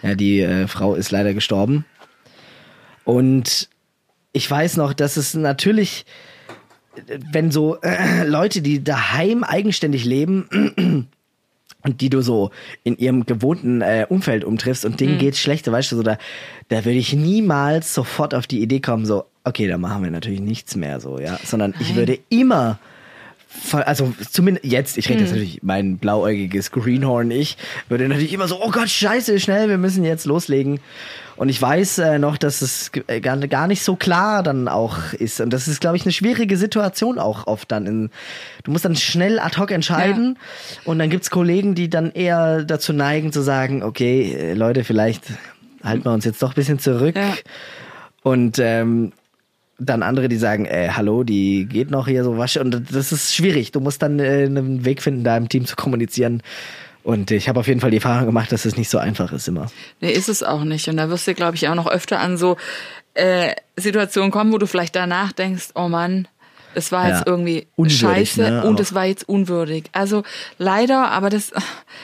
Ja, 0.04 0.15
die 0.15 0.41
äh, 0.41 0.67
Frau 0.67 0.95
ist 0.95 1.12
leider 1.12 1.34
gestorben. 1.34 1.86
Und 3.04 3.69
ich 4.32 4.49
weiß 4.49 4.77
noch, 4.77 4.93
dass 4.93 5.17
es 5.17 5.34
natürlich, 5.34 6.06
wenn 7.32 7.51
so 7.51 7.80
äh, 7.82 8.25
Leute, 8.25 8.62
die 8.62 8.84
daheim 8.84 9.43
eigenständig 9.43 10.06
leben, 10.06 11.08
und 11.84 12.02
die 12.02 12.10
du 12.10 12.22
so 12.22 12.52
in 12.84 12.98
ihrem 12.98 13.26
gewohnten 13.26 13.82
äh, 13.82 14.06
Umfeld 14.08 14.44
umtriffst 14.44 14.86
und 14.86 15.00
denen 15.00 15.15
mhm. 15.15 15.20
geht's 15.20 15.39
schlechter, 15.39 15.72
weißt 15.72 15.91
du, 15.91 15.98
so 15.98 16.04
da, 16.04 16.17
da 16.70 16.86
würde 16.86 16.98
ich 16.98 17.13
niemals 17.13 17.94
sofort 17.94 18.34
auf 18.34 18.48
die 18.48 18.62
Idee 18.62 18.80
kommen, 18.80 19.06
so, 19.06 19.26
okay, 19.44 19.67
da 19.67 19.78
machen 19.78 20.04
wir 20.04 20.12
natürlich 20.12 20.41
nichts 20.41 20.76
mehr 20.76 21.00
so, 21.00 21.20
ja, 21.20 21.38
sondern 21.44 21.72
Nein. 21.72 21.82
ich 21.82 21.96
würde 21.96 22.20
immer 22.30 22.80
also 23.72 24.14
zumindest 24.30 24.66
jetzt, 24.66 24.98
ich 24.98 25.10
rede 25.10 25.22
jetzt 25.22 25.30
hm. 25.30 25.38
natürlich 25.38 25.60
mein 25.64 25.98
blauäugiges 25.98 26.72
Greenhorn, 26.72 27.32
ich 27.32 27.58
würde 27.90 28.08
natürlich 28.08 28.34
immer 28.34 28.48
so, 28.48 28.62
oh 28.62 28.72
Gott, 28.72 28.90
scheiße, 28.90 29.40
schnell, 29.40 29.70
wir 29.70 29.78
müssen 29.78 30.04
jetzt 30.04 30.26
loslegen. 30.26 30.80
Und 31.38 31.50
ich 31.50 31.60
weiß 31.60 31.98
äh, 32.00 32.20
noch, 32.20 32.38
dass 32.38 32.62
es 32.62 32.92
äh, 33.08 33.20
gar, 33.20 33.36
gar 33.38 33.68
nicht 33.68 33.84
so 33.84 33.96
klar 33.96 34.44
dann 34.44 34.68
auch 34.68 35.14
ist. 35.14 35.42
Und 35.42 35.52
das 35.52 35.68
ist, 35.68 35.82
glaube 35.82 35.98
ich, 35.98 36.04
eine 36.04 36.12
schwierige 36.12 36.56
Situation 36.56 37.18
auch 37.18 37.48
oft 37.48 37.72
dann. 37.72 37.88
In, 37.88 38.10
du 38.64 38.72
musst 38.72 38.86
dann 38.86 38.96
schnell 38.96 39.40
ad 39.40 39.60
hoc 39.60 39.72
entscheiden. 39.72 40.38
Ja. 40.38 40.92
Und 40.92 41.00
dann 41.00 41.10
gibt's 41.10 41.32
Kollegen, 41.32 41.74
die 41.74 41.90
dann 41.90 42.12
eher 42.12 42.64
dazu 42.64 42.94
neigen 42.94 43.32
zu 43.32 43.42
sagen, 43.42 43.82
okay, 43.82 44.34
äh, 44.34 44.54
Leute, 44.54 44.84
vielleicht 44.84 45.24
halten 45.84 46.06
wir 46.06 46.12
uns 46.12 46.26
jetzt 46.26 46.44
doch 46.44 46.52
ein 46.52 46.56
bisschen 46.56 46.78
zurück. 46.78 47.16
Ja. 47.16 47.34
Und 48.22 48.60
ähm, 48.60 49.14
dann 49.82 50.04
andere, 50.04 50.30
die 50.30 50.38
sagen, 50.38 50.65
äh, 50.65 50.89
hallo, 50.94 51.24
die 51.24 51.65
geht 51.65 51.91
noch 51.91 52.08
hier 52.08 52.24
so 52.24 52.38
was. 52.38 52.56
Und 52.58 52.94
das 52.94 53.12
ist 53.12 53.34
schwierig. 53.36 53.72
Du 53.72 53.80
musst 53.80 54.02
dann 54.02 54.20
äh, 54.20 54.46
einen 54.46 54.86
Weg 54.86 55.02
finden, 55.02 55.24
da 55.24 55.36
im 55.36 55.50
Team 55.50 55.65
zu 55.65 55.76
kommunizieren. 55.76 56.41
Und 57.04 57.32
ich 57.32 57.50
habe 57.50 57.60
auf 57.60 57.67
jeden 57.67 57.80
Fall 57.80 57.89
die 57.89 57.98
Erfahrung 57.98 58.28
gemacht, 58.28 58.52
dass 58.52 58.65
es 58.65 58.78
nicht 58.78 58.89
so 58.89 59.00
einfach 59.00 59.32
ist 59.32 59.48
immer. 59.48 59.72
Nee, 60.02 60.12
ist 60.12 60.30
es 60.30 60.44
auch 60.44 60.63
nicht. 60.63 60.88
Und 60.88 60.98
da 60.98 61.10
wirst 61.10 61.28
du, 61.28 61.34
glaube 61.34 61.56
ich, 61.56 61.67
auch 61.67 61.76
noch 61.76 61.88
öfter 61.88 62.20
an 62.20 62.38
so 62.38 62.58
äh, 63.15 63.56
Situationen 63.76 64.30
kommen, 64.30 64.54
wo 64.54 64.60
du 64.60 64.67
vielleicht 64.67 64.96
danach 64.96 65.32
denkst, 65.32 65.70
oh 65.74 65.89
Mann, 65.89 66.28
es 66.76 66.91
war 66.91 67.10
ja. 67.10 67.15
jetzt 67.15 67.28
irgendwie 67.28 67.67
unwürdig, 67.76 68.00
scheiße 68.00 68.41
ne? 68.41 68.63
und 68.65 68.80
es 68.80 68.94
war 68.94 69.06
jetzt 69.06 69.28
unwürdig. 69.28 69.86
Also 69.94 70.24
leider, 70.58 71.10
aber 71.10 71.30
das, 71.30 71.52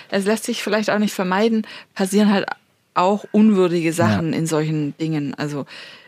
es 0.10 0.26
lässt 0.26 0.46
sich 0.46 0.64
vielleicht 0.64 0.90
auch 0.90 1.00
nicht 1.00 1.14
vermeiden, 1.14 1.66
passieren 1.94 2.32
halt 2.32 2.48
auch 2.96 3.26
unwürdige 3.32 3.94
Sachen 3.94 4.34
ja. 4.34 4.40
in 4.40 4.48
solchen 4.48 4.98
Dingen. 4.98 5.36
Also 5.36 5.66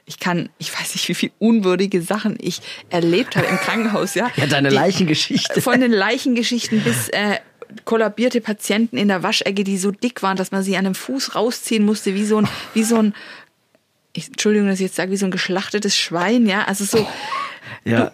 ich 0.09 0.17
kann, 0.17 0.49
ich 0.57 0.73
weiß 0.73 0.95
nicht, 0.95 1.07
wie 1.07 1.13
viel 1.13 1.31
unwürdige 1.37 2.01
Sachen 2.01 2.35
ich 2.41 2.61
erlebt 2.89 3.35
habe 3.35 3.45
im 3.45 3.57
Krankenhaus, 3.57 4.15
ja. 4.15 4.31
Ja, 4.37 4.47
deine 4.47 4.69
Leichengeschichte. 4.69 5.61
Von 5.61 5.81
den 5.81 5.91
Leichengeschichten 5.91 6.81
bis 6.81 7.09
äh, 7.09 7.37
kollabierte 7.85 8.41
Patienten 8.41 8.97
in 8.97 9.07
der 9.07 9.21
Waschecke, 9.21 9.63
die 9.63 9.77
so 9.77 9.91
dick 9.91 10.23
waren, 10.23 10.35
dass 10.35 10.51
man 10.51 10.63
sie 10.63 10.75
an 10.77 10.85
dem 10.85 10.95
Fuß 10.95 11.35
rausziehen 11.35 11.85
musste, 11.85 12.15
wie 12.15 12.25
so 12.25 12.39
ein, 12.39 12.47
wie 12.73 12.83
so 12.83 12.95
ein, 12.95 13.13
ich, 14.13 14.29
Entschuldigung, 14.29 14.67
dass 14.67 14.79
ich 14.79 14.87
jetzt 14.87 14.95
sage, 14.95 15.11
wie 15.11 15.17
so 15.17 15.27
ein 15.27 15.31
geschlachtetes 15.31 15.95
Schwein, 15.95 16.47
ja. 16.47 16.63
Also 16.63 16.85
so. 16.85 17.07
Ja. 17.85 18.11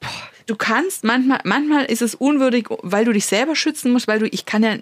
Du, 0.00 0.08
du 0.46 0.56
kannst 0.56 1.04
manchmal, 1.04 1.40
manchmal 1.44 1.84
ist 1.84 2.00
es 2.00 2.14
unwürdig, 2.14 2.68
weil 2.80 3.04
du 3.04 3.12
dich 3.12 3.26
selber 3.26 3.54
schützen 3.54 3.92
musst, 3.92 4.08
weil 4.08 4.18
du, 4.18 4.26
ich 4.28 4.46
kann 4.46 4.62
ja 4.62 4.76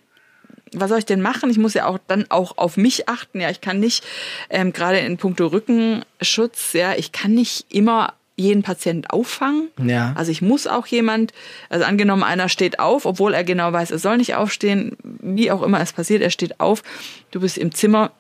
was 0.75 0.89
soll 0.89 0.99
ich 0.99 1.07
denn 1.07 1.21
machen? 1.21 1.51
Ich 1.51 1.59
muss 1.59 1.75
ja 1.75 1.87
auch 1.87 1.99
dann 2.07 2.27
auch 2.31 2.59
auf 2.59 2.77
mich 2.77 3.09
achten. 3.09 3.41
Ja, 3.41 3.51
ich 3.51 3.61
kann 3.61 3.81
nicht, 3.81 4.05
ähm, 4.51 4.73
gerade 4.73 4.99
in 4.99 5.17
puncto 5.17 5.47
Rückenschutz, 5.47 6.73
ja, 6.73 6.95
ich 6.95 7.13
kann 7.13 7.33
nicht 7.35 7.67
immer 7.69 8.15
jeden 8.37 8.63
Patient 8.63 9.11
auffangen. 9.11 9.69
Ja. 9.83 10.15
Also 10.17 10.33
ich 10.33 10.43
muss 10.43 10.67
auch 10.67 10.87
jemand, 10.87 11.33
also 11.69 11.85
angenommen, 11.85 12.23
einer 12.23 12.49
steht 12.49 12.79
auf, 12.79 13.05
obwohl 13.05 13.35
er 13.35 13.45
genau 13.45 13.73
weiß, 13.73 13.91
er 13.91 13.99
soll 13.99 14.17
nicht 14.17 14.35
aufstehen, 14.35 14.97
wie 15.03 15.51
auch 15.51 15.63
immer 15.63 15.81
es 15.81 15.93
passiert, 15.93 16.23
er 16.23 16.31
steht 16.31 16.59
auf, 16.59 16.83
du 17.31 17.41
bist 17.41 17.59
im 17.59 17.75
Zimmer, 17.75 18.13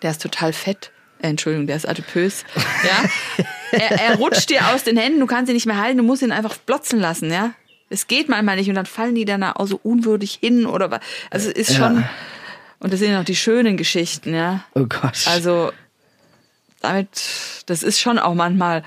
der 0.00 0.12
ist 0.12 0.22
total 0.22 0.52
fett. 0.52 0.90
Äh, 1.20 1.28
Entschuldigung, 1.28 1.66
der 1.66 1.76
ist 1.76 1.88
adipös. 1.88 2.44
Ja. 2.56 3.44
er, 3.72 4.00
er 4.00 4.16
rutscht 4.16 4.50
dir 4.50 4.68
aus 4.68 4.84
den 4.84 4.96
Händen, 4.96 5.20
du 5.20 5.26
kannst 5.26 5.48
ihn 5.48 5.54
nicht 5.54 5.66
mehr 5.66 5.80
halten, 5.80 5.98
du 5.98 6.04
musst 6.04 6.22
ihn 6.22 6.32
einfach 6.32 6.56
plotzen 6.64 6.98
lassen, 6.98 7.30
ja. 7.30 7.52
Es 7.92 8.06
geht 8.06 8.28
manchmal 8.28 8.56
nicht 8.56 8.68
und 8.68 8.74
dann 8.74 8.86
fallen 8.86 9.14
die 9.14 9.24
dann 9.24 9.42
auch 9.42 9.66
so 9.66 9.78
unwürdig 9.82 10.38
hin 10.40 10.66
oder 10.66 10.90
was. 10.90 11.00
Also 11.30 11.50
es 11.50 11.68
ist 11.68 11.76
schon, 11.76 12.04
und 12.78 12.92
das 12.92 13.00
sind 13.00 13.10
ja 13.10 13.18
noch 13.18 13.24
die 13.24 13.36
schönen 13.36 13.76
Geschichten, 13.76 14.34
ja. 14.34 14.64
Oh 14.74 14.86
Gott. 14.86 15.26
Also 15.26 15.72
damit, 16.80 17.08
das 17.66 17.82
ist 17.82 18.00
schon 18.00 18.18
auch 18.18 18.34
manchmal 18.34 18.82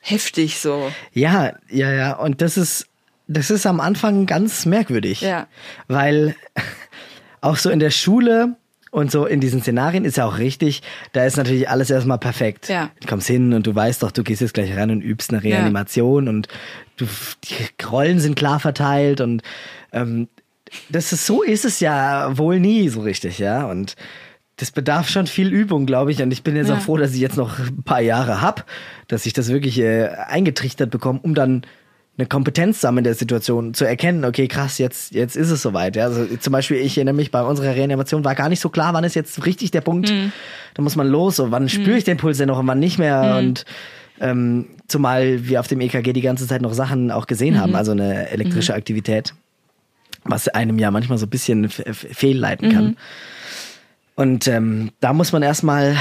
heftig 0.00 0.58
so. 0.58 0.92
Ja, 1.12 1.54
ja, 1.70 1.92
ja. 1.92 2.12
Und 2.14 2.42
das 2.42 2.56
ist, 2.56 2.86
das 3.26 3.50
ist 3.50 3.64
am 3.64 3.80
Anfang 3.80 4.26
ganz 4.26 4.66
merkwürdig. 4.66 5.20
Ja. 5.20 5.46
Weil 5.86 6.36
auch 7.40 7.56
so 7.56 7.70
in 7.70 7.78
der 7.78 7.90
Schule 7.90 8.56
und 8.90 9.10
so 9.10 9.26
in 9.26 9.40
diesen 9.40 9.60
Szenarien 9.60 10.04
ist 10.04 10.16
ja 10.16 10.24
auch 10.26 10.38
richtig, 10.38 10.82
da 11.12 11.24
ist 11.24 11.36
natürlich 11.36 11.68
alles 11.68 11.90
erstmal 11.90 12.18
perfekt. 12.18 12.68
Ja. 12.68 12.90
Du 13.00 13.06
kommst 13.08 13.26
hin 13.26 13.52
und 13.52 13.66
du 13.66 13.74
weißt 13.74 14.02
doch, 14.02 14.10
du 14.10 14.22
gehst 14.22 14.40
jetzt 14.40 14.54
gleich 14.54 14.76
rein 14.76 14.90
und 14.90 15.02
übst 15.02 15.30
eine 15.30 15.42
Reanimation 15.42 16.28
und 16.28 16.48
du, 16.96 17.06
die 17.44 17.84
Rollen 17.86 18.18
sind 18.20 18.34
klar 18.36 18.60
verteilt 18.60 19.20
und 19.20 19.42
ähm, 19.92 20.28
das 20.90 21.12
ist 21.12 21.24
so 21.26 21.42
ist 21.42 21.64
es 21.64 21.80
ja 21.80 22.36
wohl 22.36 22.60
nie 22.60 22.88
so 22.88 23.00
richtig, 23.00 23.38
ja. 23.38 23.64
Und 23.66 23.96
das 24.56 24.70
bedarf 24.70 25.08
schon 25.08 25.26
viel 25.28 25.52
Übung, 25.52 25.86
glaube 25.86 26.10
ich. 26.10 26.20
Und 26.20 26.32
ich 26.32 26.42
bin 26.42 26.56
jetzt 26.56 26.68
Ja. 26.68 26.74
auch 26.76 26.80
froh, 26.80 26.96
dass 26.96 27.14
ich 27.14 27.20
jetzt 27.20 27.36
noch 27.36 27.58
ein 27.58 27.84
paar 27.84 28.00
Jahre 28.00 28.42
hab, 28.42 28.66
dass 29.06 29.24
ich 29.24 29.32
das 29.32 29.48
wirklich 29.48 29.78
äh, 29.78 30.08
eingetrichtert 30.08 30.90
bekomme, 30.90 31.20
um 31.22 31.34
dann 31.34 31.62
eine 32.18 32.26
Kompetenz 32.26 32.82
in 32.82 33.04
der 33.04 33.14
Situation, 33.14 33.74
zu 33.74 33.84
erkennen, 33.84 34.24
okay, 34.24 34.48
krass, 34.48 34.78
jetzt, 34.78 35.14
jetzt 35.14 35.36
ist 35.36 35.50
es 35.50 35.62
soweit. 35.62 35.94
Ja? 35.94 36.06
Also 36.06 36.26
zum 36.36 36.52
Beispiel, 36.52 36.78
ich 36.78 36.98
erinnere 36.98 37.14
mich, 37.14 37.30
bei 37.30 37.42
unserer 37.42 37.76
Reanimation 37.76 38.24
war 38.24 38.34
gar 38.34 38.48
nicht 38.48 38.60
so 38.60 38.68
klar, 38.68 38.92
wann 38.92 39.04
ist 39.04 39.14
jetzt 39.14 39.46
richtig 39.46 39.70
der 39.70 39.82
Punkt, 39.82 40.12
da 40.74 40.82
muss 40.82 40.96
man 40.96 41.06
los, 41.06 41.36
so, 41.36 41.52
wann 41.52 41.68
spüre 41.68 41.96
ich 41.96 42.04
den 42.04 42.16
Puls 42.16 42.38
denn 42.38 42.48
noch 42.48 42.58
und 42.58 42.66
wann 42.66 42.80
nicht 42.80 42.98
mehr. 42.98 43.36
Und 43.38 43.64
ähm, 44.20 44.66
zumal 44.88 45.46
wir 45.46 45.60
auf 45.60 45.68
dem 45.68 45.80
EKG 45.80 46.12
die 46.12 46.20
ganze 46.20 46.48
Zeit 46.48 46.60
noch 46.60 46.72
Sachen 46.72 47.12
auch 47.12 47.28
gesehen 47.28 47.60
haben, 47.60 47.76
also 47.76 47.92
eine 47.92 48.30
elektrische 48.30 48.74
Aktivität, 48.74 49.32
was 50.24 50.48
einem 50.48 50.80
ja 50.80 50.90
manchmal 50.90 51.18
so 51.18 51.26
ein 51.26 51.30
bisschen 51.30 51.68
fehlleiten 51.68 52.72
kann. 52.72 52.96
Und 54.16 54.48
ähm, 54.48 54.90
da 54.98 55.12
muss 55.12 55.30
man 55.30 55.44
erstmal. 55.44 55.94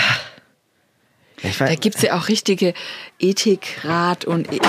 Ja, 1.43 1.49
ich 1.49 1.59
weiß, 1.59 1.69
Da 1.69 1.75
gibt's 1.75 2.01
ja 2.01 2.17
auch 2.17 2.29
richtige 2.29 2.73
Ethikrat 3.19 4.25
und 4.25 4.51
e 4.51 4.59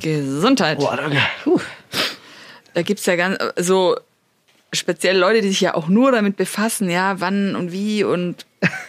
Gesundheit. 0.00 0.78
Boah, 0.78 0.96
danke. 0.96 1.18
Puh. 1.44 1.60
Da 2.74 2.82
gibt's 2.82 3.06
ja 3.06 3.16
ganz 3.16 3.38
so 3.56 3.96
speziell 4.72 5.16
Leute, 5.16 5.40
die 5.40 5.48
sich 5.48 5.60
ja 5.60 5.74
auch 5.74 5.88
nur 5.88 6.12
damit 6.12 6.36
befassen, 6.36 6.90
ja, 6.90 7.20
wann 7.20 7.56
und 7.56 7.72
wie 7.72 8.04
und 8.04 8.44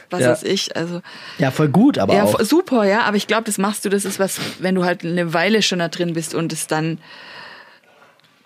was 0.09 0.19
Ja. 0.21 0.31
weiß 0.31 0.43
ich. 0.43 0.75
Also 0.75 1.01
Ja, 1.38 1.51
voll 1.51 1.69
gut, 1.69 1.97
aber 1.97 2.13
ja, 2.13 2.23
auch. 2.23 2.39
super, 2.41 2.83
ja, 2.83 3.01
aber 3.03 3.17
ich 3.17 3.27
glaube, 3.27 3.43
das 3.45 3.57
machst 3.57 3.85
du, 3.85 3.89
das 3.89 4.03
ist 4.05 4.19
was, 4.19 4.39
wenn 4.59 4.75
du 4.75 4.83
halt 4.83 5.03
eine 5.05 5.33
Weile 5.33 5.62
schon 5.62 5.79
da 5.79 5.88
drin 5.88 6.13
bist 6.13 6.35
und 6.35 6.51
es 6.51 6.67
dann, 6.67 6.99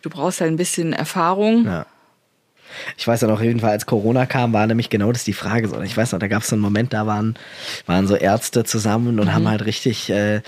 du 0.03 0.09
brauchst 0.09 0.41
halt 0.41 0.51
ein 0.51 0.57
bisschen 0.57 0.93
Erfahrung. 0.93 1.65
Ja. 1.65 1.85
Ich 2.97 3.07
weiß 3.07 3.21
ja 3.21 3.27
noch, 3.27 3.35
auf 3.35 3.41
jeden 3.43 3.59
Fall, 3.59 3.71
als 3.71 3.85
Corona 3.85 4.25
kam, 4.25 4.53
war 4.53 4.65
nämlich 4.67 4.89
genau 4.89 5.11
das 5.11 5.23
die 5.23 5.33
Frage. 5.33 5.67
So. 5.67 5.81
Ich 5.81 5.95
weiß 5.95 6.11
noch, 6.11 6.19
da 6.19 6.27
gab 6.27 6.43
es 6.43 6.49
so 6.49 6.55
einen 6.55 6.61
Moment, 6.61 6.93
da 6.93 7.07
waren, 7.07 7.35
waren 7.85 8.07
so 8.07 8.15
Ärzte 8.15 8.63
zusammen 8.63 9.19
und 9.19 9.27
Mhm. 9.27 9.33
haben 9.33 9.47
halt 9.49 9.65
richtig, 9.65 10.09
äh, 10.09 10.41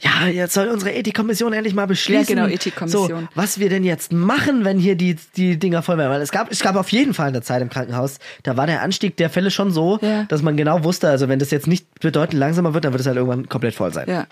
ja, 0.00 0.26
jetzt 0.32 0.54
soll 0.54 0.68
unsere 0.68 0.92
Ethikkommission 0.92 1.52
endlich 1.52 1.74
mal 1.74 1.86
beschließen. 1.86 2.36
Ja, 2.36 2.44
genau, 2.44 2.54
Ethikkommission. 2.54 3.08
So, 3.08 3.28
was 3.34 3.58
wir 3.58 3.68
denn 3.68 3.84
jetzt 3.84 4.12
machen, 4.12 4.64
wenn 4.64 4.78
hier 4.78 4.96
die, 4.96 5.16
die 5.36 5.58
Dinger 5.58 5.82
voll 5.82 5.98
werden. 5.98 6.10
Weil 6.10 6.22
es 6.22 6.30
gab, 6.32 6.50
es 6.50 6.60
gab 6.60 6.76
auf 6.76 6.90
jeden 6.90 7.14
Fall 7.14 7.28
eine 7.28 7.42
Zeit 7.42 7.62
im 7.62 7.68
Krankenhaus, 7.70 8.18
da 8.42 8.56
war 8.56 8.66
der 8.66 8.82
Anstieg 8.82 9.16
der 9.16 9.30
Fälle 9.30 9.50
schon 9.50 9.70
so, 9.70 9.98
Ja. 10.02 10.24
dass 10.24 10.42
man 10.42 10.56
genau 10.56 10.84
wusste, 10.84 11.08
also 11.08 11.28
wenn 11.28 11.38
das 11.38 11.50
jetzt 11.50 11.66
nicht 11.66 11.86
bedeutend 12.00 12.38
langsamer 12.38 12.74
wird, 12.74 12.84
dann 12.84 12.92
wird 12.92 13.00
es 13.00 13.06
halt 13.06 13.16
irgendwann 13.16 13.48
komplett 13.48 13.74
voll 13.74 13.92
sein. 13.92 14.08
Ja. 14.08 14.26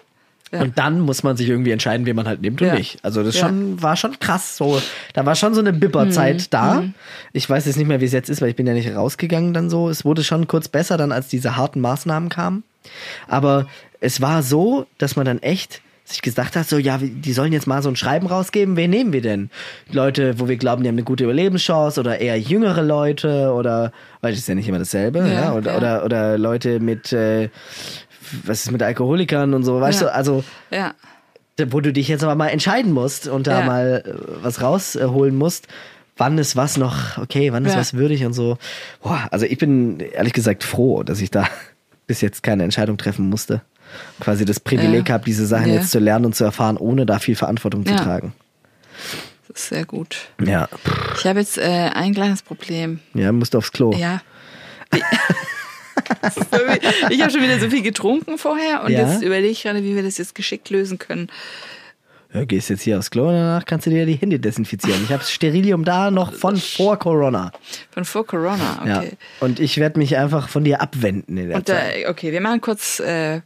Ja. 0.52 0.60
Und 0.62 0.78
dann 0.78 1.00
muss 1.00 1.22
man 1.22 1.36
sich 1.36 1.48
irgendwie 1.48 1.70
entscheiden, 1.70 2.06
wen 2.06 2.16
man 2.16 2.26
halt 2.26 2.40
nimmt 2.42 2.60
und 2.60 2.68
Ja. 2.68 2.74
nicht. 2.74 2.98
Also 3.04 3.22
das 3.22 3.36
Ja. 3.36 3.46
schon, 3.48 3.80
war 3.82 3.96
schon 3.96 4.18
krass. 4.18 4.56
So, 4.56 4.80
da 5.14 5.24
war 5.26 5.34
schon 5.36 5.54
so 5.54 5.60
eine 5.60 5.72
Bibberzeit 5.72 6.36
Mhm. 6.38 6.46
da. 6.50 6.84
Ich 7.32 7.48
weiß 7.48 7.66
jetzt 7.66 7.76
nicht 7.76 7.86
mehr, 7.86 8.00
wie 8.00 8.06
es 8.06 8.12
jetzt 8.12 8.28
ist, 8.30 8.40
weil 8.42 8.50
ich 8.50 8.56
bin 8.56 8.66
ja 8.66 8.72
nicht 8.74 8.94
rausgegangen 8.94 9.54
dann 9.54 9.70
so. 9.70 9.88
Es 9.88 10.04
wurde 10.04 10.24
schon 10.24 10.48
kurz 10.48 10.68
besser 10.68 10.96
dann, 10.96 11.12
als 11.12 11.28
diese 11.28 11.56
harten 11.56 11.80
Maßnahmen 11.80 12.28
kamen. 12.28 12.64
Aber 13.28 13.66
es 14.00 14.20
war 14.20 14.42
so, 14.42 14.86
dass 14.98 15.16
man 15.16 15.26
dann 15.26 15.38
echt 15.40 15.82
sich 16.04 16.22
gesagt 16.22 16.56
hat, 16.56 16.68
so, 16.68 16.76
ja, 16.78 16.98
die 17.00 17.32
sollen 17.32 17.52
jetzt 17.52 17.68
mal 17.68 17.82
so 17.84 17.88
ein 17.88 17.94
Schreiben 17.94 18.26
rausgeben, 18.26 18.74
wen 18.76 18.90
nehmen 18.90 19.12
wir 19.12 19.22
denn? 19.22 19.48
Leute, 19.92 20.40
wo 20.40 20.48
wir 20.48 20.56
glauben, 20.56 20.82
die 20.82 20.88
haben 20.88 20.96
eine 20.96 21.04
gute 21.04 21.22
Überlebenschance 21.22 22.00
oder 22.00 22.18
eher 22.18 22.36
jüngere 22.36 22.82
Leute 22.82 23.52
oder, 23.52 23.92
weil 24.20 24.32
das 24.32 24.40
ist 24.40 24.48
ja 24.48 24.56
nicht 24.56 24.66
immer 24.66 24.80
dasselbe, 24.80 25.20
ja, 25.20 25.26
Ja, 25.26 25.52
oder, 25.52 25.70
ja. 25.70 25.76
oder, 25.78 26.04
oder 26.04 26.38
Leute 26.38 26.80
mit, 26.80 27.12
äh, 27.12 27.48
was 28.44 28.62
ist 28.64 28.70
mit 28.70 28.82
Alkoholikern 28.82 29.54
und 29.54 29.64
so, 29.64 29.80
weißt 29.80 30.02
Ja. 30.02 30.06
du, 30.08 30.14
also, 30.14 30.44
ja. 30.70 30.94
wo 31.68 31.80
du 31.80 31.92
dich 31.92 32.08
jetzt 32.08 32.22
aber 32.24 32.34
mal 32.34 32.48
entscheiden 32.48 32.92
musst 32.92 33.28
und 33.28 33.46
da 33.46 33.60
Ja. 33.60 33.66
mal 33.66 34.02
äh, 34.06 34.12
was 34.42 34.62
rausholen 34.62 35.36
musst, 35.36 35.68
wann 36.16 36.38
ist 36.38 36.56
was 36.56 36.76
noch 36.76 37.18
okay, 37.18 37.52
wann 37.52 37.64
ist 37.64 37.76
was 37.76 37.94
würdig 37.94 38.24
und 38.24 38.32
so. 38.32 38.58
Boah, 39.02 39.26
also 39.30 39.46
ich 39.46 39.58
bin 39.58 40.00
ehrlich 40.00 40.32
gesagt 40.32 40.64
froh, 40.64 41.02
dass 41.02 41.20
ich 41.20 41.30
da 41.30 41.46
bis 42.06 42.20
jetzt 42.20 42.42
keine 42.42 42.64
Entscheidung 42.64 42.96
treffen 42.98 43.28
musste. 43.28 43.62
Quasi 44.20 44.44
das 44.44 44.60
Privileg 44.60 45.08
Ja. 45.08 45.14
habe, 45.14 45.24
diese 45.24 45.46
Sachen 45.46 45.72
jetzt 45.72 45.90
zu 45.90 45.98
lernen 45.98 46.26
und 46.26 46.34
zu 46.36 46.44
erfahren, 46.44 46.76
ohne 46.76 47.06
da 47.06 47.18
viel 47.18 47.34
Verantwortung 47.36 47.84
zu 47.84 47.96
tragen. 47.96 48.32
Das 49.48 49.62
ist 49.62 49.68
sehr 49.70 49.84
gut. 49.84 50.28
Ja, 50.44 50.68
Ich 51.18 51.26
habe 51.26 51.40
jetzt 51.40 51.58
äh, 51.58 51.90
ein 51.92 52.14
kleines 52.14 52.42
Problem. 52.42 53.00
ja, 53.14 53.32
musst 53.32 53.56
aufs 53.56 53.72
Klo. 53.72 53.92
Ja. 53.96 54.20
Ich 57.10 57.20
habe 57.22 57.30
schon 57.32 57.42
wieder 57.42 57.58
so 57.60 57.70
viel 57.70 57.82
getrunken 57.82 58.38
vorher 58.38 58.82
und 58.84 58.90
Ja? 58.92 59.10
jetzt 59.10 59.22
überlege 59.22 59.48
ich 59.52 59.62
gerade, 59.62 59.82
wie 59.84 59.94
wir 59.94 60.02
das 60.02 60.18
jetzt 60.18 60.34
geschickt 60.34 60.70
lösen 60.70 60.98
können. 60.98 61.28
Ja, 62.32 62.44
gehst 62.44 62.70
jetzt 62.70 62.82
hier 62.82 62.96
aufs 62.96 63.10
Klo 63.10 63.26
und 63.28 63.34
danach 63.34 63.64
kannst 63.64 63.86
du 63.86 63.90
dir 63.90 64.06
die 64.06 64.14
Hände 64.14 64.38
desinfizieren. 64.38 65.02
Ich 65.02 65.10
habe 65.12 65.24
Sterilium 65.24 65.84
da 65.84 66.12
noch 66.12 66.32
von 66.32 66.56
vor 66.56 66.96
Corona. 66.96 67.50
Von 67.90 68.04
vor 68.04 68.24
Corona, 68.24 68.82
Ja. 68.86 68.98
okay. 68.98 69.12
Und 69.40 69.58
ich 69.58 69.78
werde 69.78 69.98
mich 69.98 70.16
einfach 70.16 70.48
von 70.48 70.62
dir 70.62 70.80
abwenden 70.80 71.36
in 71.36 71.48
der 71.48 71.56
Und 71.56 71.66
Zeit. 71.66 72.06
okay, 72.08 72.30
wir 72.30 72.40
machen 72.40 72.60
kurz 72.60 73.00
äh, 73.00 73.40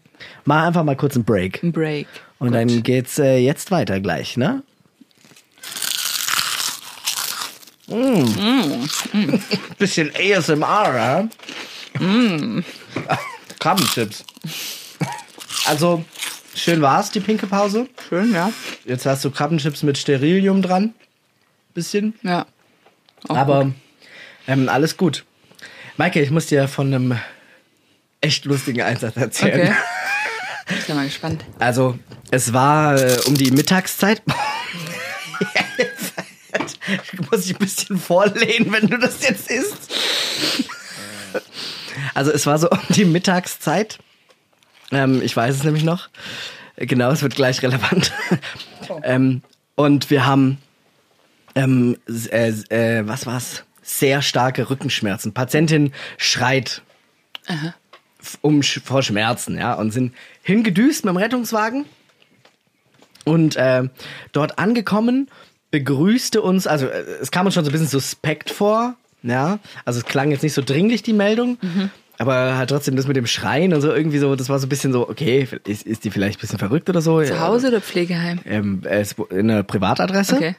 Mach 0.44 0.64
einfach 0.66 0.84
mal 0.84 0.96
kurz 0.96 1.14
einen 1.14 1.24
Break. 1.24 1.62
einen 1.62 1.72
Break. 1.72 2.06
Und 2.38 2.48
Gut. 2.48 2.56
dann 2.56 2.82
geht's 2.82 3.18
äh, 3.18 3.38
jetzt 3.38 3.70
weiter 3.70 4.00
gleich, 4.00 4.36
ne? 4.36 4.62
Mm. 7.86 8.84
Bisschen 9.78 10.10
ASMR, 10.14 10.94
ja? 10.94 11.28
Krabbenchips. 13.58 14.24
Also, 15.66 16.04
schön 16.54 16.82
war's, 16.82 17.10
die 17.10 17.20
pinke 17.20 17.46
Pause. 17.46 17.88
Schön, 18.08 18.32
ja. 18.32 18.52
Jetzt 18.84 19.06
hast 19.06 19.24
du 19.24 19.30
Krabbenchips 19.30 19.82
mit 19.82 19.96
Sterilium 19.98 20.62
dran. 20.62 20.94
Bisschen. 21.72 22.14
Ja. 22.22 22.46
Auch 23.28 23.36
Aber 23.36 23.72
ähm, 24.46 24.68
alles 24.68 24.96
gut. 24.96 25.24
Maike, 25.96 26.20
ich 26.20 26.30
muss 26.30 26.46
dir 26.46 26.68
von 26.68 26.92
einem 26.92 27.18
echt 28.20 28.44
lustigen 28.44 28.82
Einsatz 28.82 29.16
erzählen. 29.16 29.68
Okay. 29.68 29.74
Ich 30.66 30.86
bin 30.86 30.96
mal 30.96 31.04
gespannt. 31.04 31.44
Also, 31.58 31.98
es 32.30 32.54
war 32.54 32.96
äh, 32.98 33.18
um 33.26 33.34
die 33.34 33.50
Mittagszeit. 33.50 34.22
du 37.16 37.22
musst 37.30 37.44
dich 37.44 37.54
ein 37.54 37.58
bisschen 37.58 37.98
vorlehnen, 37.98 38.72
wenn 38.72 38.86
du 38.86 38.98
das 38.98 39.20
jetzt 39.22 39.50
isst. 39.50 39.94
Also, 42.14 42.30
es 42.30 42.46
war 42.46 42.58
so 42.58 42.70
um 42.70 42.78
die 42.90 43.04
Mittagszeit. 43.04 43.98
Ähm, 44.92 45.20
ich 45.22 45.36
weiß 45.36 45.54
es 45.56 45.64
nämlich 45.64 45.84
noch. 45.84 46.08
Genau, 46.76 47.10
es 47.10 47.22
wird 47.22 47.34
gleich 47.36 47.62
relevant. 47.62 48.12
ähm, 49.02 49.42
und 49.76 50.10
wir 50.10 50.26
haben, 50.26 50.58
ähm, 51.54 51.98
äh, 52.30 52.50
äh, 52.68 53.06
was 53.06 53.26
war's? 53.26 53.64
Sehr 53.82 54.22
starke 54.22 54.70
Rückenschmerzen. 54.70 55.34
Patientin 55.34 55.92
schreit 56.16 56.82
f- 58.20 58.38
um 58.40 58.62
vor 58.62 59.02
Schmerzen, 59.02 59.58
ja, 59.58 59.74
und 59.74 59.90
sind 59.90 60.14
hingedüst 60.42 61.04
mit 61.04 61.12
dem 61.12 61.18
Rettungswagen. 61.18 61.84
Und 63.24 63.56
äh, 63.56 63.88
dort 64.32 64.58
angekommen 64.58 65.28
begrüßte 65.70 66.40
uns, 66.42 66.66
also 66.66 66.86
äh, 66.86 67.02
es 67.20 67.30
kam 67.30 67.46
uns 67.46 67.54
schon 67.54 67.64
so 67.64 67.70
ein 67.70 67.72
bisschen 67.72 67.88
suspekt 67.88 68.50
vor, 68.50 68.94
ja, 69.22 69.58
also 69.84 69.98
es 70.00 70.06
klang 70.06 70.30
jetzt 70.30 70.42
nicht 70.42 70.54
so 70.54 70.62
dringlich 70.62 71.02
die 71.02 71.12
Meldung, 71.14 71.58
aber 72.18 72.56
halt 72.56 72.70
trotzdem 72.70 72.96
das 72.96 73.06
mit 73.06 73.16
dem 73.16 73.26
Schreien 73.26 73.72
und 73.74 73.80
so 73.80 73.92
irgendwie 73.92 74.18
so, 74.18 74.34
das 74.36 74.48
war 74.48 74.58
so 74.58 74.66
ein 74.66 74.68
bisschen 74.68 74.92
so, 74.92 75.08
okay, 75.08 75.48
ist, 75.66 75.86
ist 75.86 76.04
die 76.04 76.10
vielleicht 76.10 76.38
ein 76.38 76.40
bisschen 76.42 76.58
verrückt 76.58 76.88
oder 76.88 77.00
so? 77.00 77.22
Zu 77.22 77.40
Hause 77.40 77.68
oder 77.68 77.80
Pflegeheim? 77.80 78.38
Ähm, 78.44 78.82
wo- 79.16 79.24
in 79.24 79.50
einer 79.50 79.62
Privatadresse. 79.62 80.36
Okay. 80.36 80.54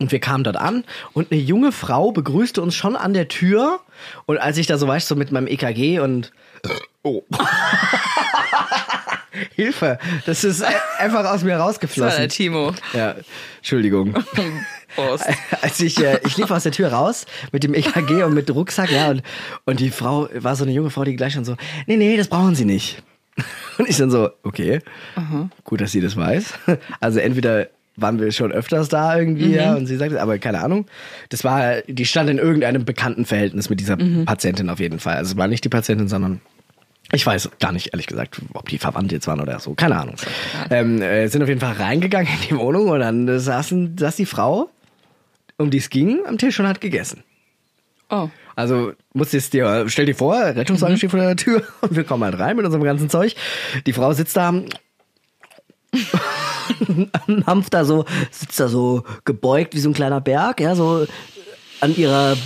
Und 0.00 0.12
wir 0.12 0.20
kamen 0.20 0.44
dort 0.44 0.56
an 0.56 0.84
und 1.12 1.32
eine 1.32 1.40
junge 1.40 1.72
Frau 1.72 2.12
begrüßte 2.12 2.62
uns 2.62 2.76
schon 2.76 2.94
an 2.94 3.14
der 3.14 3.26
Tür. 3.26 3.80
Und 4.26 4.38
als 4.38 4.56
ich 4.56 4.68
da 4.68 4.78
so 4.78 4.86
weißt, 4.86 5.08
so 5.08 5.16
mit 5.16 5.32
meinem 5.32 5.48
EKG 5.48 5.98
und 5.98 6.30
oh. 7.02 7.24
Hilfe, 9.54 9.98
das 10.26 10.44
ist 10.44 10.60
e- 10.62 10.66
einfach 10.98 11.24
aus 11.24 11.42
mir 11.42 11.50
Das 11.56 11.58
war 11.58 11.58
der 11.58 11.58
rausgeflossen. 11.60 12.28
Timo. 12.28 12.72
Ja, 12.92 13.16
Entschuldigung. 13.58 14.14
Prost. 14.94 15.26
Als 15.62 15.80
ich, 15.80 16.02
äh, 16.02 16.20
ich 16.26 16.36
lief 16.36 16.50
aus 16.50 16.62
der 16.62 16.72
Tür 16.72 16.92
raus 16.92 17.26
mit 17.52 17.64
dem 17.64 17.74
EKG 17.74 18.22
und 18.22 18.34
mit 18.34 18.50
Rucksack, 18.50 18.90
ja, 18.90 19.10
und, 19.10 19.22
und 19.64 19.80
die 19.80 19.90
Frau 19.90 20.28
war 20.34 20.56
so 20.56 20.64
eine 20.64 20.72
junge 20.72 20.90
Frau, 20.90 21.04
die 21.04 21.16
gleich 21.16 21.34
schon 21.34 21.44
so, 21.44 21.56
nee, 21.86 21.96
nee, 21.96 22.16
das 22.16 22.28
brauchen 22.28 22.54
Sie 22.54 22.64
nicht. 22.64 23.02
Und 23.78 23.88
ich 23.88 23.96
dann 23.96 24.10
so, 24.10 24.30
okay, 24.42 24.80
gut, 25.64 25.80
dass 25.80 25.92
sie 25.92 26.00
das 26.00 26.16
weiß. 26.16 26.54
Also 27.00 27.20
entweder 27.20 27.68
waren 27.94 28.20
wir 28.20 28.30
schon 28.32 28.52
öfters 28.52 28.88
da 28.88 29.16
irgendwie, 29.18 29.54
ja, 29.54 29.74
und 29.74 29.86
sie 29.86 29.96
sagte, 29.96 30.20
aber 30.20 30.38
keine 30.38 30.60
Ahnung. 30.60 30.86
Das 31.28 31.44
war, 31.44 31.82
die 31.86 32.04
stand 32.04 32.30
in 32.30 32.38
irgendeinem 32.38 32.84
bekannten 32.84 33.24
Verhältnis 33.24 33.70
mit 33.70 33.80
dieser 33.80 33.96
Patientin 34.24 34.70
auf 34.70 34.80
jeden 34.80 34.98
Fall. 34.98 35.16
Also 35.16 35.32
es 35.32 35.36
war 35.36 35.48
nicht 35.48 35.64
die 35.64 35.68
Patientin, 35.68 36.08
sondern 36.08 36.40
ich 37.12 37.24
weiß 37.24 37.50
gar 37.58 37.72
nicht, 37.72 37.92
ehrlich 37.92 38.06
gesagt, 38.06 38.40
ob 38.52 38.68
die 38.68 38.78
verwandt 38.78 39.12
jetzt 39.12 39.26
waren 39.26 39.40
oder 39.40 39.58
so. 39.60 39.74
Keine 39.74 39.96
Ahnung. 39.96 40.16
Ähm, 40.70 41.00
äh, 41.00 41.26
sind 41.28 41.42
auf 41.42 41.48
jeden 41.48 41.60
Fall 41.60 41.72
reingegangen 41.72 42.28
in 42.28 42.48
die 42.48 42.56
Wohnung 42.56 42.88
und 42.88 43.00
dann 43.00 43.26
äh, 43.26 43.38
saßen, 43.40 43.96
saß 43.98 44.16
die 44.16 44.26
Frau, 44.26 44.68
um 45.58 45.70
die 45.70 45.78
es 45.78 45.90
ging, 45.90 46.24
am 46.26 46.38
Tisch 46.38 46.58
und 46.58 46.66
hat 46.66 46.80
gegessen. 46.80 47.22
Oh. 48.10 48.30
Also 48.56 48.92
musst 49.12 49.34
du 49.34 49.36
es 49.36 49.50
dir, 49.50 49.84
stell 49.88 50.06
dir 50.06 50.14
vor, 50.14 50.34
Rettungswagen 50.34 50.96
steht 50.96 51.10
vor 51.10 51.20
der 51.20 51.36
Tür 51.36 51.62
und 51.82 51.94
wir 51.94 52.04
kommen 52.04 52.24
halt 52.24 52.38
rein 52.38 52.56
mit 52.56 52.64
unserem 52.64 52.84
ganzen 52.84 53.10
Zeug. 53.10 53.34
Die 53.86 53.92
Frau 53.92 54.12
sitzt 54.12 54.36
da, 54.36 54.54
Hanf 57.46 57.70
da 57.70 57.84
so, 57.84 58.04
sitzt 58.30 58.58
da 58.58 58.68
so 58.68 59.04
gebeugt 59.24 59.74
wie 59.74 59.80
so 59.80 59.90
ein 59.90 59.94
kleiner 59.94 60.20
Berg, 60.20 60.60
ja, 60.60 60.74
so 60.74 61.06
an 61.80 61.94
ihrer 61.96 62.36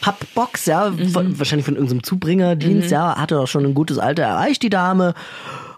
Pappbox, 0.00 0.66
ja, 0.66 0.92
von, 1.12 1.38
wahrscheinlich 1.38 1.64
von 1.64 1.76
irgendeinem 1.76 2.02
Zubringerdienst, 2.02 2.90
ja, 2.90 3.16
hatte 3.16 3.40
auch 3.40 3.48
schon 3.48 3.64
ein 3.64 3.74
gutes 3.74 3.98
Alter 3.98 4.24
erreicht, 4.24 4.62
die 4.62 4.70
Dame, 4.70 5.14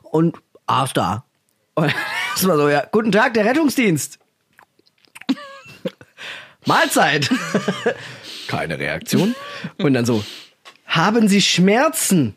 und 0.03 0.37
aß 0.67 0.93
da. 0.95 1.25
Und 1.75 1.95
das 2.35 2.47
war 2.47 2.57
so, 2.57 2.69
ja, 2.69 2.85
guten 2.91 3.13
Tag, 3.13 3.35
der 3.35 3.45
Rettungsdienst. 3.45 4.19
Mahlzeit. 6.67 7.31
Keine 8.49 8.79
Reaktion. 8.79 9.35
Und 9.79 9.95
dann 9.95 10.05
so, 10.05 10.25
haben 10.87 11.29
Sie 11.29 11.41
Schmerzen? 11.41 12.37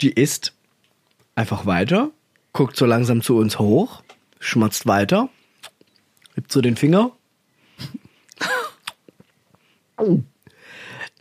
Die 0.00 0.10
isst 0.12 0.52
einfach 1.34 1.66
weiter, 1.66 2.10
guckt 2.52 2.76
so 2.76 2.86
langsam 2.86 3.22
zu 3.22 3.36
uns 3.36 3.58
hoch, 3.58 4.02
schmatzt 4.40 4.86
weiter, 4.86 5.30
hebt 6.34 6.52
so 6.52 6.60
den 6.60 6.76
Finger. 6.76 7.12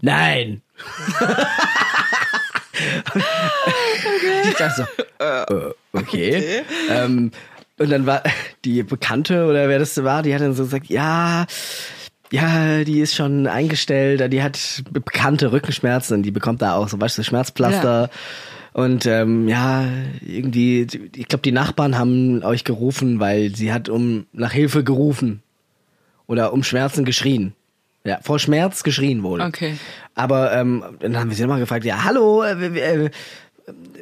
Nein. 0.02 0.62
Ich 4.44 4.54
dachte 4.56 4.88
so, 5.20 5.24
äh, 5.24 5.74
okay. 5.94 6.64
Ähm, 6.90 7.32
und 7.80 7.90
dann 7.90 8.06
war 8.06 8.24
die 8.66 8.84
Bekannte 8.84 9.46
oder 9.46 9.68
wer 9.70 9.80
das 9.80 10.04
war, 10.04 10.24
die 10.24 10.34
hat 10.34 10.42
dann 10.42 10.54
so 10.54 10.64
gesagt, 10.64 10.88
ja, 10.88 11.46
ja, 12.32 12.84
die 12.84 13.00
ist 13.00 13.16
schon 13.16 13.48
eingestellt, 13.48 14.34
die 14.34 14.42
hat 14.42 14.84
bekannte 14.92 15.52
Rückenschmerzen, 15.52 16.24
die 16.24 16.32
bekommt 16.32 16.62
da 16.62 16.76
auch 16.76 16.88
so, 16.88 17.00
weißt 17.00 17.18
du, 17.18 17.24
Schmerzpflaster. 17.24 18.10
Und 18.74 19.06
ähm, 19.06 19.48
ja, 19.48 19.86
irgendwie, 20.22 20.86
ich 21.16 21.28
glaube, 21.30 21.44
die 21.44 21.54
Nachbarn 21.54 21.98
haben 21.98 22.44
euch 22.44 22.66
gerufen, 22.66 23.22
weil 23.22 23.56
sie 23.56 23.72
hat 23.72 23.88
um 23.88 24.26
nach 24.34 24.52
Hilfe 24.52 24.84
gerufen. 24.84 25.42
Oder 26.28 26.52
um 26.52 26.64
Schmerzen 26.64 27.06
geschrien. 27.06 27.54
Ja, 28.04 28.20
vor 28.22 28.38
Schmerz 28.38 28.84
geschrien 28.84 29.24
wohl. 29.24 29.42
Okay. 29.42 29.78
Aber 30.14 30.52
ähm, 30.54 30.84
dann 31.00 31.18
haben 31.18 31.30
wir 31.30 31.38
sie 31.38 31.44
nochmal 31.44 31.60
gefragt, 31.60 31.86
ja, 31.86 32.04
hallo, 32.04 32.44
äh, 32.44 33.06
äh, 33.06 33.10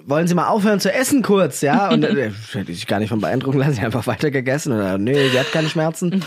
wollen 0.05 0.27
Sie 0.27 0.35
mal 0.35 0.47
aufhören 0.47 0.79
zu 0.79 0.91
essen 0.93 1.21
kurz, 1.21 1.61
ja? 1.61 1.89
Und 1.89 2.03
äh, 2.03 2.31
hätte 2.51 2.73
sich 2.73 2.87
gar 2.87 2.99
nicht 2.99 3.09
von 3.09 3.21
beeindrucken 3.21 3.59
lassen, 3.59 3.73
sie 3.73 3.79
hat 3.79 3.85
einfach 3.87 4.07
weiter 4.07 4.31
gegessen. 4.31 4.73
Oder, 4.73 4.97
nee, 4.97 5.29
sie 5.29 5.39
hat 5.39 5.51
keine 5.51 5.69
Schmerzen. 5.69 6.23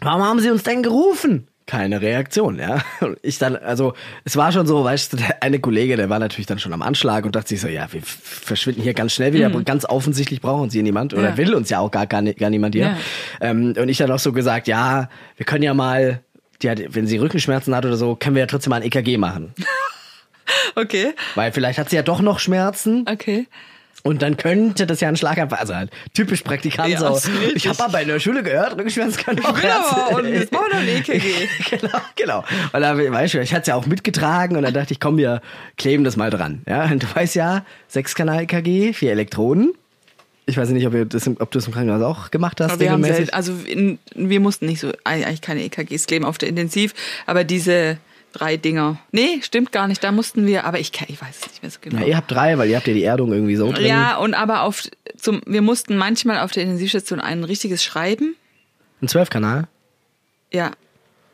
Warum 0.00 0.22
haben 0.22 0.40
Sie 0.40 0.50
uns 0.50 0.62
denn 0.62 0.82
gerufen? 0.82 1.46
Keine 1.66 2.00
Reaktion, 2.02 2.58
ja. 2.58 2.82
Und 3.00 3.18
ich 3.22 3.38
dann, 3.38 3.54
also, 3.56 3.94
es 4.24 4.36
war 4.36 4.50
schon 4.50 4.66
so, 4.66 4.82
weißt 4.82 5.12
du, 5.12 5.16
der 5.18 5.42
eine 5.42 5.60
Kollege, 5.60 5.96
der 5.96 6.10
war 6.10 6.18
natürlich 6.18 6.46
dann 6.46 6.58
schon 6.58 6.72
am 6.72 6.82
Anschlag 6.82 7.24
und 7.24 7.36
dachte 7.36 7.50
sich 7.50 7.60
so, 7.60 7.68
ja, 7.68 7.86
wir 7.92 8.00
verschwinden 8.02 8.82
hier 8.82 8.94
ganz 8.94 9.12
schnell 9.12 9.32
wieder, 9.32 9.46
aber 9.46 9.62
ganz 9.62 9.84
offensichtlich 9.84 10.40
brauchen 10.40 10.70
sie 10.70 10.82
niemand 10.82 11.14
oder 11.14 11.30
Ja. 11.30 11.36
will 11.36 11.54
uns 11.54 11.70
ja 11.70 11.78
auch 11.78 11.90
gar, 11.90 12.06
gar, 12.06 12.22
gar 12.22 12.50
niemand 12.50 12.74
hier. 12.74 12.86
Ja. 12.86 12.96
Ähm, 13.40 13.74
und 13.78 13.88
ich 13.88 13.98
dann 13.98 14.10
auch 14.10 14.18
so 14.18 14.32
gesagt, 14.32 14.66
ja, 14.66 15.08
wir 15.36 15.46
können 15.46 15.62
ja 15.62 15.72
mal, 15.72 16.20
die 16.62 16.68
hat, 16.70 16.80
wenn 16.88 17.06
sie 17.06 17.18
Rückenschmerzen 17.18 17.76
hat 17.76 17.86
oder 17.86 17.96
so, 17.96 18.16
können 18.16 18.34
wir 18.34 18.40
ja 18.40 18.46
trotzdem 18.46 18.70
mal 18.70 18.76
ein 18.76 18.82
EKG 18.82 19.16
machen. 19.18 19.54
Okay. 20.74 21.14
Weil 21.34 21.52
vielleicht 21.52 21.78
hat 21.78 21.90
sie 21.90 21.96
ja 21.96 22.02
doch 22.02 22.20
noch 22.20 22.38
Schmerzen 22.38 23.06
Okay. 23.08 23.46
und 24.02 24.22
dann 24.22 24.36
könnte 24.36 24.86
das 24.86 25.00
ja 25.00 25.08
ein 25.08 25.16
Schlaganfall, 25.16 25.58
also 25.58 25.74
halt 25.74 25.90
typisch 26.14 26.42
Praktikant 26.42 26.88
Ja. 26.88 27.14
Ich 27.54 27.66
habe 27.66 27.84
aber 27.84 28.00
in 28.02 28.08
der 28.08 28.18
Schule 28.20 28.42
gehört, 28.42 28.72
Rückenschmerzen 28.72 29.22
können 29.22 29.44
auch 29.44 29.54
Genau, 29.60 29.62
Herz- 29.62 30.18
und 30.18 30.28
jetzt 30.32 30.52
machen 30.52 30.64
wir 30.70 30.74
noch 30.74 30.82
ein 30.82 30.88
EKG. 30.88 31.48
genau, 31.70 31.98
genau. 32.16 32.44
Und 32.72 32.80
da, 32.80 32.96
weißt 32.96 33.34
du, 33.34 33.40
ich 33.40 33.52
hatte 33.52 33.62
es 33.62 33.66
ja 33.68 33.74
auch 33.74 33.86
mitgetragen 33.86 34.56
und 34.56 34.62
dann 34.62 34.74
dachte 34.74 34.92
ich, 34.92 35.00
komm, 35.00 35.16
wir 35.18 35.40
kleben 35.76 36.04
das 36.04 36.16
mal 36.16 36.30
dran. 36.30 36.62
Ja, 36.68 36.84
und 36.84 37.02
du 37.02 37.06
weißt 37.14 37.34
ja, 37.34 37.64
Sechskanal-EKG, 37.88 38.92
vier 38.92 39.12
Elektroden. 39.12 39.72
Ich 40.46 40.56
weiß 40.56 40.70
nicht, 40.70 40.86
ob, 40.88 40.94
ihr 40.94 41.04
das, 41.04 41.28
ob 41.28 41.52
du 41.52 41.58
das 41.58 41.66
im 41.68 41.72
Krankenhaus 41.72 42.02
auch 42.02 42.30
gemacht 42.32 42.60
hast. 42.60 42.80
Wir 42.80 42.90
haben 42.90 43.04
selten, 43.04 43.30
also 43.32 43.52
in, 43.64 44.00
wir 44.14 44.40
mussten 44.40 44.66
nicht 44.66 44.80
so, 44.80 44.90
eigentlich 45.04 45.40
keine 45.40 45.62
EKGs 45.62 46.06
kleben 46.08 46.24
auf 46.24 46.36
der 46.36 46.48
Intensiv, 46.48 46.94
aber 47.26 47.44
diese 47.44 47.98
drei 48.32 48.56
Dinger. 48.56 48.98
Nee, 49.12 49.40
stimmt 49.42 49.72
gar 49.72 49.88
nicht, 49.88 50.02
da 50.02 50.12
mussten 50.12 50.46
wir, 50.46 50.64
aber 50.64 50.78
ich, 50.80 50.90
ich 51.08 51.20
weiß 51.20 51.36
es 51.40 51.46
nicht 51.48 51.62
mehr 51.62 51.70
so 51.70 51.78
genau. 51.80 52.00
ja, 52.00 52.06
ihr 52.06 52.16
habt 52.16 52.30
drei, 52.30 52.58
weil 52.58 52.68
ihr 52.68 52.76
habt 52.76 52.86
ja 52.86 52.94
die 52.94 53.04
Erdung 53.04 53.32
irgendwie 53.32 53.56
so 53.56 53.70
drin. 53.72 53.86
Ja, 53.86 54.16
und 54.16 54.34
aber 54.34 54.62
auf 54.62 54.82
zum 55.16 55.40
wir 55.46 55.62
mussten 55.62 55.96
manchmal 55.96 56.40
auf 56.40 56.50
der 56.52 56.62
Intensivstation 56.64 57.20
ein 57.20 57.44
richtiges 57.44 57.84
Schreiben. 57.84 58.34
Ein 59.00 59.08
Zwölfkanal. 59.08 59.68
Ja. 60.52 60.72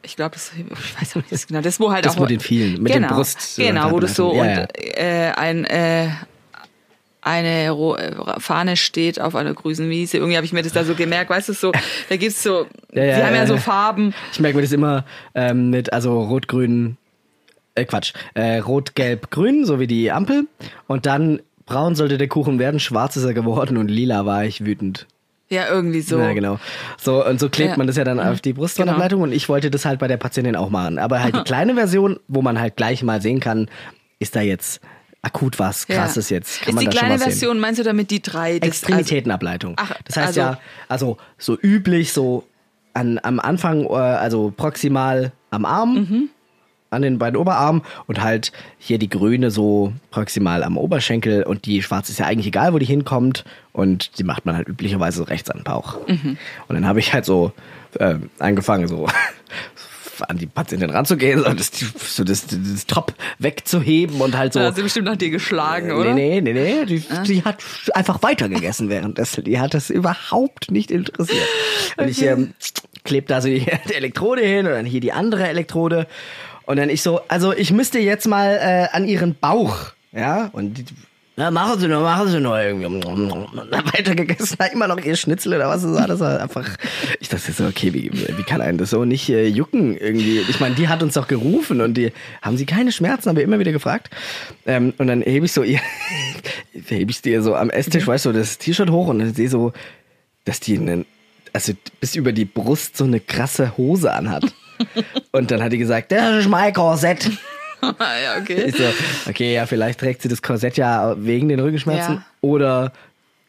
Ich 0.02 0.14
glaube, 0.16 0.34
das 0.34 0.52
ich 0.54 1.00
weiß 1.00 1.10
auch 1.12 1.16
nicht 1.16 1.32
das 1.32 1.46
genau. 1.46 1.60
Das 1.60 1.80
wo 1.80 1.90
halt 1.92 2.06
Das 2.06 2.16
auch 2.16 2.20
mit 2.20 2.30
den 2.30 2.40
vielen, 2.40 2.82
mit 2.82 2.94
den 2.94 3.02
genau, 3.02 3.16
Brust- 3.16 3.56
Genau, 3.56 3.90
wo 3.90 3.98
das 4.00 4.14
so 4.14 4.32
Ja, 4.34 4.40
und 4.42 4.48
ja. 4.48 4.66
Äh, 4.74 5.32
ein 5.32 5.64
äh, 5.64 6.08
eine 7.20 7.66
äh, 7.66 8.40
Fahne 8.40 8.76
steht 8.76 9.20
auf 9.20 9.34
einer 9.34 9.54
grünen 9.54 9.90
Wiese. 9.90 10.18
Irgendwie 10.18 10.36
habe 10.36 10.46
ich 10.46 10.52
mir 10.52 10.62
das 10.62 10.72
da 10.72 10.84
so 10.84 10.94
gemerkt, 10.94 11.30
weißt 11.30 11.48
du, 11.48 11.52
so, 11.52 11.72
da 12.08 12.16
gibt's 12.16 12.42
so, 12.42 12.66
Ja, 12.92 13.04
ja, 13.04 13.16
die 13.16 13.22
haben 13.24 13.34
ja 13.34 13.46
so. 13.46 13.56
Farben. 13.56 14.14
Ich 14.32 14.40
merke 14.40 14.56
mir 14.56 14.62
das 14.62 14.72
immer 14.72 15.04
ähm, 15.34 15.70
mit, 15.70 15.92
also 15.92 16.20
rot, 16.22 16.48
grün, 16.48 16.96
äh, 17.74 17.84
Quatsch, 17.84 18.12
äh, 18.34 18.58
rot, 18.58 18.94
gelb, 18.94 19.30
grün, 19.30 19.64
so 19.64 19.80
wie 19.80 19.86
die 19.86 20.10
Ampel. 20.12 20.46
Und 20.86 21.06
dann 21.06 21.40
braun 21.66 21.94
sollte 21.94 22.18
der 22.18 22.28
Kuchen 22.28 22.58
werden, 22.58 22.80
schwarz 22.80 23.16
ist 23.16 23.24
er 23.24 23.34
geworden 23.34 23.76
und 23.76 23.88
lila 23.88 24.24
war 24.24 24.44
ich 24.44 24.64
wütend. 24.64 25.06
Ja, 25.50 25.66
irgendwie 25.68 26.02
so. 26.02 26.18
Ja, 26.18 26.32
genau. 26.34 26.58
So, 26.98 27.24
und 27.24 27.40
so 27.40 27.48
klebt 27.48 27.70
Ja. 27.70 27.76
man 27.78 27.86
das 27.86 27.96
ja 27.96 28.04
dann 28.04 28.20
auf 28.20 28.40
die 28.42 28.52
Brustwandableitung 28.52 29.22
und 29.22 29.32
ich 29.32 29.48
wollte 29.48 29.70
das 29.70 29.86
halt 29.86 29.98
bei 29.98 30.06
der 30.06 30.18
Patientin 30.18 30.56
auch 30.56 30.68
machen. 30.68 30.98
Aber 30.98 31.22
halt 31.22 31.34
die 31.34 31.40
kleine 31.44 31.74
Version, 31.74 32.20
wo 32.28 32.42
man 32.42 32.60
halt 32.60 32.76
gleich 32.76 33.02
mal 33.02 33.22
sehen 33.22 33.40
kann, 33.40 33.68
ist 34.18 34.36
da 34.36 34.40
jetzt 34.42 34.80
akut 35.22 35.58
was 35.58 35.86
Ja. 35.88 35.96
krasses 35.96 36.30
jetzt. 36.30 36.62
Kann 36.62 36.74
ist 36.74 36.80
die 36.82 36.86
kleine. 36.86 37.18
Version, 37.18 37.58
meinst 37.58 37.78
du 37.80 37.84
damit 37.84 38.10
die 38.10 38.22
drei? 38.22 38.56
Extremitätenableitung. 38.58 39.74
Ach, 39.76 39.92
das 40.04 40.16
heißt 40.16 40.26
also- 40.28 40.40
ja, 40.40 40.58
also 40.88 41.16
so 41.38 41.58
üblich, 41.60 42.12
so 42.12 42.44
an, 42.94 43.18
am 43.22 43.40
Anfang, 43.40 43.84
äh, 43.84 43.92
also 43.94 44.52
proximal 44.56 45.32
am 45.50 45.64
Arm, 45.64 45.94
Mhm. 45.94 46.28
an 46.90 47.02
den 47.02 47.18
beiden 47.18 47.36
Oberarmen 47.36 47.82
und 48.06 48.22
halt 48.22 48.50
hier 48.78 48.98
die 48.98 49.08
grüne 49.10 49.50
so 49.50 49.92
proximal 50.10 50.62
am 50.64 50.76
Oberschenkel 50.78 51.42
und 51.42 51.66
die 51.66 51.82
schwarze 51.82 52.12
ist 52.12 52.18
ja 52.18 52.26
eigentlich 52.26 52.46
egal, 52.46 52.72
wo 52.72 52.78
die 52.78 52.86
hinkommt 52.86 53.44
und 53.72 54.18
die 54.18 54.24
macht 54.24 54.46
man 54.46 54.56
halt 54.56 54.68
üblicherweise 54.68 55.28
rechts 55.28 55.50
an 55.50 55.58
den 55.58 55.64
Bauch. 55.64 55.98
Mhm. 56.08 56.38
Und 56.68 56.74
dann 56.74 56.86
habe 56.86 56.98
ich 57.00 57.12
halt 57.12 57.24
so 57.24 57.52
äh, 57.98 58.16
angefangen, 58.38 58.86
so 58.88 59.06
an 60.22 60.38
die 60.38 60.46
Patientin 60.46 60.90
ranzugehen, 60.90 61.42
so 61.42 61.52
das, 61.52 61.70
so 61.98 62.24
das, 62.24 62.46
das 62.46 62.86
Top 62.86 63.14
wegzuheben 63.38 64.20
und 64.20 64.36
halt 64.36 64.52
so. 64.52 64.60
Da 64.60 64.66
hat 64.66 64.76
sie 64.76 64.82
bestimmt 64.82 65.06
nach 65.06 65.16
dir 65.16 65.30
geschlagen, 65.30 65.92
oder? 65.92 66.14
Nee, 66.14 66.40
nee, 66.40 66.52
nee, 66.52 66.84
nee. 66.84 66.84
Die, 66.86 67.04
die 67.26 67.44
hat 67.44 67.62
einfach 67.94 68.22
weitergegessen 68.22 68.88
währenddessen. 68.88 69.44
Die 69.44 69.60
hat 69.60 69.74
das 69.74 69.90
überhaupt 69.90 70.70
nicht 70.70 70.90
interessiert. 70.90 71.48
Und 71.96 72.08
ich 72.08 72.22
ähm, 72.22 72.54
kleb 73.04 73.26
da 73.28 73.40
so 73.40 73.48
die, 73.48 73.66
die 73.88 73.94
Elektrode 73.94 74.42
hin 74.42 74.66
und 74.66 74.72
dann 74.72 74.86
hier 74.86 75.00
die 75.00 75.12
andere 75.12 75.48
Elektrode. 75.48 76.06
Und 76.66 76.76
dann 76.76 76.90
ich 76.90 77.02
so, 77.02 77.20
also 77.28 77.52
ich 77.52 77.72
müsste 77.72 77.98
jetzt 77.98 78.26
mal 78.26 78.58
äh, 78.60 78.94
an 78.94 79.06
ihren 79.06 79.34
Bauch. 79.34 79.92
Ja, 80.12 80.50
und 80.52 80.74
die, 80.74 80.84
na, 81.38 81.52
machen 81.52 81.78
Sie 81.78 81.86
nur, 81.86 82.00
machen 82.00 82.26
Sie 82.26 82.40
nur 82.40 82.60
irgendwie. 82.60 82.86
Weitergegessen, 82.86 84.58
hat 84.58 84.72
immer 84.72 84.88
noch 84.88 84.98
ihr 84.98 85.14
Schnitzel 85.14 85.54
oder 85.54 85.68
was 85.68 85.84
es 85.84 85.94
war. 85.94 86.08
Das 86.08 86.18
war 86.18 86.40
einfach. 86.40 86.68
Ich 87.20 87.28
dachte 87.28 87.52
so, 87.52 87.64
okay, 87.64 87.94
wie, 87.94 88.10
wie 88.12 88.42
kann 88.42 88.60
einen 88.60 88.76
das 88.76 88.90
so 88.90 89.04
nicht 89.04 89.28
äh, 89.28 89.46
jucken 89.46 89.96
irgendwie? 89.96 90.40
Ich 90.48 90.58
meine, 90.58 90.74
die 90.74 90.88
hat 90.88 91.00
uns 91.00 91.14
doch 91.14 91.28
gerufen 91.28 91.80
und 91.80 91.94
die 91.94 92.10
haben 92.42 92.56
sie 92.56 92.66
keine 92.66 92.90
Schmerzen, 92.90 93.28
haben 93.28 93.36
wir 93.36 93.44
immer 93.44 93.60
wieder 93.60 93.70
gefragt. 93.70 94.10
Ähm, 94.66 94.94
und 94.98 95.06
dann 95.06 95.22
hebe 95.22 95.46
ich 95.46 95.52
so 95.52 95.62
ihr, 95.62 95.78
hebe 96.88 97.12
ich 97.12 97.22
dir 97.22 97.40
so 97.40 97.54
am 97.54 97.70
Esstisch, 97.70 98.04
weißt 98.04 98.26
du, 98.26 98.32
das 98.32 98.58
T-Shirt 98.58 98.90
hoch 98.90 99.06
und 99.06 99.20
dann 99.20 99.32
sehe 99.32 99.48
so, 99.48 99.72
dass 100.44 100.58
die 100.58 100.76
einen, 100.76 101.06
also 101.52 101.72
bis 102.00 102.16
über 102.16 102.32
die 102.32 102.46
Brust 102.46 102.96
so 102.96 103.04
eine 103.04 103.20
krasse 103.20 103.76
Hose 103.76 104.12
anhat. 104.12 104.42
Und 105.32 105.50
dann 105.50 105.62
hat 105.62 105.72
die 105.72 105.78
gesagt, 105.78 106.12
das 106.12 106.36
ist 106.36 106.48
mein 106.48 106.72
Korsett. 106.72 107.30
ja, 107.98 108.40
okay. 108.40 108.70
So, 108.76 108.84
okay, 109.30 109.54
ja, 109.54 109.66
vielleicht 109.66 110.00
trägt 110.00 110.22
sie 110.22 110.28
das 110.28 110.42
Korsett 110.42 110.76
ja 110.76 111.14
wegen 111.18 111.48
den 111.48 111.60
Rückenschmerzen 111.60 112.14
Ja. 112.16 112.24
oder 112.40 112.92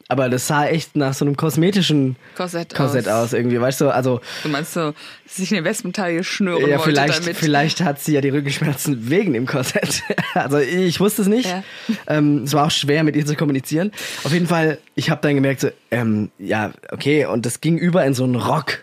aber 0.08 0.28
das 0.28 0.48
sah 0.48 0.66
echt 0.66 0.96
nach 0.96 1.14
so 1.14 1.24
einem 1.24 1.36
kosmetischen 1.36 2.16
Korsett 2.36 2.74
Korsett 2.74 3.06
aus. 3.06 3.26
aus 3.26 3.32
irgendwie, 3.32 3.60
weißt 3.60 3.80
du, 3.80 3.90
also 3.90 4.20
Du 4.42 4.48
meinst 4.48 4.72
so, 4.72 4.92
sich 5.24 5.52
eine 5.52 5.62
Wespentaille 5.62 6.24
schnüren 6.24 6.62
ja, 6.62 6.78
wollte 6.78 6.82
vielleicht, 6.90 7.20
damit. 7.22 7.36
vielleicht 7.36 7.80
hat 7.82 8.00
sie 8.00 8.14
ja 8.14 8.20
die 8.20 8.30
Rückenschmerzen 8.30 9.08
wegen 9.08 9.32
dem 9.34 9.46
Korsett. 9.46 10.02
Also 10.34 10.58
ich 10.58 10.98
wusste 11.00 11.22
es 11.22 11.28
nicht. 11.28 11.48
Ja. 11.48 11.62
Ähm, 12.08 12.42
es 12.44 12.52
war 12.54 12.66
auch 12.66 12.70
schwer, 12.72 13.02
mit 13.04 13.14
ihr 13.16 13.24
zu 13.26 13.34
kommunizieren. 13.36 13.90
Auf 14.24 14.32
jeden 14.32 14.46
Fall, 14.48 14.78
ich 14.96 15.10
habe 15.10 15.20
dann 15.22 15.34
gemerkt, 15.36 15.60
so, 15.60 15.68
ähm, 15.92 16.30
ja, 16.38 16.72
okay, 16.90 17.26
und 17.26 17.46
das 17.46 17.60
ging 17.60 17.78
über 17.78 18.04
in 18.04 18.14
so 18.14 18.24
einen 18.24 18.34
Rock. 18.36 18.78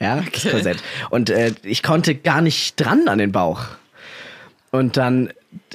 Ja, 0.00 0.16
das 0.16 0.26
Okay. 0.26 0.50
Korsett. 0.50 0.82
Und 1.10 1.30
äh, 1.30 1.52
ich 1.62 1.82
konnte 1.82 2.14
gar 2.14 2.40
nicht 2.42 2.78
dran 2.78 3.08
an 3.08 3.18
den 3.18 3.32
Bauch. 3.32 3.62
Und 4.70 4.96
dann 4.98 5.30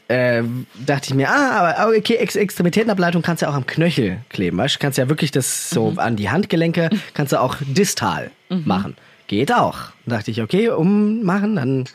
äh, 0.07 0.43
dachte 0.85 1.07
ich 1.09 1.13
mir, 1.15 1.29
ah, 1.29 1.51
aber 1.59 1.77
aber 1.79 1.97
okay, 1.97 2.15
Ex 2.17 2.35
Extremitätenableitung 2.35 3.21
kannst 3.23 3.41
du 3.41 3.45
ja 3.47 3.51
auch 3.51 3.55
am 3.55 3.65
Knöchel 3.65 4.19
kleben, 4.29 4.57
weißt 4.57 4.75
du? 4.75 4.79
Kannst 4.79 4.97
ja 4.99 5.09
wirklich 5.09 5.31
das 5.31 5.69
so 5.71 5.91
Mhm. 5.91 5.99
an 5.99 6.15
die 6.15 6.29
Handgelenke, 6.29 6.89
kannst 7.13 7.33
du 7.33 7.41
auch 7.41 7.55
distal 7.61 8.29
machen. 8.49 8.95
Geht 9.27 9.51
auch. 9.51 9.77
Dann 10.05 10.17
dachte 10.19 10.29
ich, 10.31 10.41
okay, 10.41 10.69
ummachen, 10.69 11.55
dann 11.55 11.85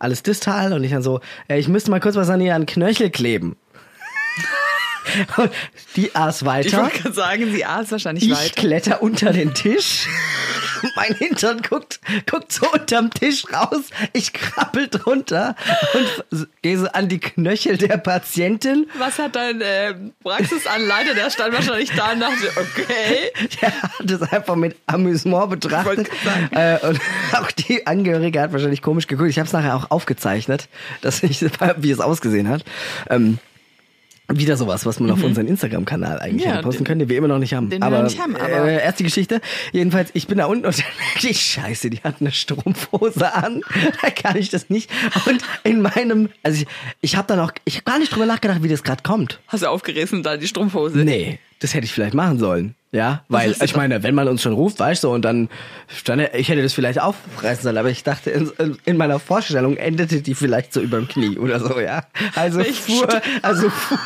alles 0.00 0.22
distal 0.24 0.72
und 0.72 0.82
ich 0.82 0.90
dann 0.90 1.02
so, 1.02 1.20
äh, 1.48 1.58
ich 1.60 1.68
müsste 1.68 1.90
mal 1.92 2.00
kurz 2.00 2.16
was 2.16 2.28
an 2.30 2.40
ihr 2.40 2.54
an 2.56 2.62
den 2.62 2.66
Knöchel 2.66 3.10
kleben. 3.10 3.56
und 5.36 5.50
die 5.96 6.14
aß 6.14 6.40
ich 6.42 6.46
weiter. 6.46 6.82
wollte 6.82 6.98
gerade 7.02 7.14
sagen, 7.14 7.52
sie 7.52 7.64
aß 7.64 7.92
wahrscheinlich 7.92 8.24
Ich 8.24 8.30
weiter. 8.36 8.54
kletter 8.60 9.02
unter 9.02 9.32
den 9.32 9.54
Tisch. 9.54 10.06
mein 10.96 11.14
Hintern 11.14 11.62
guckt, 11.62 12.00
guckt 12.30 12.52
so 12.52 12.70
unterm 12.72 13.10
Tisch 13.10 13.44
raus. 13.52 13.90
Ich 14.12 14.32
krabbel 14.32 14.88
drunter 14.88 15.56
und 15.94 16.48
gehe 16.62 16.78
so 16.78 16.86
an 16.88 17.08
die 17.08 17.20
Knöchel 17.20 17.76
der 17.76 17.98
Patientin. 17.98 18.86
Was 18.98 19.18
hat 19.18 19.36
dein 19.36 19.60
äh, 19.60 19.94
Praxisanleiter, 20.22 21.14
der 21.14 21.30
stand 21.30 21.54
wahrscheinlich 21.54 21.90
da 21.92 22.12
und 22.12 22.20
dachte, 22.20 22.50
okay. 22.56 23.30
Der 23.60 23.82
hat 23.82 23.90
das 24.00 24.22
einfach 24.32 24.56
mit 24.56 24.76
Amüsement 24.86 25.50
betrachtet. 25.50 26.08
Äh, 26.50 26.78
und 26.86 27.00
auch 27.32 27.50
die 27.50 27.86
Angehörige 27.86 28.40
hat 28.40 28.52
wahrscheinlich 28.52 28.82
komisch 28.82 29.06
geguckt. 29.06 29.30
Ich 29.30 29.38
habe 29.38 29.46
es 29.46 29.52
nachher 29.52 29.76
auch 29.76 29.90
aufgezeichnet, 29.90 30.68
dass 31.00 31.22
ich, 31.22 31.42
wie 31.76 31.90
es 31.90 32.00
ausgesehen 32.00 32.48
hat. 32.48 32.64
Ähm, 33.10 33.38
wieder 34.30 34.56
sowas, 34.58 34.84
was 34.84 35.00
man 35.00 35.10
auf 35.10 35.22
unseren 35.22 35.46
Instagram-Kanal 35.46 36.18
eigentlich 36.20 36.44
Mhm. 36.44 36.48
Ja, 36.50 36.56
hätte 36.56 36.64
posten 36.64 36.84
können, 36.84 36.98
den 37.00 37.08
wir 37.08 37.16
immer 37.16 37.28
noch 37.28 37.38
nicht 37.38 37.54
haben. 37.54 37.70
den 37.70 37.80
wir 37.80 37.86
aber, 37.86 37.98
noch 37.98 38.04
nicht 38.04 38.20
haben, 38.20 38.36
aber- 38.36 38.68
Äh, 38.68 38.82
erst 38.84 38.98
die 39.00 39.04
Geschichte. 39.04 39.40
Jedenfalls, 39.72 40.10
ich 40.12 40.26
bin 40.26 40.38
da 40.38 40.44
unten 40.46 40.66
und 40.66 40.76
merke 41.14 41.28
ich, 41.28 41.40
scheiße, 41.40 41.88
die 41.90 41.98
hat 42.02 42.16
eine 42.20 42.30
Strumpfhose 42.32 43.34
an. 43.34 43.62
Da 44.02 44.10
kann 44.10 44.36
ich 44.36 44.50
das 44.50 44.68
nicht. 44.70 44.90
Und 45.26 45.42
in 45.64 45.80
meinem, 45.82 46.28
also 46.42 46.62
ich, 46.62 46.68
ich 47.00 47.16
habe 47.16 47.26
dann 47.28 47.40
auch, 47.40 47.52
ich 47.64 47.76
habe 47.76 47.84
gar 47.84 47.98
nicht 47.98 48.12
drüber 48.14 48.26
nachgedacht, 48.26 48.62
wie 48.62 48.68
das 48.68 48.82
gerade 48.82 49.02
kommt. 49.02 49.40
Hast 49.48 49.62
du 49.62 49.66
aufgerissen 49.68 50.22
da 50.22 50.36
die 50.36 50.46
Strumpfhose? 50.46 50.98
Nee, 50.98 51.38
das 51.60 51.74
hätte 51.74 51.84
ich 51.86 51.92
vielleicht 51.92 52.14
machen 52.14 52.38
sollen. 52.38 52.74
Ja, 52.90 53.22
weil 53.28 53.52
du 53.52 53.62
ich 53.64 53.76
meine, 53.76 54.02
wenn 54.02 54.14
man 54.14 54.28
uns 54.28 54.40
schon 54.40 54.54
ruft, 54.54 54.78
weißt 54.80 55.04
du, 55.04 55.10
und 55.10 55.22
dann, 55.22 55.50
dann 56.06 56.20
ich 56.32 56.48
hätte 56.48 56.62
das 56.62 56.72
vielleicht 56.72 56.98
aufreißen 57.00 57.64
sollen, 57.64 57.76
aber 57.76 57.90
ich 57.90 58.02
dachte, 58.02 58.30
in, 58.30 58.50
in 58.86 58.96
meiner 58.96 59.18
Vorstellung 59.18 59.76
endete 59.76 60.22
die 60.22 60.34
vielleicht 60.34 60.72
so 60.72 60.80
überm 60.80 61.06
Knie 61.06 61.36
oder 61.36 61.60
so, 61.60 61.78
ja. 61.80 62.04
Also 62.34 62.60
Ich 62.60 62.80
fuhr, 62.80 63.06
also 63.42 63.68
fuhr, 63.68 63.98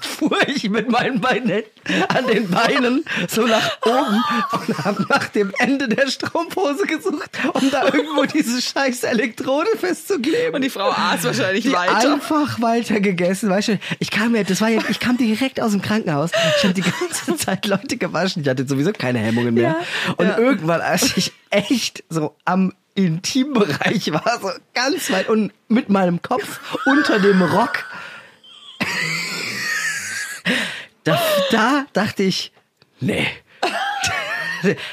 fuhr 0.00 0.38
ich 0.48 0.70
mit 0.70 0.90
meinen 0.90 1.20
Beinen 1.20 1.64
an 2.08 2.26
den 2.28 2.48
Beinen 2.48 3.04
so 3.28 3.46
nach 3.46 3.76
oben 3.84 4.22
und 4.66 4.78
habe 4.84 5.04
nach 5.10 5.28
dem 5.28 5.52
Ende 5.58 5.88
der 5.88 6.06
Strumpfhose 6.08 6.86
gesucht, 6.86 7.30
um 7.52 7.70
da 7.70 7.84
irgendwo 7.86 8.24
diese 8.24 8.62
scheiß 8.62 9.02
Elektrode 9.04 9.68
festzukleben. 9.78 10.54
Und 10.54 10.62
die 10.62 10.70
Frau 10.70 10.90
aß 10.90 11.24
wahrscheinlich 11.24 11.64
Die 11.64 11.72
weiter. 11.72 12.14
einfach 12.14 12.60
weiter 12.62 13.00
gegessen, 13.00 13.50
weißt 13.50 13.68
du? 13.68 13.78
Ich 13.98 14.10
kam 14.10 14.34
ja, 14.34 14.44
das 14.44 14.62
war 14.62 14.68
ja, 14.70 14.80
ich 14.88 14.98
kam 14.98 15.18
direkt 15.18 15.60
aus 15.60 15.72
dem 15.72 15.82
Krankenhaus. 15.82 16.30
Ich 16.56 16.64
habe 16.64 16.72
die 16.74 16.82
ganze 16.82 17.36
Zeit 17.44 17.66
Leute 17.66 17.98
gewaschen. 17.98 18.29
Ich 18.36 18.48
hatte 18.48 18.66
sowieso 18.66 18.92
keine 18.92 19.18
Hemmungen 19.18 19.54
mehr. 19.54 19.76
Ja, 20.06 20.12
und 20.16 20.26
ja. 20.26 20.38
irgendwann, 20.38 20.80
als 20.80 21.16
ich 21.16 21.32
echt 21.50 22.04
so 22.08 22.34
am 22.44 22.72
Intimbereich 22.94 24.12
war, 24.12 24.38
so 24.42 24.50
ganz 24.74 25.10
weit 25.10 25.28
und 25.28 25.52
mit 25.68 25.88
meinem 25.88 26.20
Kopf 26.22 26.60
unter 26.86 27.18
dem 27.18 27.40
Rock, 27.42 27.84
da, 31.04 31.18
da 31.50 31.86
dachte 31.92 32.22
ich, 32.22 32.52
nee. 33.00 33.26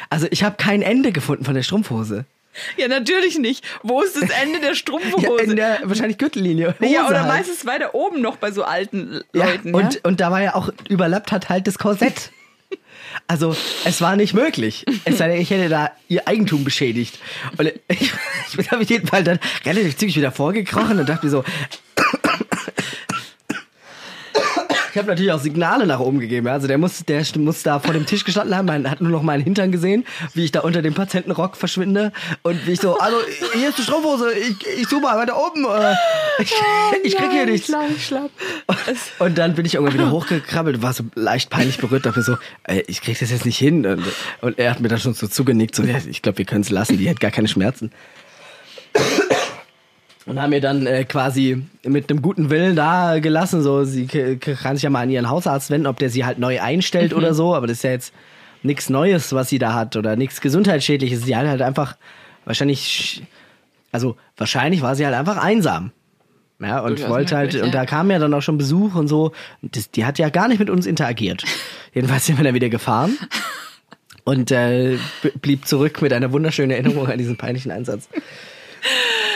Also 0.10 0.28
ich 0.32 0.44
habe 0.44 0.56
kein 0.58 0.82
Ende 0.82 1.12
gefunden 1.12 1.44
von 1.44 1.54
der 1.56 1.64
Strumpfhose. 1.64 2.26
Ja, 2.78 2.88
natürlich 2.88 3.38
nicht. 3.38 3.64
Wo 3.84 4.02
ist 4.02 4.16
das 4.16 4.30
Ende 4.30 4.60
der 4.60 4.70
Ja, 4.70 4.76
Strumpfhose? 4.76 5.44
in 5.44 5.56
der 5.58 5.80
wahrscheinlich 5.84 6.18
Gürtellinie. 6.18 6.74
Ja, 6.80 6.88
Hose 7.02 7.08
oder 7.10 7.20
halt. 7.20 7.28
meistens 7.28 7.66
weiter 7.66 7.94
oben 7.94 8.22
noch 8.22 8.38
bei 8.38 8.52
so 8.52 8.64
alten 8.64 9.22
Ja, 9.34 9.46
Leuten. 9.46 9.76
und, 9.76 9.94
ja? 9.96 10.00
und 10.04 10.20
da 10.22 10.32
war 10.32 10.42
ja 10.42 10.56
auch 10.56 10.70
überlappt 10.90 11.32
hat 11.32 11.50
halt 11.50 11.68
das 11.68 11.78
Korsett. 11.78 12.32
Also 13.26 13.56
es 13.86 14.02
war 14.02 14.16
nicht 14.16 14.34
möglich. 14.34 14.86
Es 15.06 15.18
sei 15.18 15.30
denn, 15.30 15.42
ich 15.42 15.50
hätte 15.50 15.70
da 15.70 15.92
ihr 16.08 16.28
Eigentum 16.28 16.64
beschädigt. 16.64 17.20
Und 17.58 17.68
ich, 17.68 17.78
ich 18.50 18.58
bin 18.58 18.70
auf 18.70 18.90
jeden 18.90 19.08
Fall 19.08 19.24
dann 19.24 19.40
relativ 19.66 19.98
zügig 19.98 20.16
wieder 20.16 20.32
vorgekrochen 20.32 21.00
und 21.00 21.10
dachte 21.10 21.26
mir 21.26 21.32
so. 21.32 21.44
Ich 24.98 25.00
habe 25.00 25.12
natürlich 25.12 25.32
auch 25.32 25.40
Signale 25.40 25.86
nach 25.86 26.00
oben 26.00 26.20
gegeben. 26.20 26.48
Also 26.48 26.66
der 26.66 26.80
muss, 26.80 27.06
der 27.06 27.24
muss 27.36 27.62
da 27.62 27.78
vor 27.78 27.94
dem 27.94 28.08
Tisch 28.08 28.26
gestanden 28.26 28.58
haben, 28.58 28.66
man 28.66 28.90
hat 28.90 29.00
nur 29.00 29.12
noch 29.12 29.22
meinen 29.22 29.44
Hintern 29.44 29.72
gesehen, 29.72 30.06
wie 30.34 30.44
ich 30.44 30.52
da 30.52 30.62
unter 30.62 30.82
dem 30.82 30.96
Patientenrock 30.96 31.56
verschwinde 31.56 32.12
und 32.42 32.66
wie 32.66 32.72
ich 32.72 32.82
so, 32.82 32.98
also 32.98 33.16
hier 33.54 33.70
ist 33.70 33.78
die 33.78 33.84
Strumpfhose, 33.84 34.34
ich, 34.34 34.56
ich 34.66 34.88
suche 34.88 35.02
mal 35.02 35.16
weiter 35.16 35.38
oben. 35.38 35.66
Äh, 35.66 35.94
ich, 36.42 36.52
ich 37.04 37.16
krieg 37.16 37.30
hier 37.30 37.46
nichts. 37.46 37.68
Schlapp, 37.68 38.00
schlapp. 38.00 38.32
Und 39.20 39.38
dann 39.38 39.54
bin 39.54 39.68
ich 39.68 39.76
irgendwann 39.76 39.94
wieder 39.94 40.10
hochgekrabbelt, 40.10 40.82
war 40.82 40.94
so 40.94 41.04
leicht 41.14 41.52
peinlich 41.52 41.78
berührt, 41.78 42.04
mir 42.04 42.24
so, 42.24 42.40
ey, 42.64 42.84
ich 42.88 43.02
krieg 43.02 43.20
das 43.20 43.30
jetzt 43.30 43.46
nicht 43.46 43.60
hin. 43.60 43.86
Und, 43.86 44.04
und 44.42 44.58
er 44.58 44.72
hat 44.72 44.80
mir 44.80 44.88
dann 44.88 44.98
schon 44.98 45.14
so 45.14 45.28
zugenickt, 45.28 45.76
so, 45.76 45.84
ich 45.84 46.24
glaube, 46.24 46.40
wir 46.40 46.46
können 46.46 46.62
es 46.62 46.72
lassen, 46.72 46.98
die 46.98 47.08
hat 47.08 47.20
gar 47.20 47.30
keine 47.30 47.48
Schmerzen. 47.48 47.92
Und 50.28 50.42
haben 50.42 50.50
mir 50.50 50.60
dann 50.60 50.86
äh, 50.86 51.06
quasi 51.06 51.64
mit 51.84 52.10
einem 52.10 52.22
guten 52.22 52.50
Willen 52.50 52.76
da 52.76 53.20
gelassen, 53.20 53.62
so, 53.62 53.86
sie 53.86 54.08
kann 54.08 54.76
sich 54.76 54.84
ja 54.84 54.90
mal 54.90 55.04
an 55.04 55.10
ihren 55.10 55.30
Hausarzt 55.30 55.72
wenden, 55.72 55.88
ob 55.88 56.00
der 56.00 56.10
sie 56.10 56.26
halt 56.26 56.38
neu 56.38 56.60
einstellt 56.62 57.14
oder 57.14 57.34
so, 57.34 57.56
aber 57.56 57.66
das 57.66 57.78
ist 57.78 57.84
ja 57.84 57.92
jetzt 57.92 58.14
nichts 58.62 58.90
Neues, 58.90 59.32
was 59.32 59.48
sie 59.48 59.58
da 59.58 59.74
hat 59.74 59.96
oder 59.96 60.18
nichts 60.18 60.42
gesundheitsschädliches. 60.42 61.24
Sie 61.24 61.36
hat 61.36 61.48
halt 61.48 61.62
einfach 61.62 61.96
wahrscheinlich, 62.44 63.24
also 63.94 64.18
wahrscheinlich 64.36 64.82
war 64.82 64.96
sie 64.96 65.06
halt 65.06 65.16
einfach 65.16 65.38
einsam. 65.38 65.92
Ja, 66.60 66.80
und 66.80 66.98
Durchaus 66.98 67.10
wollte 67.10 67.38
halt, 67.38 67.54
möglich, 67.54 67.64
und 67.64 67.74
ja. 67.74 67.82
da 67.82 67.86
kam 67.86 68.12
ja 68.12 68.20
dann 68.20 68.34
auch 68.34 68.42
schon 68.42 68.58
Besuch 68.58 68.96
und 68.96 69.08
so. 69.08 69.32
Das, 69.62 69.92
die 69.92 70.06
hat 70.06 70.20
ja 70.20 70.30
gar 70.30 70.48
nicht 70.48 70.60
mit 70.60 70.70
uns 70.70 70.86
interagiert. 70.86 71.44
Jedenfalls 71.94 72.26
sind 72.26 72.38
wir 72.38 72.44
dann 72.44 72.56
wieder 72.56 72.70
gefahren 72.70 73.18
und 74.24 74.52
äh, 74.52 74.98
blieb 75.42 75.68
zurück 75.68 76.02
mit 76.02 76.12
einer 76.12 76.32
wunderschönen 76.34 76.72
Erinnerung 76.72 77.08
an 77.08 77.18
diesen 77.18 77.38
peinlichen 77.38 77.72
Einsatz. 77.72 78.10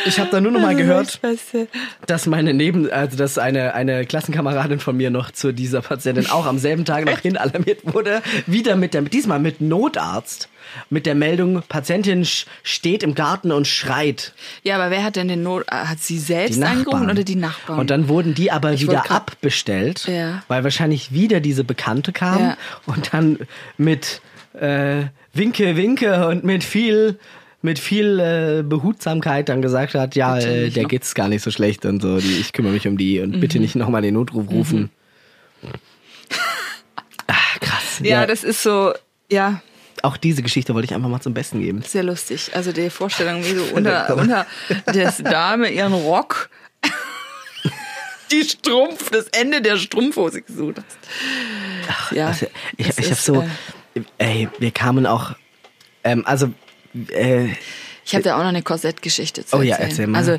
Ich 0.06 0.20
habe 0.20 0.30
dann 0.32 0.44
nur 0.44 0.52
noch 0.52 0.62
mal 0.62 0.76
gehört, 0.76 1.22
Beste. 1.22 1.68
dass 2.08 2.26
meine 2.26 2.54
Neben, 2.54 2.90
also 2.92 3.18
dass 3.18 3.38
eine 3.38 3.74
eine 3.74 4.06
Klassenkameradin 4.06 4.80
von 4.80 4.98
mir 4.98 5.10
noch 5.12 5.32
zu 5.32 5.52
dieser 5.52 5.82
Patientin 5.82 6.28
auch 6.30 6.46
am 6.46 6.58
selben 6.58 6.86
Tag 6.86 7.06
noch 7.06 7.20
hin 7.20 7.38
alarmiert 7.38 7.80
wurde, 7.94 8.22
wieder 8.48 8.76
mit 8.76 8.94
der 8.94 9.02
diesmal 9.04 9.40
mit 9.40 9.62
Notarzt 9.62 10.50
mit 10.90 11.06
der 11.06 11.16
Meldung 11.16 11.64
Patientin 11.68 12.26
steht 12.64 13.04
im 13.04 13.14
Garten 13.14 13.52
und 13.52 13.68
schreit. 13.68 14.34
Ja, 14.64 14.76
aber 14.76 14.90
wer 14.90 15.04
hat 15.04 15.18
denn 15.18 15.28
den 15.28 15.44
Not? 15.44 15.66
Hat 15.70 16.00
sie 16.00 16.18
selbst 16.18 16.62
angerufen 16.64 17.10
oder 17.10 17.24
die 17.24 17.36
Nachbarn? 17.36 17.80
Und 17.80 17.90
dann 17.90 18.08
wurden 18.08 18.36
die 18.36 18.52
aber 18.52 18.72
Ich 18.72 18.82
wieder 18.84 19.12
abbestellt, 19.12 20.08
Ja. 20.08 20.44
weil 20.48 20.64
wahrscheinlich 20.64 21.12
wieder 21.12 21.42
diese 21.42 21.64
Bekannte 21.66 22.14
kam 22.14 22.40
Ja. 22.40 22.58
und 22.86 23.14
dann 23.14 23.40
mit 23.78 24.22
äh, 24.60 25.04
Winke, 25.34 25.76
Winke 25.76 26.28
und 26.28 26.44
mit 26.44 26.64
viel 26.64 27.20
mit 27.62 27.80
viel 27.80 28.20
äh, 28.20 28.64
Behutsamkeit 28.64 29.50
dann 29.50 29.62
gesagt 29.62 29.94
hat, 29.94 30.16
ja, 30.16 30.38
äh, 30.40 30.70
der 30.70 30.86
geht's 30.86 31.14
gar 31.14 31.28
nicht 31.28 31.44
so 31.44 31.52
schlecht 31.52 31.86
und 31.86 32.02
so, 32.02 32.20
die, 32.20 32.40
ich 32.40 32.54
kümmere 32.54 32.74
mich 32.74 32.88
um 32.88 32.98
die 32.98 33.20
und 33.20 33.40
bitte 33.40 33.60
nicht 33.60 33.76
nochmal 33.76 34.02
den 34.02 34.14
Notruf 34.16 34.50
rufen. 34.50 34.90
Ah, 37.28 37.60
krass. 37.62 38.02
ja, 38.04 38.26
das 38.26 38.44
ist 38.44 38.62
so, 38.62 38.94
ja, 39.32 39.62
auch 40.04 40.18
diese 40.18 40.42
Geschichte 40.42 40.74
wollte 40.74 40.86
ich 40.86 40.94
einfach 40.94 41.08
mal 41.08 41.22
zum 41.22 41.34
Besten 41.34 41.62
geben. 41.62 41.82
sehr 41.82 42.04
lustig. 42.04 42.52
Also 42.54 42.72
die 42.72 42.90
Vorstellung, 42.90 43.44
wie 43.46 43.54
du 43.54 43.64
unter, 43.74 44.16
unter 44.18 44.46
das 44.86 45.18
Dame 45.18 45.70
ihren 45.70 45.94
Rock 45.94 46.50
die 48.32 48.44
Strumpf, 48.44 49.12
das 49.12 49.28
Ende 49.28 49.62
der 49.62 49.78
Strumpfhose 49.78 50.42
gesucht 50.42 50.78
hast. 50.78 52.16
Ja, 52.16 52.28
Also, 52.28 52.48
ich 52.78 52.88
ich 52.88 53.06
habe 53.06 53.16
so, 53.16 53.44
äh, 53.94 54.02
ey, 54.18 54.50
wir 54.60 54.72
kamen 54.72 55.06
auch, 55.06 55.36
ähm, 56.04 56.26
also, 56.26 56.50
äh, 57.10 57.48
Ich 58.06 58.14
habe 58.14 58.24
da 58.24 58.36
auch 58.36 58.40
noch 58.42 58.48
eine 58.50 58.62
Korsettgeschichte 58.64 59.46
zu 59.46 59.58
Oh 59.58 59.62
ja, 59.62 59.76
erzählen. 59.76 59.90
erzähl 59.90 60.08
mal. 60.08 60.18
Also, 60.18 60.38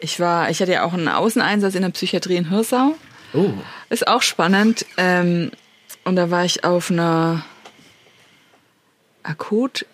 ich 0.00 0.20
war, 0.20 0.50
ich 0.50 0.60
hatte 0.60 0.72
ja 0.72 0.84
auch 0.84 0.92
einen 0.92 1.08
Außeneinsatz 1.08 1.74
in 1.74 1.82
der 1.82 1.88
Psychiatrie 1.90 2.36
in 2.36 2.48
Hirsau. 2.50 2.94
oh, 3.34 3.50
Ist 3.90 4.06
auch 4.06 4.22
spannend. 4.22 4.86
Ähm, 4.96 5.50
und 6.04 6.16
da 6.16 6.30
war 6.30 6.44
ich 6.44 6.64
auf 6.64 6.90
einer 6.90 7.44
akut 9.22 9.86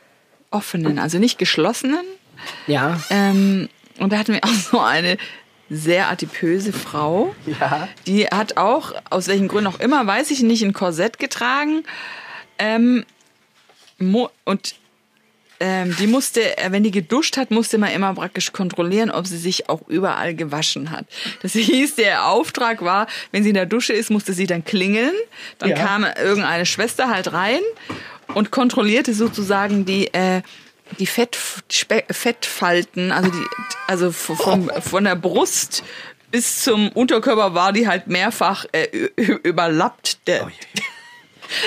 offenen, 0.50 0.98
also 0.98 1.18
nicht 1.18 1.38
geschlossenen. 1.38 2.04
ja, 2.66 3.00
Ähm, 3.10 3.68
und 3.98 4.12
da 4.12 4.18
hatten 4.18 4.34
wir 4.34 4.40
auch 4.44 4.52
so 4.52 4.80
eine 4.80 5.16
sehr 5.70 6.08
adipöse 6.08 6.72
Frau. 6.72 7.34
Ja. 7.46 7.88
Die 8.06 8.26
hat 8.26 8.56
auch, 8.58 8.92
aus 9.10 9.26
welchen 9.28 9.48
Gründen 9.48 9.68
auch 9.68 9.80
immer, 9.80 10.06
weiß 10.06 10.30
ich 10.30 10.42
nicht, 10.42 10.62
ein 10.62 10.72
Korsett 10.74 11.18
getragen. 11.18 11.84
Ähm, 12.58 13.04
und 14.44 14.74
ähm, 15.60 15.94
die 15.98 16.06
musste, 16.06 16.56
äh, 16.58 16.70
wenn 16.72 16.82
die 16.82 16.90
geduscht 16.90 17.36
hat, 17.36 17.50
musste 17.50 17.78
man 17.78 17.90
immer 17.92 18.12
praktisch 18.14 18.52
kontrollieren, 18.52 19.10
ob 19.10 19.26
sie 19.26 19.38
sich 19.38 19.68
auch 19.68 19.82
überall 19.88 20.34
gewaschen 20.34 20.90
hat. 20.90 21.06
Das 21.42 21.52
hieß, 21.54 21.94
der 21.96 22.26
Auftrag 22.28 22.82
war, 22.82 23.06
wenn 23.32 23.42
sie 23.42 23.50
in 23.50 23.54
der 23.54 23.66
Dusche 23.66 23.92
ist, 23.92 24.10
musste 24.10 24.32
sie 24.32 24.46
dann 24.46 24.64
klingeln. 24.64 25.14
Dann 25.58 25.70
Ja. 25.70 25.76
kam 25.76 26.04
irgendeine 26.04 26.66
Schwester 26.66 27.08
halt 27.08 27.32
rein 27.32 27.60
und 28.34 28.50
kontrollierte 28.50 29.14
sozusagen 29.14 29.84
die, 29.84 30.12
äh, 30.12 30.42
die 30.98 31.06
Fett, 31.06 31.38
Spe 31.70 32.04
Fettfalten, 32.10 33.10
also 33.12 33.30
die, 33.30 33.44
also 33.86 34.12
v- 34.12 34.34
vom, 34.34 34.70
von 34.82 35.04
der 35.04 35.16
Brust 35.16 35.82
bis 36.30 36.62
zum 36.62 36.88
Unterkörper 36.90 37.54
war 37.54 37.72
die 37.72 37.86
halt 37.86 38.08
mehrfach 38.08 38.66
äh, 38.72 38.86
überlappt, 39.16 40.26
der, 40.26 40.50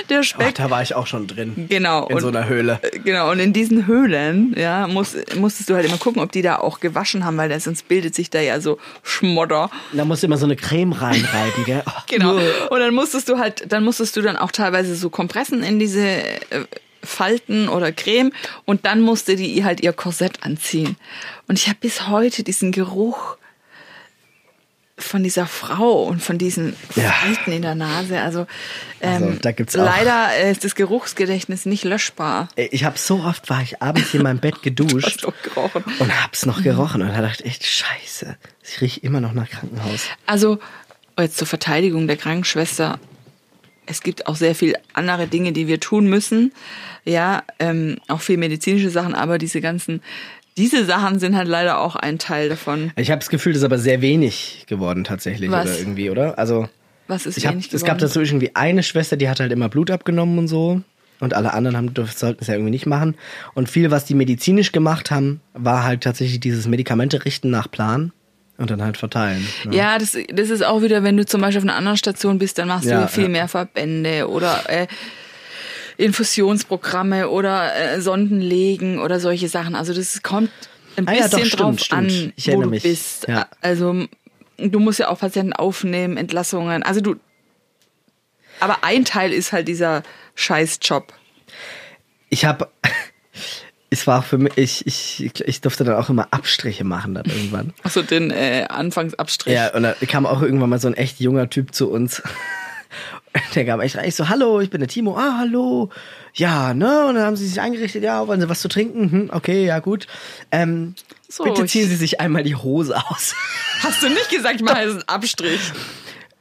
der 0.09 0.23
Speck. 0.23 0.55
da 0.55 0.69
war 0.69 0.82
ich 0.82 0.95
auch 0.95 1.07
schon 1.07 1.28
drin. 1.28 1.67
Genau. 1.69 2.07
In 2.07 2.19
so 2.19 2.28
einer 2.28 2.47
Höhle. 2.47 2.80
äh, 2.82 2.99
Genau, 2.99 3.32
und 3.32 3.39
in 3.39 3.53
diesen 3.53 3.88
Höhlen, 3.88 4.53
ja, 4.57 4.88
muss, 4.88 5.15
musstest 5.36 5.69
du 5.69 5.75
halt 5.75 5.86
immer 5.86 5.97
gucken, 5.97 6.21
ob 6.21 6.32
die 6.32 6.41
da 6.41 6.57
auch 6.57 6.80
gewaschen 6.80 7.23
haben, 7.25 7.38
weil 7.38 7.57
sonst 7.59 7.88
bildet 7.88 8.15
sich 8.15 8.30
da 8.30 8.39
ja 8.39 8.59
so 8.59 8.78
Schmodder. 9.03 9.69
Da 9.93 10.05
musst 10.05 10.23
du 10.23 10.28
immer 10.28 10.38
so 10.38 10.45
eine 10.45 10.55
Creme 10.55 10.93
reinreiben, 10.93 11.65
gell? 11.65 11.84
Oh, 11.86 11.91
Genau. 12.07 12.36
Und 12.36 12.80
dann 12.80 12.93
musstest 12.93 13.30
du 13.30 13.38
halt, 13.38 13.71
dann 13.71 13.84
musstest 13.84 14.15
du 14.15 14.21
dann 14.21 14.38
auch 14.38 14.51
teilweise 14.51 14.95
so 14.95 15.09
Kompressen 15.09 15.63
in 15.63 15.80
diese 15.80 16.01
äh, 16.01 16.65
Falten 17.03 17.69
oder 17.69 17.91
Creme 17.91 18.32
und 18.65 18.86
dann 18.86 19.01
musste 19.01 19.36
die 19.36 19.63
halt 19.63 19.82
ihr 19.82 19.93
Korsett 19.93 20.43
anziehen. 20.43 20.97
Und 21.47 21.57
ich 21.57 21.67
habe 21.67 21.78
bis 21.80 22.07
heute 22.07 22.43
diesen 22.43 22.71
Geruch 22.71 23.38
von 25.00 25.22
dieser 25.24 25.45
Frau 25.45 26.04
und 26.04 26.22
von 26.24 26.38
diesen 26.39 26.76
Ja. 26.95 27.12
Falten 27.12 27.52
in 27.52 27.62
der 27.62 27.76
Nase. 27.76 28.20
Also, 28.20 28.48
ähm, 29.00 29.38
Also, 29.43 29.54
gibt's 29.56 29.76
auch- 29.76 29.86
leider 29.86 30.50
ist 30.50 30.64
das 30.64 30.74
Geruchsgedächtnis 30.74 31.66
nicht 31.68 31.84
löschbar. 31.84 32.50
Ich 32.56 32.84
habe 32.84 32.98
so 32.98 33.20
oft 33.24 33.50
war 33.50 33.62
ich 33.62 33.82
abends 33.82 34.14
in 34.16 34.24
meinem 34.24 34.39
Bett 34.39 34.62
geduscht 34.64 35.24
und 35.26 36.24
hab's 36.24 36.45
noch 36.48 36.64
gerochen 36.64 37.02
und 37.04 37.10
da 37.10 37.22
dachte 37.22 37.43
ich 37.43 37.50
echt 37.52 37.66
Scheiße, 37.66 38.38
ich 38.64 38.82
riech 38.82 39.04
immer 39.04 39.22
noch 39.22 39.34
nach 39.34 39.50
Krankenhaus. 39.50 40.06
Also, 40.26 40.58
jetzt 41.20 41.38
zur 41.38 41.48
Verteidigung 41.48 42.08
der 42.08 42.18
Krankenschwester. 42.18 43.00
Es 43.89 44.02
gibt 44.02 44.28
auch 44.28 44.36
sehr 44.36 44.54
viel 44.56 44.76
andere 44.93 45.28
Dinge, 45.28 45.54
die 45.54 45.68
wir 45.68 45.80
tun 45.80 46.08
müssen. 46.08 46.52
Ja, 47.06 47.43
ähm, 47.60 47.98
auch 48.10 48.20
viel 48.20 48.36
medizinische 48.38 48.89
Sachen, 48.89 49.16
aber 49.16 49.38
diese 49.38 49.62
ganzen, 49.62 50.02
diese 50.58 50.86
Sachen 50.86 51.20
sind 51.20 51.36
halt 51.36 51.47
leider 51.47 51.80
auch 51.80 51.95
ein 51.95 52.20
Teil 52.20 52.49
davon. 52.49 52.91
Ich 52.95 53.12
habe 53.12 53.20
das 53.20 53.30
Gefühl, 53.30 53.53
das 53.53 53.60
ist 53.62 53.66
aber 53.66 53.80
sehr 53.80 54.01
wenig 54.01 54.66
geworden 54.68 55.03
tatsächlich 55.03 55.51
Was? 55.51 55.66
oder 55.68 55.80
irgendwie, 55.80 56.10
oder? 56.10 56.38
Also 56.39 56.68
Was 57.08 57.26
ist 57.26 57.38
ich 57.38 57.45
hab, 57.45 57.53
wenig 57.53 57.68
es 57.74 57.82
gab 57.84 57.97
geworden? 57.97 57.99
dazu 58.10 58.22
irgendwie 58.22 58.55
eine 58.55 58.84
Schwester, 58.84 59.16
die 59.18 59.30
hat 59.30 59.39
halt 59.39 59.51
immer 59.51 59.70
Blut 59.70 59.91
abgenommen 59.91 60.38
und 60.39 60.47
so. 60.47 60.82
Und 61.20 61.34
alle 61.34 61.53
anderen 61.53 61.76
haben, 61.78 61.93
sollten 62.16 62.41
es 62.41 62.47
ja 62.47 62.53
irgendwie 62.53 62.70
nicht 62.72 62.86
machen. 62.86 63.16
Und 63.55 63.70
viel, 63.70 63.89
was 63.89 64.05
die 64.05 64.14
medizinisch 64.14 64.72
gemacht 64.72 65.10
haben, 65.10 65.41
war 65.53 65.84
halt 65.84 66.01
tatsächlich 66.01 66.39
dieses 66.39 66.68
Medikamente 66.68 67.26
richten 67.26 67.49
nach 67.49 67.72
Plan 67.72 68.12
und 68.60 68.70
dann 68.70 68.84
halt 68.84 68.97
verteilen. 68.97 69.47
ne? 69.66 69.76
Ja, 69.76 69.97
das, 69.97 70.16
das 70.32 70.49
ist 70.51 70.64
auch 70.64 70.84
wieder, 70.84 71.01
wenn 71.03 71.18
du 71.18 71.26
zum 71.26 71.41
Beispiel 71.41 71.58
auf 71.60 71.64
einer 71.64 71.76
anderen 71.76 71.97
Station 71.97 72.38
bist, 72.38 72.60
dann 72.60 72.68
machst 72.68 72.86
du 72.86 72.89
Ja, 72.91 73.01
ja 73.01 73.08
viel 73.08 73.24
ja. 73.24 73.30
mehr 73.30 73.47
Verbände 73.47 74.30
oder 74.30 74.70
äh, 74.70 74.86
Infusionsprogramme 75.98 77.30
oder 77.30 77.76
äh, 77.76 78.02
Sonden 78.02 78.39
legen 78.39 79.00
oder 79.00 79.20
solche 79.20 79.50
Sachen. 79.50 79.76
Also 79.76 79.93
das 79.93 80.22
kommt 80.24 80.52
ein 80.95 81.08
Ah 81.08 81.14
ja, 81.14 81.24
bisschen 81.24 81.39
doch, 81.39 81.45
stimmt, 81.48 81.62
drauf 81.62 81.80
stimmt. 81.80 82.12
an, 82.12 82.34
Ich 82.36 82.48
wo 82.52 82.62
du 82.62 82.70
mich. 82.70 82.84
bist. 82.84 83.28
Ja. 83.28 83.48
Also 83.62 84.06
du 84.58 84.80
musst 84.80 85.00
ja 85.00 85.10
auch 85.10 85.20
Patienten 85.20 85.54
aufnehmen, 85.54 86.18
Entlassungen. 86.18 86.84
Also 86.84 87.02
du. 87.02 87.16
Aber 88.60 88.84
ein 88.84 89.06
Teil 89.06 89.34
ist 89.34 89.52
halt 89.52 89.68
dieser 89.68 90.04
Scheißjob. 90.36 91.14
Ich 92.30 92.45
habe, 92.45 92.68
es 93.89 94.08
war 94.08 94.24
für 94.24 94.38
mich, 94.39 94.54
ich, 94.58 94.86
ich, 94.86 95.41
ich 95.45 95.62
durfte 95.62 95.84
dann 95.84 95.95
auch 95.95 96.10
immer 96.10 96.28
Abstriche 96.32 96.84
machen 96.84 97.14
dann 97.16 97.26
irgendwann. 97.26 97.74
Also 97.84 98.02
den 98.02 98.32
äh, 98.32 98.66
Anfangsabstrich. 98.70 99.54
Ja, 99.54 99.74
und 99.76 99.84
da 99.84 99.93
kam 100.08 100.26
auch 100.26 100.41
irgendwann 100.41 100.70
mal 100.70 100.80
so 100.80 100.88
ein 100.88 100.95
echt 100.95 101.20
junger 101.20 101.50
Typ 101.50 101.74
zu 101.74 101.89
uns. 101.91 102.22
Der 103.55 103.65
kam 103.65 103.80
echt 103.82 103.95
rein. 103.97 104.05
Ich 104.07 104.15
so, 104.15 104.30
hallo, 104.30 104.61
ich 104.61 104.69
bin 104.69 104.80
der 104.80 104.88
Timo. 104.88 105.15
Ah, 105.17 105.38
hallo. 105.39 105.89
Ja, 106.34 106.73
ne? 106.73 107.07
Und 107.07 107.15
dann 107.15 107.23
haben 107.25 107.36
sie 107.36 107.47
sich 107.47 107.59
eingerichtet. 107.61 108.03
Ja, 108.03 108.28
wollen 108.28 108.41
sie 108.41 108.49
was 108.49 108.61
zu 108.61 108.67
trinken? 108.67 109.11
Hm, 109.11 109.30
okay, 109.32 109.65
ja, 109.65 109.80
gut. 109.80 110.07
Ähm, 110.51 110.95
So, 111.30 111.43
bitte 111.43 111.65
ziehen 111.65 111.88
Sie 111.89 111.95
sich 111.95 112.19
einmal 112.19 112.43
die 112.43 112.55
Hose 112.55 112.95
aus. 113.09 113.36
Hast 113.84 114.01
du 114.01 114.09
nicht 114.09 114.30
gesagt, 114.30 114.55
ich 114.55 114.61
mache 114.63 114.82
jetzt 114.82 114.91
einen 114.91 115.03
Abstrich? 115.07 115.59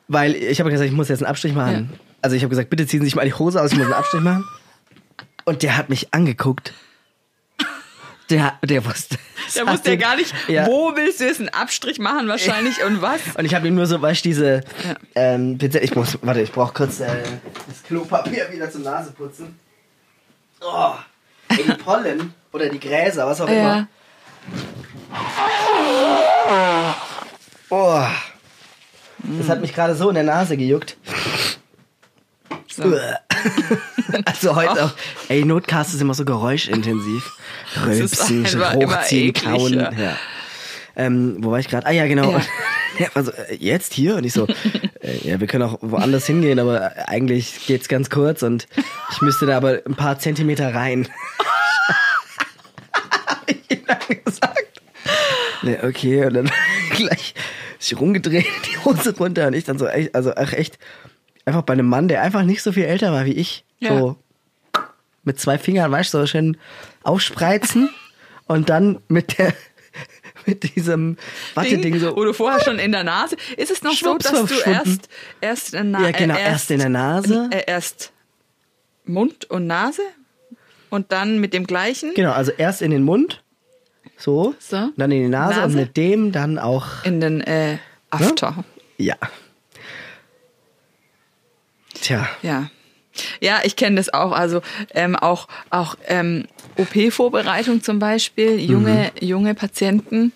Weil 0.08 0.34
ich 0.36 0.60
habe 0.60 0.70
gesagt, 0.70 0.88
ich 0.88 0.94
muss 0.96 1.08
jetzt 1.08 1.22
einen 1.22 1.30
Abstrich 1.30 1.54
machen. 1.54 1.92
Also 2.22 2.36
ich 2.36 2.42
habe 2.42 2.50
gesagt, 2.50 2.70
bitte 2.70 2.86
ziehen 2.86 3.00
Sie 3.00 3.06
sich 3.06 3.16
mal 3.16 3.24
die 3.24 3.34
Hose 3.34 3.60
aus, 3.60 3.72
ich 3.72 3.76
muss 3.78 3.86
einen 3.86 3.94
Abstrich 3.94 4.22
machen. 4.22 4.44
Und 5.44 5.62
der 5.62 5.76
hat 5.76 5.88
mich 5.90 6.12
angeguckt. 6.14 6.72
Der, 8.30 8.58
der 8.64 8.84
wusste. 8.84 9.16
Der 9.54 9.66
wusste 9.68 9.90
ja 9.90 9.96
gar 9.96 10.16
nicht, 10.16 10.34
Ja. 10.48 10.66
wo 10.66 10.96
willst 10.96 11.20
du 11.20 11.24
jetzt 11.26 11.38
einen 11.38 11.48
Abstrich 11.50 11.98
machen 12.00 12.26
wahrscheinlich 12.26 12.82
und 12.82 13.00
was. 13.00 13.20
Und 13.36 13.44
ich 13.44 13.54
habe 13.54 13.68
ihm 13.68 13.76
nur 13.76 13.86
so, 13.86 14.02
weißt 14.02 14.24
du, 14.24 14.28
diese 14.28 14.54
Ja. 14.84 14.94
ähm, 15.14 15.58
Pinsette, 15.58 15.84
ich 15.84 15.94
muss, 15.94 16.18
warte, 16.22 16.40
ich 16.40 16.50
brauche 16.50 16.72
kurz 16.74 16.98
äh, 17.00 17.06
das 17.68 17.82
Klopapier 17.84 18.50
wieder 18.52 18.68
zur 18.70 18.80
Nase 18.80 19.12
putzen. 19.12 19.56
Oh, 20.60 20.94
ey, 21.50 21.62
die 21.64 21.72
Pollen 21.74 22.34
oder 22.52 22.68
die 22.68 22.80
Gräser, 22.80 23.26
was 23.26 23.40
auch 23.40 23.48
Ja. 23.48 23.54
immer. 23.54 23.88
Oh, 27.70 28.02
das 29.22 29.48
hat 29.48 29.60
mich 29.60 29.74
gerade 29.74 29.94
so 29.94 30.08
in 30.08 30.14
der 30.14 30.24
Nase 30.24 30.56
gejuckt. 30.56 30.96
So. 32.68 32.82
Also 34.24 34.54
heute 34.54 34.84
auch, 34.84 34.92
ey, 35.28 35.44
Notcast 35.44 35.92
ist 35.92 36.00
immer 36.00 36.14
so 36.14 36.24
geräuschintensiv. 36.24 37.32
Rülpsen, 37.84 38.46
hochziehen, 38.46 39.28
eklig, 39.30 39.44
kauen. 39.44 39.74
ja. 39.74 39.92
Ja. 39.92 40.16
Ähm, 40.94 41.36
wo 41.40 41.50
war 41.50 41.58
ich 41.58 41.68
gerade? 41.68 41.86
Ah 41.86 41.90
ja, 41.90 42.06
genau. 42.06 42.30
Ja. 42.32 42.40
Ja. 42.98 43.08
Also 43.12 43.30
äh, 43.30 43.54
jetzt 43.56 43.92
hier 43.92 44.16
und 44.16 44.24
ich 44.24 44.32
so, 44.32 44.46
äh, 44.46 45.18
ja, 45.22 45.38
wir 45.38 45.46
können 45.46 45.64
auch 45.64 45.76
woanders 45.82 46.24
hingehen, 46.24 46.58
aber 46.58 46.96
äh, 46.96 47.02
eigentlich 47.08 47.66
geht's 47.66 47.88
ganz 47.88 48.08
kurz 48.08 48.42
und 48.42 48.66
ich 49.12 49.20
müsste 49.20 49.44
da 49.44 49.58
aber 49.58 49.82
ein 49.84 49.96
paar 49.96 50.18
Zentimeter 50.18 50.74
rein. 50.74 51.06
Hab 53.26 53.42
ich 53.68 53.84
dann 53.84 53.98
gesagt. 54.24 54.80
Ne, 55.60 55.78
okay, 55.82 56.24
und 56.24 56.32
dann 56.34 56.50
gleich 56.90 57.34
sich 57.78 58.00
rumgedreht, 58.00 58.46
die 58.66 58.78
Hose 58.84 59.14
runter 59.16 59.48
und 59.48 59.52
ich 59.52 59.64
dann 59.64 59.78
so 59.78 59.86
echt, 59.86 60.14
also 60.14 60.32
ach 60.34 60.54
echt, 60.54 60.78
einfach 61.46 61.62
bei 61.62 61.72
einem 61.72 61.88
Mann, 61.88 62.08
der 62.08 62.22
einfach 62.22 62.42
nicht 62.42 62.62
so 62.62 62.72
viel 62.72 62.84
älter 62.84 63.12
war 63.12 63.24
wie 63.24 63.32
ich, 63.32 63.64
Ja. 63.78 63.96
so 63.98 64.16
mit 65.24 65.40
zwei 65.40 65.58
Fingern, 65.58 65.90
weißt 65.90 66.12
du, 66.14 66.18
so 66.18 66.26
schön 66.26 66.56
aufspreizen 67.02 67.88
und 68.46 68.68
dann 68.68 69.00
mit 69.08 69.38
der 69.38 69.52
mit 70.46 70.76
diesem 70.76 71.16
Watteding 71.54 71.98
so. 71.98 72.14
Du 72.14 72.32
vorher 72.32 72.60
schon 72.62 72.78
in 72.78 72.92
der 72.92 73.02
Nase. 73.04 73.36
Ist 73.56 73.70
es 73.70 73.82
noch 73.82 73.92
so, 73.92 73.96
Schwupps, 73.96 74.30
dass 74.30 74.44
du 74.48 74.54
erst, 74.70 75.08
erst, 75.40 75.74
in 75.74 75.92
der 75.92 76.00
Na 76.02 76.06
Ja, 76.08 76.10
genau, 76.12 76.34
äh, 76.36 76.42
erst 76.42 76.70
in 76.70 76.78
der 76.78 76.88
Nase. 76.88 77.48
Äh, 77.52 77.62
erst 77.66 78.12
Mund 79.04 79.44
und 79.50 79.66
Nase 79.66 80.02
und 80.90 81.10
dann 81.12 81.38
mit 81.40 81.52
dem 81.54 81.66
gleichen 81.66 82.12
Genau, 82.14 82.32
also 82.32 82.52
erst 82.52 82.82
in 82.82 82.90
den 82.92 83.02
Mund, 83.02 83.42
so, 84.16 84.54
So. 84.58 84.90
dann 84.96 85.10
in 85.12 85.22
die 85.24 85.28
Nase, 85.28 85.54
und 85.56 85.60
Nase. 85.62 85.76
mit 85.76 85.96
dem 85.96 86.32
dann 86.32 86.58
auch, 86.58 87.04
in 87.04 87.20
den 87.20 87.40
äh, 87.40 87.78
After. 88.10 88.64
ja. 88.98 89.16
Tja, 92.00 92.28
Ja. 92.42 92.70
Ja, 93.40 93.60
ich 93.64 93.76
kenne 93.76 93.96
das 93.96 94.12
auch. 94.12 94.32
Also 94.32 94.60
ähm, 94.94 95.16
auch, 95.16 95.48
auch 95.70 95.96
ähm, 96.06 96.44
OP-Vorbereitung 96.76 97.82
zum 97.82 97.98
Beispiel, 97.98 98.60
junge, 98.60 99.10
junge 99.20 99.54
Patienten, 99.54 100.32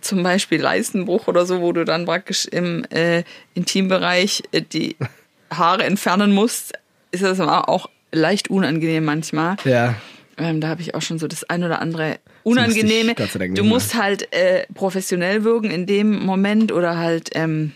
zum 0.00 0.22
Beispiel 0.22 0.60
Leistenbruch 0.60 1.28
oder 1.28 1.46
so, 1.46 1.60
wo 1.60 1.72
du 1.72 1.84
dann 1.84 2.04
praktisch 2.04 2.46
im 2.46 2.84
äh, 2.90 3.22
Intimbereich 3.54 4.42
äh, 4.52 4.62
die 4.62 4.96
Haare 5.50 5.84
entfernen 5.84 6.32
musst, 6.32 6.72
ist 7.12 7.22
das 7.22 7.38
auch 7.40 7.88
leicht 8.12 8.50
unangenehm 8.50 9.04
manchmal. 9.04 9.56
ja. 9.64 9.94
Ähm, 10.38 10.60
da 10.60 10.68
habe 10.68 10.82
ich 10.82 10.94
auch 10.94 11.00
schon 11.00 11.18
so 11.18 11.28
das 11.28 11.44
ein 11.44 11.64
oder 11.64 11.80
andere 11.80 12.18
Unangenehme. 12.42 13.14
Du 13.54 13.64
musst 13.64 13.94
halt 13.94 14.30
äh, 14.34 14.66
professionell 14.74 15.44
wirken 15.44 15.70
in 15.70 15.86
dem 15.86 16.22
Moment 16.26 16.72
oder 16.72 16.98
halt 16.98 17.30
ähm, 17.32 17.72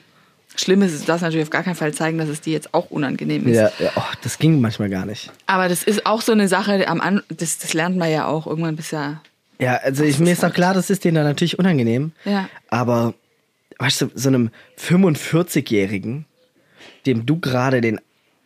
schlimm 0.61 0.83
ist, 0.83 0.93
es, 0.93 1.01
du 1.01 1.07
darfst 1.07 1.23
natürlich 1.23 1.45
auf 1.45 1.51
gar 1.51 1.63
keinen 1.63 1.75
Fall 1.75 1.93
zeigen, 1.93 2.19
dass 2.19 2.29
es 2.29 2.41
dir 2.41 2.53
jetzt 2.53 2.75
auch 2.75 2.91
unangenehm 2.91 3.47
ist. 3.47 3.57
Ja, 3.57 3.71
ja 3.79 3.91
oh, 3.97 4.03
das 4.23 4.39
ging 4.39 4.61
manchmal 4.61 4.89
gar 4.89 5.07
nicht. 5.07 5.31
Aber 5.47 5.69
das 5.69 5.83
ist 5.83 6.07
auch 6.07 6.23
so 6.23 6.33
eine 6.33 6.49
Sache, 6.49 6.87
am 6.89 7.01
An 7.01 7.23
das, 7.29 7.59
das 7.59 7.75
lernt 7.75 7.97
man 7.97 8.11
ja 8.11 8.27
auch 8.27 8.47
irgendwann 8.47 8.77
bis 8.77 8.91
ja. 8.91 9.21
Ja, 9.59 9.77
also 9.77 10.05
ich, 10.05 10.19
mir 10.19 10.33
ist 10.33 10.45
auch 10.45 10.53
klar, 10.53 10.73
das 10.73 10.89
ist 10.89 11.05
denen 11.05 11.17
dann 11.17 11.25
natürlich 11.25 11.59
unangenehm. 11.59 12.13
Ja. 12.25 12.49
Aber, 12.69 13.15
weißt 13.79 14.01
du, 14.03 14.11
so 14.15 14.29
einem 14.29 14.51
45-Jährigen, 14.79 16.25
dem 17.05 17.27
du 17.27 17.39
gerade 17.39 17.83
den 17.83 18.01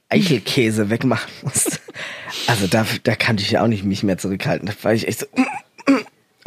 Eichelkäse 0.09 0.91
wegmachen 0.91 1.31
musst, 1.43 1.81
also 2.49 2.67
da, 2.67 2.85
da 3.05 3.15
kannte 3.15 3.45
ich 3.45 3.53
ja 3.53 3.63
auch 3.63 3.69
nicht 3.69 3.85
mich 3.85 4.03
mehr 4.03 4.19
zurückhalten. 4.19 4.67
Da 4.67 4.75
war 4.83 4.93
ich 4.93 5.07
echt 5.07 5.21
so, 5.21 5.27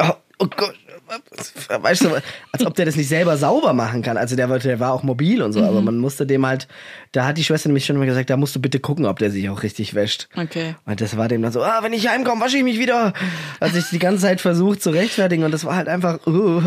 oh, 0.00 0.12
oh 0.38 0.46
Gott, 0.54 0.78
weißt 1.68 2.04
du, 2.04 2.10
als 2.52 2.66
ob 2.66 2.74
der 2.74 2.86
das 2.86 2.96
nicht 2.96 3.08
selber 3.08 3.36
sauber 3.36 3.72
machen 3.72 4.02
kann. 4.02 4.16
Also 4.16 4.36
der, 4.36 4.48
war- 4.48 4.58
der 4.58 4.80
war 4.80 4.92
auch 4.92 5.02
mobil 5.02 5.42
und 5.42 5.52
so, 5.52 5.62
aber 5.62 5.80
man 5.82 5.98
musste 5.98 6.26
dem 6.26 6.46
halt, 6.46 6.68
da 7.12 7.26
hat 7.26 7.38
die 7.38 7.44
Schwester 7.44 7.68
nämlich 7.68 7.84
schon 7.86 7.96
immer 7.96 8.06
gesagt, 8.06 8.30
da 8.30 8.36
musst 8.36 8.54
du 8.56 8.60
bitte 8.60 8.80
gucken, 8.80 9.06
ob 9.06 9.18
der 9.18 9.30
sich 9.30 9.48
auch 9.50 9.62
richtig 9.62 9.94
wäscht. 9.94 10.28
Okay. 10.36 10.74
Und 10.86 11.00
das 11.00 11.16
war 11.16 11.28
dem 11.28 11.42
dann 11.42 11.52
so, 11.52 11.62
ah, 11.62 11.80
wenn 11.82 11.92
ich 11.92 12.08
heimkomme, 12.08 12.40
wasche 12.44 12.56
ich 12.58 12.64
mich 12.64 12.78
wieder. 12.78 13.12
Hat 13.60 13.72
sich 13.72 13.84
die 13.90 13.98
ganze 13.98 14.22
Zeit 14.22 14.40
versucht 14.40 14.82
zu 14.82 14.90
rechtfertigen 14.90 15.44
und 15.44 15.50
das 15.52 15.64
war 15.64 15.76
halt 15.76 15.88
einfach, 15.88 16.26
uh, 16.26 16.62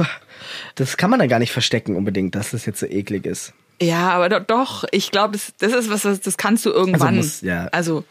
das 0.76 0.98
kann 0.98 1.10
man 1.10 1.20
dann 1.20 1.30
gar 1.30 1.40
nicht 1.40 1.52
verstecken 1.52 1.96
unbedingt, 1.96 2.36
dass 2.36 2.52
das 2.52 2.66
jetzt 2.66 2.80
so 2.80 2.86
eklig 2.86 3.26
ist. 3.26 3.54
Ja, 3.82 4.10
aber 4.12 4.30
do, 4.30 4.40
doch, 4.40 4.84
ich 4.92 5.10
glaube, 5.12 5.34
das, 5.34 5.54
das 5.58 5.74
ist 5.74 5.90
was, 5.90 6.04
das, 6.04 6.22
das 6.22 6.38
kannst 6.38 6.66
du 6.66 6.70
irgendwann. 6.70 7.16
muss- 7.16 7.42
ja. 7.42 7.66
Also, 7.72 8.04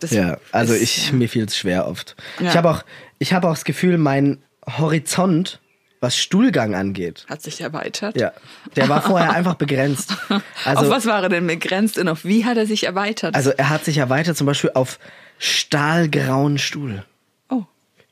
das 0.00 0.10
Ja, 0.12 0.38
also 0.52 0.72
ist- 0.72 0.82
ich, 0.82 1.12
mir 1.12 1.28
fiel 1.28 1.44
es 1.44 1.56
schwer 1.56 1.86
oft. 1.86 2.16
Ja. 2.38 2.48
Ich 2.48 2.56
habe 2.56 2.70
auch, 2.70 2.82
ich 3.18 3.32
habe 3.34 3.46
auch 3.48 3.52
das 3.54 3.64
Gefühl, 3.64 3.98
mein 3.98 4.38
Horizont, 4.78 5.60
was 6.00 6.16
Stuhlgang 6.16 6.74
angeht, 6.74 7.26
Hat 7.28 7.42
sich 7.42 7.60
erweitert. 7.60 8.16
ja, 8.18 8.32
der 8.76 8.88
war 8.88 9.02
vorher 9.02 9.32
einfach 9.32 9.54
begrenzt. 9.56 10.14
Also, 10.64 10.82
auf 10.84 10.90
was 10.90 11.06
war 11.06 11.22
er 11.22 11.28
denn 11.28 11.46
begrenzt 11.46 11.98
und 11.98 12.08
auf 12.08 12.24
wie 12.24 12.44
hat 12.44 12.56
er 12.56 12.66
sich 12.66 12.84
erweitert? 12.84 13.34
also 13.34 13.50
er 13.50 13.68
hat 13.68 13.84
sich 13.84 13.98
erweitert 13.98 14.36
zum 14.36 14.46
Beispiel 14.46 14.70
auf 14.74 14.98
stahlgrauen 15.38 16.58
Stuhl. 16.58 17.04
oh, 17.48 17.64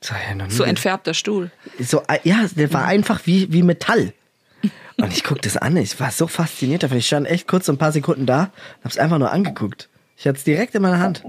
ja 0.03 0.49
so 0.49 0.63
entfärbter 0.63 1.13
Stuhl. 1.13 1.51
so, 1.79 2.03
äh, 2.07 2.19
ja, 2.23 2.45
der 2.55 2.71
war 2.73 2.85
einfach 2.85 3.21
wie, 3.25 3.51
wie 3.51 3.63
Metall. 3.63 4.13
Und 4.97 5.13
ich 5.13 5.23
guck 5.23 5.41
das 5.41 5.55
an, 5.55 5.77
ich 5.77 5.97
war 6.01 6.11
so 6.11 6.27
fasziniert 6.27 6.83
davon. 6.83 6.97
Ich 6.97 7.07
stand 7.07 7.25
echt 7.25 7.47
kurz 7.47 7.67
so 7.67 7.71
ein 7.71 7.77
paar 7.77 7.93
Sekunden 7.93 8.25
da 8.25 8.43
und 8.79 8.83
hab's 8.83 8.97
einfach 8.97 9.17
nur 9.17 9.31
angeguckt. 9.31 9.87
Ich 10.17 10.27
hatte 10.27 10.37
es 10.37 10.43
direkt 10.43 10.75
in 10.75 10.81
meiner 10.81 10.99
Hand. 10.99 11.23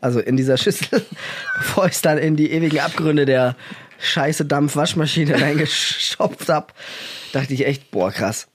Also 0.00 0.20
in 0.20 0.38
dieser 0.38 0.56
Schüssel, 0.56 1.04
bevor 1.58 1.84
ich 1.86 1.92
es 1.92 2.00
dann 2.00 2.16
in 2.16 2.36
die 2.36 2.50
ewigen 2.50 2.80
Abgründe 2.80 3.26
der 3.26 3.56
scheiße 4.00 4.44
Dampfwaschmaschine 4.46 5.34
reingeschopft 5.40 6.48
hab, 6.48 6.74
dachte 7.32 7.54
ich 7.54 7.66
echt, 7.66 7.90
boah, 7.90 8.10
krass. 8.10 8.48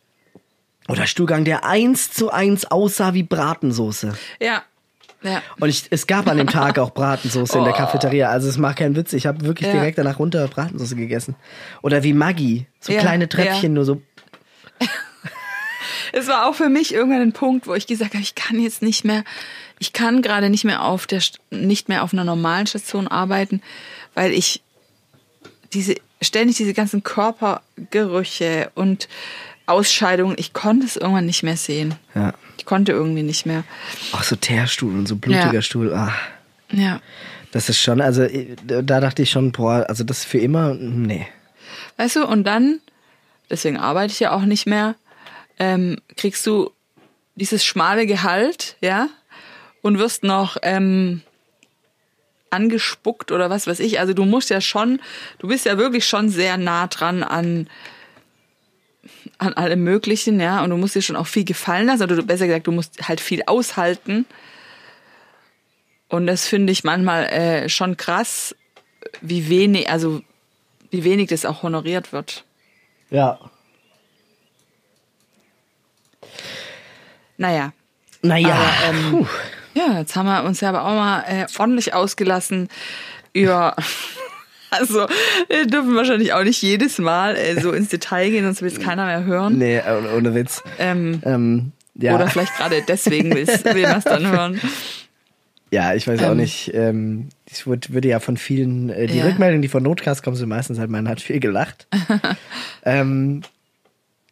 Oder 0.88 1.08
Stuhlgang, 1.08 1.46
der 1.46 1.66
eins 1.66 2.12
zu 2.12 2.30
eins 2.32 2.66
aussah 2.66 3.14
wie 3.14 3.24
Bratensoße. 3.24 4.14
Ja. 4.40 4.64
Ja. 5.24 5.42
Und 5.60 5.70
ich, 5.70 5.86
es 5.90 6.06
gab 6.06 6.28
an 6.28 6.38
dem 6.38 6.46
Tag 6.46 6.78
auch 6.78 6.92
Bratensoße 6.94 7.58
in 7.58 7.64
der 7.64 7.74
Oh. 7.74 7.78
Cafeteria. 7.78 8.30
Also 8.30 8.48
es 8.48 8.58
macht 8.60 8.78
keinen 8.78 8.96
Witz. 8.96 9.12
Ich 9.14 9.26
habe 9.26 9.44
wirklich 9.44 9.68
Ja. 9.68 9.74
direkt 9.74 9.98
danach 9.98 10.20
runter 10.20 10.48
Bratensoße 10.48 10.96
gegessen. 10.96 11.36
Oder 11.82 12.04
wie 12.04 12.14
Maggi. 12.14 12.68
So 12.80 12.94
Ja, 12.94 13.00
kleine 13.00 13.28
Tröpfchen, 13.28 13.74
nur 13.74 13.86
so. 13.86 14.02
Es 16.12 16.28
war 16.28 16.48
auch 16.48 16.56
für 16.56 16.70
mich 16.70 16.94
irgendwann 16.94 17.22
ein 17.22 17.34
Punkt, 17.34 17.68
wo 17.68 17.74
ich 17.74 17.88
gesagt 17.88 18.14
habe, 18.14 18.22
ich 18.24 18.36
kann 18.36 18.60
jetzt 18.60 18.82
nicht 18.82 19.04
mehr, 19.04 19.24
ich 19.80 19.92
kann 19.92 20.22
gerade 20.22 20.50
nicht 20.50 20.64
mehr 20.64 20.84
auf 20.86 21.08
der, 21.08 21.22
nicht 21.50 21.90
mehr 21.90 22.04
auf 22.04 22.14
einer 22.14 22.24
normalen 22.24 22.68
Station 22.68 23.08
arbeiten, 23.08 23.62
weil 24.14 24.32
ich 24.32 24.62
diese, 25.74 25.96
ständig 26.22 26.58
diese 26.58 26.74
ganzen 26.74 27.04
Körpergerüche 27.04 28.72
und 28.76 29.08
Ausscheidungen, 29.68 30.36
ich 30.38 30.54
konnte 30.54 30.86
es 30.86 30.96
irgendwann 30.96 31.26
nicht 31.26 31.44
mehr 31.44 31.58
sehen. 31.58 31.96
Ja. 32.14 32.34
Ich 32.58 32.66
konnte 32.66 32.92
irgendwie 32.92 33.24
nicht 33.24 33.46
mehr. 33.46 33.64
Auch 34.12 34.24
so 34.24 34.36
Teerstuhl 34.36 34.94
und 34.94 35.08
so 35.08 35.16
blutiger 35.16 35.54
Ja. 35.54 35.62
Stuhl. 35.62 35.94
Ah, 35.94 36.14
Ja. 36.72 37.02
das 37.52 37.70
ist 37.70 37.80
schon, 37.82 38.00
also 38.02 38.24
äh, 38.24 38.56
da 38.66 39.00
dachte 39.00 39.22
ich 39.24 39.32
schon, 39.32 39.52
boah, 39.52 39.86
also 39.88 40.04
das 40.04 40.24
für 40.24 40.38
immer, 40.40 40.74
nee. 40.76 41.28
Weißt 41.98 42.18
du, 42.18 42.26
und 42.28 42.44
dann, 42.46 42.80
deswegen 43.50 43.78
arbeite 43.78 44.12
ich 44.14 44.20
ja 44.20 44.32
auch 44.32 44.44
nicht 44.44 44.68
mehr, 44.68 44.96
ähm, 45.58 45.98
kriegst 46.18 46.46
du 46.46 46.72
dieses 47.36 47.66
schmale 47.66 48.06
Gehalt, 48.06 48.76
ja, 48.82 49.10
und 49.82 49.98
wirst 50.00 50.24
noch 50.24 50.58
ähm, 50.62 51.22
angespuckt 52.56 53.32
oder 53.32 53.50
was 53.50 53.68
weiß 53.68 53.80
ich. 53.80 54.00
Also 54.00 54.14
du 54.14 54.26
musst 54.26 54.50
ja 54.50 54.62
schon, 54.62 55.00
du 55.40 55.48
bist 55.48 55.66
ja 55.66 55.78
wirklich 55.78 56.08
schon 56.08 56.30
sehr 56.30 56.58
nah 56.58 56.88
dran 56.88 57.24
an 57.24 57.70
an 59.38 59.54
allem 59.54 59.84
Möglichen, 59.84 60.40
ja, 60.40 60.64
und 60.64 60.70
du 60.70 60.78
musst 60.78 60.96
dir 60.96 61.02
schon 61.02 61.16
auch 61.16 61.28
viel 61.28 61.44
gefallen 61.44 61.88
lassen, 61.88 62.04
oder 62.04 62.16
du, 62.16 62.24
besser 62.24 62.48
gesagt, 62.48 62.68
du 62.68 62.72
musst 62.72 63.08
halt 63.08 63.20
viel 63.20 63.44
aushalten. 63.46 64.26
Und 66.08 66.28
das 66.28 66.48
finde 66.48 66.72
ich 66.72 66.84
manchmal 66.84 67.26
äh, 67.26 67.70
schon 67.70 67.98
krass, 67.98 68.56
wie 69.22 69.50
wenig, 69.50 69.90
also 69.90 70.22
wie 70.90 71.04
wenig 71.04 71.30
das 71.30 71.46
auch 71.46 71.64
honoriert 71.64 72.14
wird. 72.14 72.46
Ja. 73.10 73.40
Naja. 77.38 77.74
Naja, 78.22 78.56
Aber, 78.56 78.90
ähm. 78.90 79.28
Ja, 79.76 80.00
jetzt 80.00 80.16
haben 80.16 80.26
wir 80.26 80.44
uns 80.44 80.62
ja 80.62 80.70
aber 80.70 80.84
auch 80.86 80.94
mal 80.96 81.24
äh, 81.28 81.46
ordentlich 81.60 81.94
ausgelassen 81.94 82.70
über. 83.34 83.76
Also, 84.72 85.06
wir 85.48 85.68
dürfen 85.68 85.96
wahrscheinlich 85.96 86.34
auch 86.34 86.44
nicht 86.44 86.62
jedes 86.62 86.98
Mal 86.98 87.38
äh, 87.38 87.62
so 87.62 87.72
ins 87.72 87.90
Detail 87.90 88.30
gehen, 88.32 88.44
sonst 88.44 88.62
will 88.62 88.68
es 88.68 88.80
keiner 88.80 89.06
mehr 89.06 89.24
hören. 89.24 89.58
nee, 89.58 89.80
ohne, 89.80 90.10
ohne 90.18 90.36
Witz. 90.36 90.64
Ähm, 90.80 91.22
Ähm, 91.24 91.72
ja. 91.94 92.14
Oder 92.16 92.28
vielleicht 92.28 92.58
gerade 92.58 92.82
deswegen 92.86 93.34
will 93.36 93.46
man 93.84 93.98
es 94.00 94.04
dann 94.04 94.28
hören. 94.28 94.60
Ja, 95.72 95.94
ich 95.94 96.08
weiß 96.10 96.22
auch 96.24 96.32
Ähm. 96.32 96.38
nicht. 96.38 96.72
Ähm, 96.74 97.30
ich 97.46 97.66
wurde, 97.68 97.88
würde 97.94 98.10
ja 98.10 98.20
von 98.20 98.36
vielen, 98.36 98.90
äh, 98.90 99.08
die 99.08 99.20
Ja. 99.20 99.26
Rückmeldungen, 99.26 99.62
die 99.62 99.70
von 99.70 99.84
Notcast 99.84 100.24
kommen, 100.24 100.36
sind 100.36 100.50
meistens 100.50 100.78
halt, 100.78 100.90
man 100.90 101.08
hat 101.08 101.22
viel 101.22 101.40
gelacht. 101.40 101.88
ähm, 102.84 103.44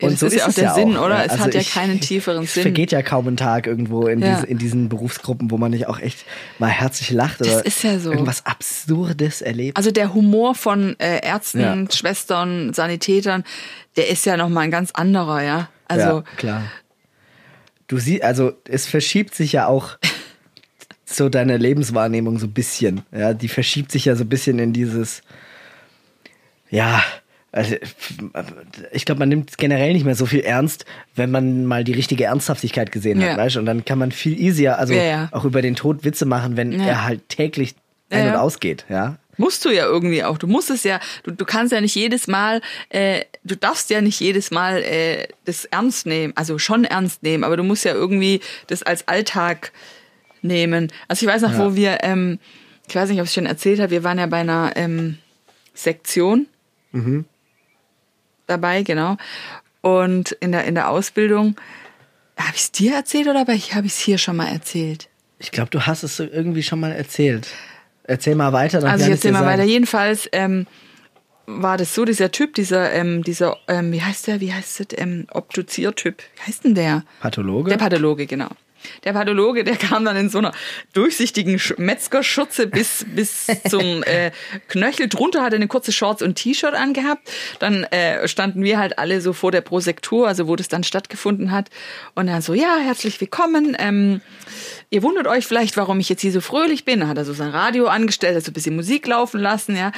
Ja, 0.03 0.09
das 0.11 0.21
ist 0.21 0.35
ja 0.35 0.43
auch 0.45 0.49
es 0.49 0.55
der 0.55 0.73
Sinn, 0.73 0.97
oder? 0.97 1.15
ja. 1.17 1.23
Es 1.23 1.31
Also 1.31 1.43
hat 1.45 1.53
ja 1.53 1.61
ich- 1.61 1.71
keinen 1.73 1.99
tieferen 1.99 2.43
es 2.43 2.53
Sinn. 2.53 2.63
vergeht 2.63 2.91
ja 2.91 3.01
kaum 3.01 3.27
ein 3.27 3.37
Tag 3.37 3.67
irgendwo 3.67 4.07
in, 4.07 4.19
Ja. 4.21 4.35
diese, 4.35 4.47
in 4.47 4.57
diesen 4.57 4.89
Berufsgruppen, 4.89 5.51
wo 5.51 5.57
man 5.57 5.71
nicht 5.71 5.87
auch 5.87 5.99
echt 5.99 6.25
mal 6.59 6.67
herzlich 6.69 7.09
lacht 7.11 7.41
Das 7.41 7.47
oder 7.49 7.65
ist 7.65 7.83
ja 7.83 7.99
so. 7.99 8.11
irgendwas 8.11 8.45
Absurdes 8.45 9.41
erlebt. 9.41 9.77
Also 9.77 9.91
der 9.91 10.13
Humor 10.13 10.55
von 10.55 10.99
äh, 10.99 11.19
Ärzten, 11.25 11.59
Ja. 11.61 11.85
Schwestern, 11.91 12.73
Sanitätern, 12.73 13.43
der 13.97 14.09
ist 14.09 14.25
ja 14.25 14.37
nochmal 14.37 14.63
ein 14.65 14.71
ganz 14.71 14.91
anderer, 14.91 15.41
ja. 15.43 15.69
Also 15.87 16.07
ja, 16.07 16.23
klar. 16.37 16.63
Du 17.87 17.97
siehst, 17.99 18.23
also 18.23 18.53
es 18.67 18.87
verschiebt 18.87 19.35
sich 19.35 19.51
ja 19.51 19.67
auch 19.67 19.97
so 21.05 21.29
deine 21.29 21.57
Lebenswahrnehmung 21.57 22.39
so 22.39 22.47
ein 22.47 22.53
bisschen. 22.53 23.01
Ja, 23.11 23.33
die 23.33 23.47
verschiebt 23.49 23.91
sich 23.91 24.05
ja 24.05 24.15
so 24.15 24.23
ein 24.23 24.29
bisschen 24.29 24.57
in 24.57 24.73
dieses, 24.73 25.21
ja, 26.69 27.03
also, 27.53 27.75
ich 28.91 29.05
glaube, 29.05 29.19
man 29.19 29.29
nimmt 29.29 29.57
generell 29.57 29.93
nicht 29.93 30.05
mehr 30.05 30.15
so 30.15 30.25
viel 30.25 30.41
ernst, 30.41 30.85
wenn 31.15 31.31
man 31.31 31.65
mal 31.65 31.83
die 31.83 31.93
richtige 31.93 32.25
Ernsthaftigkeit 32.25 32.91
gesehen 32.91 33.21
hat, 33.21 33.29
Ja. 33.29 33.37
weißt 33.37 33.55
du? 33.55 33.59
Und 33.59 33.65
dann 33.67 33.85
kann 33.85 33.99
man 33.99 34.11
viel 34.11 34.37
easier, 34.39 34.77
also 34.79 34.93
Ja, 34.93 35.03
ja. 35.03 35.29
auch 35.31 35.45
über 35.45 35.61
den 35.61 35.75
Tod 35.75 36.03
Witze 36.03 36.25
machen, 36.25 36.57
wenn 36.57 36.73
er 36.79 37.05
halt 37.05 37.29
täglich 37.29 37.75
ein- 38.09 38.27
und 38.29 38.35
ausgeht, 38.35 38.85
ja. 38.89 39.17
Musst 39.37 39.65
du 39.65 39.69
ja 39.71 39.85
irgendwie 39.85 40.23
auch. 40.23 40.37
Du 40.37 40.45
musst 40.45 40.69
es 40.69 40.83
ja, 40.83 40.99
du, 41.23 41.31
du 41.31 41.43
kannst 41.45 41.71
ja 41.73 41.81
nicht 41.81 41.95
jedes 41.95 42.27
Mal, 42.27 42.61
äh, 42.89 43.21
du 43.43 43.55
darfst 43.55 43.89
ja 43.89 43.99
nicht 44.01 44.19
jedes 44.19 44.51
Mal 44.51 44.83
äh, 44.83 45.27
das 45.45 45.65
ernst 45.65 46.05
nehmen, 46.05 46.33
also 46.35 46.59
schon 46.59 46.83
ernst 46.85 47.23
nehmen, 47.23 47.43
aber 47.43 47.57
du 47.57 47.63
musst 47.63 47.83
ja 47.85 47.93
irgendwie 47.93 48.41
das 48.67 48.83
als 48.83 49.07
Alltag 49.07 49.71
nehmen. 50.43 50.91
Also 51.07 51.25
ich 51.25 51.31
weiß 51.33 51.41
noch, 51.41 51.57
wo 51.57 51.75
wir, 51.75 52.03
ähm, 52.03 52.37
ich 52.87 52.95
weiß 52.95 53.09
nicht, 53.09 53.19
ob 53.21 53.25
ich 53.25 53.33
schon 53.33 53.47
erzählt 53.47 53.79
habe, 53.79 53.89
wir 53.89 54.03
waren 54.03 54.19
ja 54.19 54.27
bei 54.27 54.37
einer 54.41 54.73
ähm, 54.75 55.17
Sektion 55.73 56.45
dabei, 58.47 58.83
genau. 58.83 59.17
Und 59.81 60.31
in 60.33 60.51
der, 60.51 60.65
in 60.65 60.75
der 60.75 60.89
Ausbildung, 60.89 61.55
habe 62.37 62.55
ich 62.55 62.61
es 62.61 62.71
dir 62.71 62.95
erzählt 62.95 63.27
oder 63.27 63.39
habe 63.39 63.53
ich 63.55 63.73
es 63.73 63.99
hier 63.99 64.17
schon 64.17 64.35
mal 64.35 64.47
erzählt? 64.47 65.09
Ich 65.39 65.51
glaube, 65.51 65.69
du 65.69 65.85
hast 65.85 66.03
es 66.03 66.19
irgendwie 66.19 66.63
schon 66.63 66.79
mal 66.79 66.91
erzählt. 66.91 67.47
Erzähl 68.03 68.35
mal 68.35 68.53
weiter. 68.53 68.79
Dann 68.79 68.91
Also 68.91 69.05
ich 69.05 69.11
erzähl 69.11 69.31
mal 69.31 69.39
sagen. 69.39 69.51
weiter. 69.51 69.63
Jedenfalls 69.63 70.29
ähm, 70.31 70.67
war 71.45 71.77
das 71.77 71.93
so, 71.93 72.05
dieser 72.05 72.31
Typ, 72.31 72.53
dieser, 72.55 72.91
ähm, 72.93 73.23
dieser, 73.23 73.57
ähm, 73.67 73.91
wie 73.91 74.01
heißt 74.01 74.27
der, 74.27 74.39
wie 74.41 74.53
heißt 74.53 74.79
das, 74.79 74.87
ähm, 74.97 75.27
Obduziertyp, 75.31 76.23
wie 76.35 76.41
heißt 76.47 76.63
denn 76.63 76.75
der? 76.75 77.03
Pathologe? 77.19 77.69
Der 77.69 77.77
Pathologe, 77.77 78.25
genau. 78.25 78.49
Der 79.03 79.13
Pathologe, 79.13 79.63
der 79.63 79.75
kam 79.77 80.05
dann 80.05 80.15
in 80.15 80.29
so 80.29 80.37
einer 80.39 80.51
durchsichtigen 80.93 81.57
Sch- 81.57 81.79
Metzgerschürze 81.79 82.67
bis, 82.67 83.05
bis 83.15 83.47
zum 83.69 84.03
äh, 84.03 84.31
Knöchel. 84.67 85.07
Drunter 85.09 85.41
hatte 85.43 85.55
er 85.55 85.59
eine 85.59 85.67
kurze 85.67 85.91
Shorts 85.91 86.21
und 86.21 86.35
T-Shirt 86.35 86.73
angehabt. 86.73 87.29
Dann 87.59 87.83
äh, 87.85 88.27
standen 88.27 88.63
wir 88.63 88.77
halt 88.79 88.99
alle 88.99 89.21
so 89.21 89.33
vor 89.33 89.51
der 89.51 89.61
Prosektur, 89.61 90.27
also 90.27 90.47
wo 90.47 90.55
das 90.55 90.67
dann 90.67 90.83
stattgefunden 90.83 91.51
hat. 91.51 91.69
Und 92.15 92.27
dann 92.27 92.41
so, 92.41 92.53
ja, 92.53 92.77
herzlich 92.77 93.19
willkommen. 93.21 93.75
Ähm, 93.79 94.21
ihr 94.89 95.03
wundert 95.03 95.27
euch 95.27 95.45
vielleicht, 95.45 95.77
warum 95.77 95.99
ich 95.99 96.09
jetzt 96.09 96.21
hier 96.21 96.31
so 96.31 96.41
fröhlich 96.41 96.85
bin. 96.85 96.99
Dann 96.99 97.09
hat 97.09 97.17
er 97.17 97.25
so 97.25 97.33
sein 97.33 97.49
Radio 97.49 97.87
angestellt, 97.87 98.35
hat 98.35 98.43
so 98.43 98.51
ein 98.51 98.53
bisschen 98.53 98.75
Musik 98.75 99.07
laufen 99.07 99.39
lassen, 99.39 99.75
ja. 99.75 99.91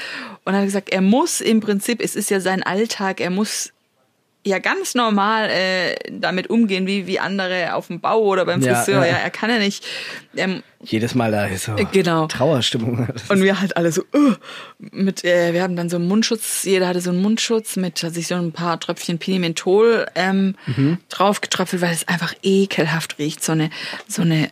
Und 0.43 0.53
hat 0.53 0.61
er 0.61 0.65
gesagt, 0.65 0.89
er 0.89 1.01
muss 1.01 1.41
im 1.41 1.59
Prinzip, 1.59 2.01
es 2.01 2.15
ist 2.15 2.29
ja 2.29 2.39
sein 2.39 2.63
Alltag, 2.63 3.19
er 3.21 3.29
muss 3.29 3.71
ja 4.45 4.59
ganz 4.59 4.93
normal 4.93 5.49
äh, 5.49 5.95
damit 6.11 6.49
umgehen, 6.51 6.85
wie, 6.85 7.07
wie 7.07 7.19
andere 7.19 7.73
auf 7.73 7.87
dem 7.87 7.99
Bau 7.99 8.19
oder 8.21 8.45
beim 8.45 8.61
Ja, 8.61 8.75
Friseur. 8.75 9.03
ja. 9.05 9.13
Ja, 9.13 9.17
er 9.17 9.29
kann 9.31 9.49
ja 9.49 9.57
nicht. 9.57 9.83
Ähm, 10.37 10.61
Jedes 10.83 11.15
Mal 11.15 11.31
da 11.31 11.47
ist 11.47 11.65
so 11.65 11.75
genau. 11.91 12.27
Trauerstimmung. 12.27 13.07
Und 13.29 13.41
wir 13.41 13.59
halt 13.59 13.75
alle 13.75 13.91
so, 13.91 14.03
uh, 14.13 14.33
mit, 14.91 15.25
äh, 15.25 15.51
wir 15.53 15.63
haben 15.63 15.75
dann 15.75 15.89
so 15.89 15.95
einen 15.95 16.07
Mundschutz, 16.07 16.63
jeder 16.63 16.87
hatte 16.87 17.01
so 17.01 17.09
einen 17.09 17.23
Mundschutz 17.23 17.75
mit, 17.75 18.03
hat 18.03 18.13
sich 18.13 18.27
so 18.27 18.35
ein 18.35 18.51
paar 18.51 18.79
Tröpfchen 18.79 19.17
Pinimentol 19.17 20.05
ähm, 20.13 20.55
Mhm. 20.67 20.99
draufgetröpfelt, 21.09 21.81
weil 21.81 21.93
es 21.93 22.07
einfach 22.07 22.33
ekelhaft 22.43 23.17
riecht. 23.17 23.43
So 23.43 23.53
eine, 23.53 23.71
so 24.07 24.21
eine 24.21 24.49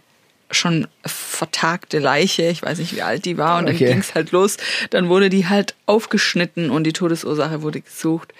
schon 0.49 0.87
vertagte 1.05 1.99
Leiche, 1.99 2.43
ich 2.43 2.61
weiß 2.63 2.79
nicht, 2.79 2.95
wie 2.95 3.01
alt 3.03 3.25
die 3.25 3.37
war, 3.37 3.59
und 3.59 3.67
dann 3.67 3.75
Okay. 3.75 3.87
ging's 3.91 4.15
halt 4.15 4.31
los. 4.31 4.57
Dann 4.89 5.09
wurde 5.09 5.29
die 5.29 5.47
halt 5.47 5.75
aufgeschnitten 5.85 6.69
und 6.71 6.83
die 6.85 6.93
Todesursache 6.93 7.61
wurde 7.61 7.81
gesucht. 7.81 8.33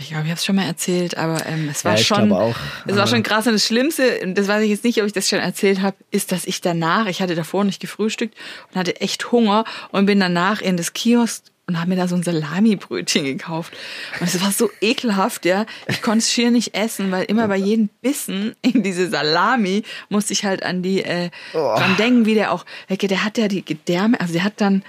Ich 0.00 0.10
glaube, 0.10 0.24
ich 0.24 0.30
habe 0.30 0.38
es 0.38 0.44
schon 0.44 0.54
mal 0.56 0.64
erzählt, 0.66 1.16
aber 1.18 1.44
ähm, 1.46 1.68
es 1.70 1.84
war 1.84 1.96
Ja, 1.96 1.98
schon, 2.04 2.32
auch. 2.32 2.54
es 2.86 2.94
war 2.96 3.06
schon 3.08 3.22
krass. 3.24 3.46
Und 3.48 3.54
das 3.54 3.66
Schlimmste, 3.66 4.32
das 4.32 4.46
weiß 4.46 4.62
ich 4.62 4.70
jetzt 4.70 4.84
nicht, 4.84 5.00
ob 5.00 5.06
ich 5.06 5.12
das 5.12 5.28
schon 5.28 5.40
erzählt 5.40 5.82
habe, 5.82 5.96
ist, 6.12 6.30
dass 6.30 6.44
ich 6.44 6.60
danach, 6.60 7.06
ich 7.06 7.20
hatte 7.20 7.34
davor 7.34 7.64
nicht 7.64 7.80
gefrühstückt 7.80 8.36
und 8.70 8.78
hatte 8.78 9.00
echt 9.00 9.32
Hunger 9.32 9.64
und 9.90 10.06
bin 10.06 10.20
danach 10.20 10.60
in 10.60 10.76
das 10.76 10.92
Kiosk 10.92 11.42
und 11.66 11.78
habe 11.80 11.90
mir 11.90 11.96
da 11.96 12.06
so 12.06 12.14
ein 12.14 12.22
Salami-Brötchen 12.22 13.24
gekauft. 13.24 13.72
Und 14.20 14.26
es 14.28 14.40
war 14.40 14.52
so 14.52 14.70
ekelhaft, 14.80 15.44
ja. 15.44 15.66
Ich 15.88 16.00
konnte 16.00 16.18
es 16.20 16.32
schier 16.32 16.50
nicht 16.52 16.74
essen, 16.74 17.10
weil 17.10 17.24
immer 17.24 17.48
bei 17.48 17.56
jedem 17.56 17.88
Bissen 18.00 18.54
in 18.62 18.82
diese 18.84 19.10
Salami 19.10 19.82
musste 20.08 20.32
ich 20.32 20.44
halt 20.44 20.62
an 20.62 20.82
die 20.82 21.02
äh, 21.02 21.30
Oh. 21.54 21.74
dran 21.76 21.96
denken, 21.98 22.24
wie 22.24 22.34
der 22.34 22.52
auch, 22.52 22.64
der 22.88 23.24
hat 23.24 23.36
ja 23.36 23.48
die 23.48 23.64
Gedärme, 23.64 24.18
also 24.20 24.32
der 24.32 24.44
hat 24.44 24.60
dann, 24.60 24.82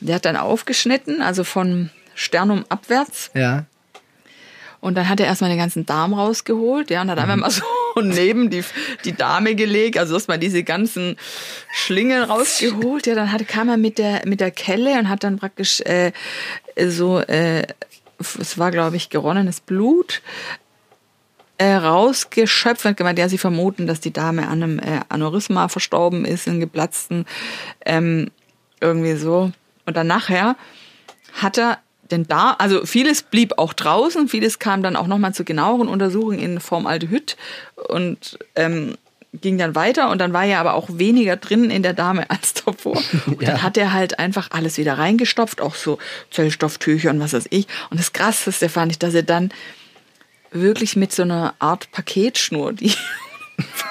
der 0.00 0.16
hat 0.16 0.26
dann 0.26 0.36
aufgeschnitten, 0.36 1.22
also 1.22 1.44
von 1.44 1.88
Sternum 2.14 2.64
abwärts 2.68 3.30
Ja. 3.34 3.64
Und 4.84 4.96
dann 4.96 5.08
hat 5.08 5.18
er 5.18 5.24
erstmal 5.24 5.48
den 5.48 5.58
ganzen 5.58 5.86
Darm 5.86 6.12
rausgeholt, 6.12 6.90
ja, 6.90 7.00
und 7.00 7.10
hat 7.10 7.18
einfach 7.18 7.36
mal 7.36 7.50
so 7.50 7.64
neben 8.02 8.50
die, 8.50 8.62
die 9.06 9.14
Dame 9.16 9.54
gelegt, 9.54 9.96
also 9.96 10.12
erstmal 10.12 10.38
diese 10.38 10.62
ganzen 10.62 11.16
Schlingen 11.72 12.22
rausgeholt. 12.22 13.06
Ja, 13.06 13.14
dann 13.14 13.32
hat, 13.32 13.48
kam 13.48 13.70
er 13.70 13.78
mit 13.78 13.96
der, 13.96 14.26
mit 14.26 14.40
der 14.40 14.50
Kelle 14.50 14.98
und 14.98 15.08
hat 15.08 15.24
dann 15.24 15.38
praktisch 15.38 15.80
äh, 15.80 16.12
so, 16.76 17.18
äh, 17.18 17.66
es 18.18 18.58
war, 18.58 18.70
glaube 18.70 18.96
ich, 18.96 19.08
geronnenes 19.08 19.62
Blut 19.62 20.20
äh, 21.56 21.76
rausgeschöpft 21.76 22.84
und 22.84 22.98
gemeint, 22.98 23.18
ja, 23.18 23.30
sie 23.30 23.38
vermuten, 23.38 23.86
dass 23.86 24.00
die 24.00 24.12
Dame 24.12 24.48
an 24.48 24.62
einem 24.62 24.78
äh, 24.80 25.00
Aneurysma 25.08 25.68
verstorben 25.68 26.26
ist, 26.26 26.46
in 26.46 26.60
geplatzten, 26.60 27.24
ähm, 27.86 28.30
irgendwie 28.82 29.14
so. 29.14 29.50
Und 29.86 29.96
dann 29.96 30.08
nachher 30.08 30.56
hat 31.32 31.56
er 31.56 31.78
denn 32.10 32.26
da, 32.26 32.52
also 32.58 32.84
vieles 32.86 33.22
blieb 33.22 33.58
auch 33.58 33.72
draußen, 33.72 34.28
vieles 34.28 34.58
kam 34.58 34.82
dann 34.82 34.96
auch 34.96 35.06
nochmal 35.06 35.34
zu 35.34 35.44
genaueren 35.44 35.88
Untersuchungen 35.88 36.38
in 36.38 36.60
Formaldehyd 36.60 37.36
und 37.88 38.38
ähm, 38.56 38.96
ging 39.40 39.58
dann 39.58 39.74
weiter 39.74 40.10
und 40.10 40.18
dann 40.18 40.32
war 40.32 40.44
ja 40.44 40.60
aber 40.60 40.74
auch 40.74 40.88
weniger 40.92 41.36
drin 41.36 41.70
in 41.70 41.82
der 41.82 41.92
Dame 41.94 42.24
als 42.30 42.54
davor. 42.54 42.96
Und 43.26 43.42
Ja. 43.42 43.48
dann 43.52 43.62
hat 43.62 43.76
er 43.76 43.92
halt 43.92 44.18
einfach 44.18 44.50
alles 44.52 44.78
wieder 44.78 44.96
reingestopft, 44.98 45.60
auch 45.60 45.74
so 45.74 45.98
Zellstofftücher 46.30 47.10
und 47.10 47.20
was 47.20 47.32
weiß 47.32 47.46
ich. 47.50 47.66
Und 47.90 47.98
das 47.98 48.12
Krasseste 48.12 48.68
fand 48.68 48.92
ich, 48.92 48.98
dass 48.98 49.14
er 49.14 49.22
dann 49.24 49.50
wirklich 50.52 50.94
mit 50.94 51.10
so 51.12 51.22
einer 51.22 51.54
Art 51.58 51.90
Paketschnur, 51.90 52.72
die 52.74 52.92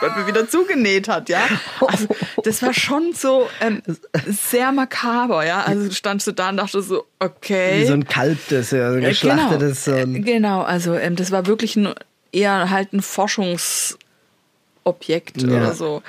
Gott 0.03 0.17
mir 0.17 0.27
wieder 0.27 0.47
zugenäht 0.49 1.07
hat, 1.07 1.29
ja. 1.29 1.41
Also, 1.87 2.07
das 2.43 2.61
war 2.61 2.73
schon 2.73 3.13
so 3.13 3.47
ähm, 3.61 3.81
sehr 4.27 4.71
makaber, 4.71 5.45
ja. 5.45 5.61
Also 5.63 5.89
standst 5.91 6.27
du 6.27 6.31
da 6.33 6.49
und 6.49 6.57
dachte 6.57 6.81
so, 6.81 7.05
okay. 7.19 7.81
Wie 7.81 7.85
so 7.85 7.93
ein 7.93 8.05
Kalb, 8.05 8.37
das 8.49 8.71
ja 8.71 8.91
so 8.91 8.97
ein 8.97 9.03
Äh, 9.03 9.09
geschlachtetes. 9.09 9.85
genau. 9.85 9.97
Ein, 9.97 10.25
genau, 10.25 10.61
also 10.63 10.95
ähm, 10.95 11.15
das 11.15 11.31
war 11.31 11.45
wirklich 11.47 11.75
ein, 11.75 11.93
eher 12.31 12.69
halt 12.69 12.93
ein 12.93 13.01
Forschungsobjekt 13.01 15.41
Ja. 15.41 15.47
oder 15.49 15.73
so. 15.73 16.01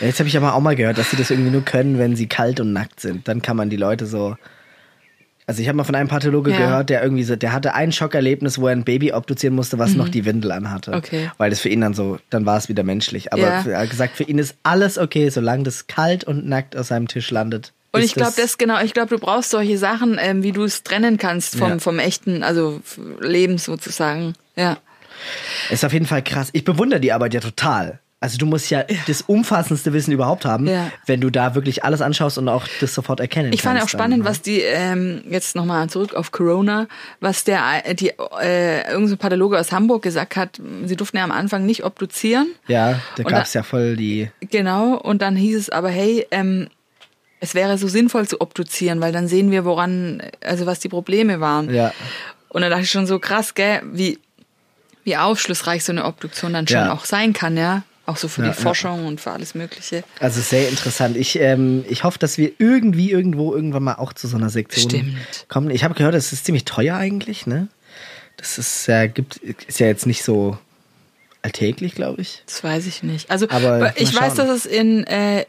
Jetzt 0.00 0.18
habe 0.18 0.28
ich 0.28 0.36
aber 0.36 0.54
auch 0.54 0.60
mal 0.60 0.76
gehört, 0.76 0.98
dass 0.98 1.10
sie 1.10 1.16
das 1.16 1.30
irgendwie 1.30 1.50
nur 1.50 1.64
können, 1.64 1.98
wenn 1.98 2.16
sie 2.16 2.26
kalt 2.26 2.60
und 2.60 2.72
nackt 2.72 3.00
sind. 3.00 3.28
Dann 3.28 3.42
kann 3.42 3.56
man 3.56 3.70
die 3.70 3.76
Leute 3.76 4.06
so. 4.06 4.36
Also 5.46 5.60
ich 5.60 5.68
habe 5.68 5.76
mal 5.76 5.84
von 5.84 5.94
einem 5.94 6.08
Pathologe 6.08 6.50
Ja. 6.52 6.56
gehört, 6.58 6.88
der 6.90 7.02
irgendwie 7.02 7.22
so, 7.24 7.36
der 7.36 7.52
hatte 7.52 7.74
ein 7.74 7.92
Schockerlebnis, 7.92 8.58
wo 8.58 8.66
er 8.68 8.72
ein 8.72 8.84
Baby 8.84 9.12
obduzieren 9.12 9.54
musste, 9.54 9.78
was 9.78 9.94
noch 9.94 10.08
die 10.08 10.24
Windel 10.24 10.52
anhatte. 10.52 10.92
Mhm. 10.92 10.96
Okay. 10.96 11.30
Weil 11.36 11.50
das 11.50 11.60
für 11.60 11.68
ihn 11.68 11.82
dann 11.82 11.92
so, 11.92 12.18
dann 12.30 12.46
war 12.46 12.56
es 12.56 12.68
wieder 12.70 12.82
menschlich. 12.82 13.32
Aber 13.32 13.42
Ja. 13.42 13.62
er 13.66 13.78
hat 13.80 13.90
gesagt, 13.90 14.16
für 14.16 14.22
ihn 14.24 14.38
ist 14.38 14.56
alles 14.62 14.96
okay, 14.96 15.28
solange 15.28 15.64
das 15.64 15.86
kalt 15.86 16.24
und 16.24 16.46
nackt 16.48 16.76
aus 16.76 16.88
seinem 16.88 17.08
Tisch 17.08 17.30
landet. 17.30 17.72
Und 17.92 18.02
ich 18.02 18.14
glaube, 18.14 18.32
das 18.36 18.58
genau, 18.58 18.80
ich 18.82 18.92
glaube, 18.94 19.10
du 19.10 19.18
brauchst 19.18 19.50
solche 19.50 19.78
Sachen, 19.78 20.18
ähm, 20.20 20.42
wie 20.42 20.50
du 20.52 20.64
es 20.64 20.82
trennen 20.82 21.16
kannst 21.18 21.56
vom, 21.56 21.68
Ja. 21.72 21.78
vom 21.78 21.98
echten, 21.98 22.42
also 22.42 22.80
Leben 23.20 23.58
sozusagen. 23.58 24.32
Ja. 24.56 24.78
Ist 25.70 25.84
auf 25.84 25.92
jeden 25.92 26.06
Fall 26.06 26.22
krass. 26.22 26.48
Ich 26.52 26.64
bewundere 26.64 27.00
die 27.00 27.12
Arbeit 27.12 27.34
ja 27.34 27.40
total. 27.40 28.00
Also 28.24 28.38
du 28.38 28.46
musst 28.46 28.70
ja, 28.70 28.84
das 29.06 29.20
umfassendste 29.20 29.92
Wissen 29.92 30.10
überhaupt 30.10 30.46
haben, 30.46 30.66
Ja. 30.66 30.90
wenn 31.04 31.20
du 31.20 31.28
da 31.28 31.54
wirklich 31.54 31.84
alles 31.84 32.00
anschaust 32.00 32.38
und 32.38 32.48
auch 32.48 32.66
das 32.80 32.94
sofort 32.94 33.20
erkennen 33.20 33.52
Ich 33.52 33.60
fand 33.60 33.76
auch 33.76 33.80
kannst. 33.80 33.92
spannend, 33.92 34.12
dann, 34.14 34.20
ne? 34.20 34.24
was 34.30 34.40
die, 34.40 34.60
ähm, 34.62 35.22
jetzt 35.28 35.54
nochmal 35.54 35.90
zurück 35.90 36.14
auf 36.14 36.32
Corona, 36.32 36.88
was 37.20 37.44
der, 37.44 37.60
die, 37.94 38.12
äh, 38.40 38.78
irgendein 38.88 39.08
so 39.08 39.16
Pathologe 39.18 39.58
aus 39.60 39.72
Hamburg 39.72 40.02
gesagt 40.02 40.36
hat, 40.36 40.58
sie 40.86 40.96
durften 40.96 41.18
ja 41.18 41.24
am 41.24 41.32
Anfang 41.32 41.66
nicht 41.66 41.84
obduzieren. 41.84 42.46
Ja, 42.66 42.98
da 43.16 43.22
gab 43.24 43.44
es 43.44 43.52
ja 43.52 43.62
voll 43.62 43.96
die. 43.96 44.30
Genau, 44.50 44.94
und 44.96 45.20
dann 45.20 45.36
hieß 45.36 45.58
es 45.58 45.68
aber, 45.68 45.90
hey, 45.90 46.26
ähm, 46.30 46.68
es 47.40 47.54
wäre 47.54 47.76
so 47.76 47.88
sinnvoll 47.88 48.26
zu 48.26 48.40
obduzieren, 48.40 49.02
weil 49.02 49.12
dann 49.12 49.28
sehen 49.28 49.50
wir, 49.50 49.66
woran, 49.66 50.22
also 50.42 50.64
was 50.64 50.80
die 50.80 50.88
Probleme 50.88 51.40
waren. 51.40 51.72
Ja. 51.74 51.92
Und 52.48 52.62
dann 52.62 52.70
dachte 52.70 52.84
ich 52.84 52.90
schon 52.90 53.06
so 53.06 53.18
krass, 53.18 53.52
gell, 53.54 53.82
wie, 53.92 54.18
wie 55.04 55.18
aufschlussreich 55.18 55.84
so 55.84 55.92
eine 55.92 56.06
Obduktion 56.06 56.54
dann 56.54 56.66
schon 56.66 56.78
Ja. 56.78 56.92
auch 56.94 57.04
sein 57.04 57.34
kann, 57.34 57.58
ja. 57.58 57.82
Auch 58.06 58.16
so 58.18 58.28
für 58.28 58.42
Ja, 58.42 58.50
die 58.50 58.56
ja. 58.56 58.62
Forschung 58.62 59.06
und 59.06 59.20
für 59.20 59.30
alles 59.30 59.54
Mögliche. 59.54 60.04
Also 60.20 60.40
sehr 60.42 60.68
interessant. 60.68 61.16
Ich, 61.16 61.38
ähm, 61.40 61.84
ich 61.88 62.04
hoffe, 62.04 62.18
dass 62.18 62.36
wir 62.36 62.52
irgendwie 62.58 63.10
irgendwo 63.10 63.54
irgendwann 63.54 63.82
mal 63.84 63.94
auch 63.94 64.12
zu 64.12 64.28
so 64.28 64.36
einer 64.36 64.50
Sektion 64.50 64.90
Stimmt. 64.90 65.46
kommen. 65.48 65.70
Ich 65.70 65.84
habe 65.84 65.94
gehört, 65.94 66.14
es 66.14 66.32
ist 66.32 66.44
ziemlich 66.44 66.64
teuer 66.66 66.96
eigentlich, 66.96 67.46
ne? 67.46 67.68
Das 68.36 68.58
ist 68.58 68.86
ja, 68.88 69.06
gibt, 69.06 69.36
ist 69.36 69.80
ja 69.80 69.86
jetzt 69.86 70.06
nicht 70.06 70.22
so 70.24 70.58
alltäglich, 71.42 71.94
glaube 71.94 72.20
ich. 72.22 72.42
Das 72.46 72.62
weiß 72.64 72.86
ich 72.86 73.02
nicht. 73.02 73.30
Also 73.30 73.48
Aber 73.50 73.98
ich 73.98 74.14
weiß, 74.14 74.34
dass 74.34 74.48
es 74.50 74.66
in 74.66 75.04
äh, 75.04 75.44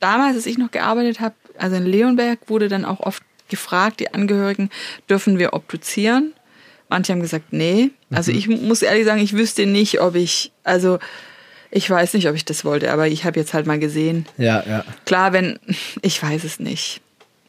damals, 0.00 0.36
als 0.36 0.46
ich 0.46 0.58
noch 0.58 0.70
gearbeitet 0.70 1.20
habe, 1.20 1.34
also 1.58 1.76
in 1.76 1.84
Leonberg 1.86 2.38
wurde 2.48 2.68
dann 2.68 2.84
auch 2.84 3.00
oft 3.00 3.22
gefragt, 3.48 4.00
die 4.00 4.12
Angehörigen, 4.14 4.70
dürfen 5.08 5.38
wir 5.38 5.52
obduzieren? 5.52 6.32
Manche 6.88 7.12
haben 7.12 7.20
gesagt, 7.20 7.52
nee. 7.52 7.90
Also 8.10 8.32
Mhm. 8.32 8.38
ich 8.38 8.48
muss 8.48 8.82
ehrlich 8.82 9.04
sagen, 9.04 9.20
ich 9.20 9.34
wüsste 9.34 9.66
nicht, 9.66 10.00
ob 10.00 10.14
ich, 10.16 10.50
also 10.64 10.98
ich 11.76 11.90
weiß 11.90 12.14
nicht, 12.14 12.28
ob 12.28 12.36
ich 12.36 12.44
das 12.44 12.64
wollte, 12.64 12.92
aber 12.92 13.08
ich 13.08 13.24
habe 13.24 13.38
jetzt 13.38 13.52
halt 13.52 13.66
mal 13.66 13.78
gesehen. 13.80 14.26
Ja, 14.38 14.62
ja. 14.66 14.84
Klar, 15.06 15.32
wenn, 15.32 15.58
ich 16.02 16.22
weiß 16.22 16.44
es 16.44 16.60
nicht. 16.60 17.00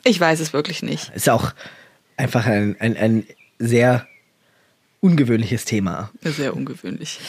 Ich 0.04 0.20
weiß 0.20 0.40
es 0.40 0.52
wirklich 0.52 0.82
nicht. 0.84 1.12
Ist 1.16 1.30
auch 1.30 1.54
einfach 2.18 2.46
ein, 2.46 2.76
ein, 2.80 2.98
ein 2.98 3.28
sehr 3.60 4.08
ungewöhnliches 5.02 5.66
Thema. 5.66 6.10
Sehr 6.22 6.56
ungewöhnlich. 6.56 7.20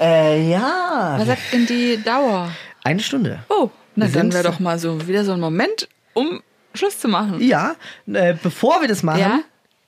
Äh, 0.00 0.50
ja. 0.50 1.14
Was 1.18 1.26
sagt 1.26 1.52
denn 1.52 1.66
die 1.66 2.02
Dauer? 2.02 2.50
Eine 2.82 3.00
Stunde. 3.00 3.44
Oh, 3.48 3.70
na 3.96 4.06
dann 4.06 4.12
sind- 4.12 4.34
wäre 4.34 4.44
doch 4.44 4.60
mal 4.60 4.78
so 4.78 5.06
wieder 5.06 5.24
so 5.24 5.32
ein 5.32 5.40
Moment, 5.40 5.88
um 6.12 6.42
Schluss 6.74 6.98
zu 6.98 7.08
machen. 7.08 7.40
Ja, 7.40 7.76
äh, 8.12 8.34
bevor 8.42 8.80
wir 8.80 8.88
das 8.88 9.02
machen, 9.02 9.20
Ja? 9.20 9.40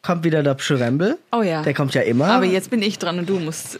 kommt 0.02 0.22
wieder 0.24 0.42
der 0.42 0.54
Pschurembel. 0.54 1.18
Oh 1.32 1.42
ja. 1.42 1.62
Der 1.62 1.74
kommt 1.74 1.92
ja 1.94 2.02
immer. 2.02 2.28
Aber 2.28 2.44
jetzt 2.44 2.70
bin 2.70 2.80
ich 2.82 2.98
dran 2.98 3.18
und 3.18 3.28
du 3.28 3.38
musst. 3.40 3.78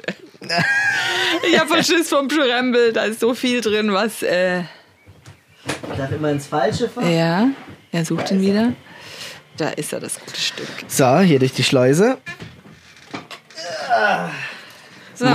Ich 1.51 1.59
habe 1.59 1.69
Verschiss 1.69 2.09
vom 2.09 2.29
Pschurembel, 2.29 2.93
da 2.93 3.05
ist 3.05 3.21
so 3.21 3.35
viel 3.35 3.61
drin, 3.61 3.93
was. 3.93 4.23
Äh, 4.23 4.61
Ich 5.93 5.97
darf 5.99 6.11
immer 6.13 6.31
ins 6.31 6.47
Falsche 6.47 6.89
fahren. 6.89 7.13
ja, 7.13 7.49
er 7.93 8.05
sucht 8.05 8.31
ihn 8.31 8.41
wieder. 8.41 8.73
Da 9.57 9.71
ist 9.71 9.93
er, 9.93 10.01
das 10.01 10.21
gute 10.21 10.39
Stück. 10.41 10.69
So, 10.87 11.19
hier 11.21 11.39
durch 11.39 11.53
die 11.53 11.65
Schleuse. 11.65 12.19
So. 15.15 15.27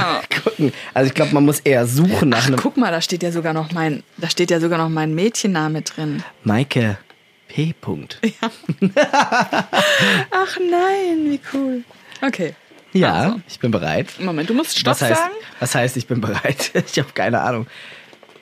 Gucken. 0.44 0.72
Also 0.94 1.08
ich 1.08 1.14
glaube, 1.16 1.34
man 1.34 1.44
muss 1.44 1.60
eher 1.62 1.88
suchen 1.88 2.30
nach 2.30 2.44
Ach, 2.44 2.48
einem 2.48 2.58
guck 2.58 2.78
mal, 2.78 2.92
da 2.92 3.02
steht 3.02 3.24
ja 3.24 3.32
sogar 3.32 3.54
noch 3.54 3.72
mein, 3.72 4.04
da 4.18 4.30
steht 4.30 4.52
ja 4.52 4.60
sogar 4.60 4.78
noch 4.78 4.90
mein 4.90 5.16
Mädchenname 5.16 5.82
drin. 5.82 6.24
Maike 6.44 7.00
P. 7.48 7.74
Punkt. 7.82 8.20
Ach 8.96 10.58
nein, 10.70 11.32
wie 11.32 11.40
cool. 11.54 11.84
Okay. 12.22 12.54
Ja, 12.94 13.14
Also. 13.14 13.42
ich 13.48 13.60
bin 13.60 13.72
bereit. 13.72 14.08
Moment, 14.20 14.50
du 14.50 14.54
musst 14.54 14.78
Stopp 14.78 14.92
was 14.92 15.02
heißt, 15.02 15.22
sagen. 15.22 15.34
Was 15.60 15.76
heißt, 15.76 15.98
ich 15.98 16.08
bin 16.08 16.22
bereit? 16.22 16.72
Ich 16.92 17.00
habe 17.00 17.12
keine 17.14 17.40
Ahnung. 17.42 17.68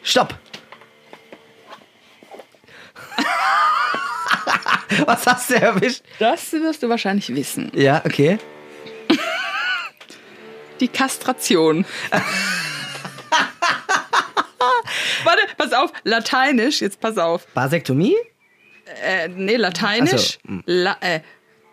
Stopp! 0.04 0.38
was 5.06 5.26
hast 5.28 5.50
du 5.52 5.56
erwischt? 5.56 6.02
Das 6.18 6.52
wirst 6.54 6.82
du 6.84 6.90
wahrscheinlich 6.90 7.34
wissen. 7.34 7.72
Ja, 7.76 8.02
okay. 8.06 8.40
Die 10.80 10.88
Kastration. 10.88 11.86
Warte, 15.24 15.42
pass 15.58 15.74
auf, 15.74 15.92
lateinisch, 16.04 16.82
jetzt 16.82 17.02
pass 17.02 17.18
auf. 17.18 17.46
Vasektomie? 17.54 18.16
Äh, 19.04 19.28
nee, 19.28 19.58
lateinisch. 19.58 20.40
So, 20.44 20.50
hm. 20.50 20.64
La, 20.66 20.98
äh, 21.02 21.20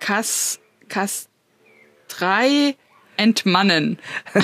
kas, 0.00 0.58
kastrei 2.08 2.76
entmannen. 3.16 3.98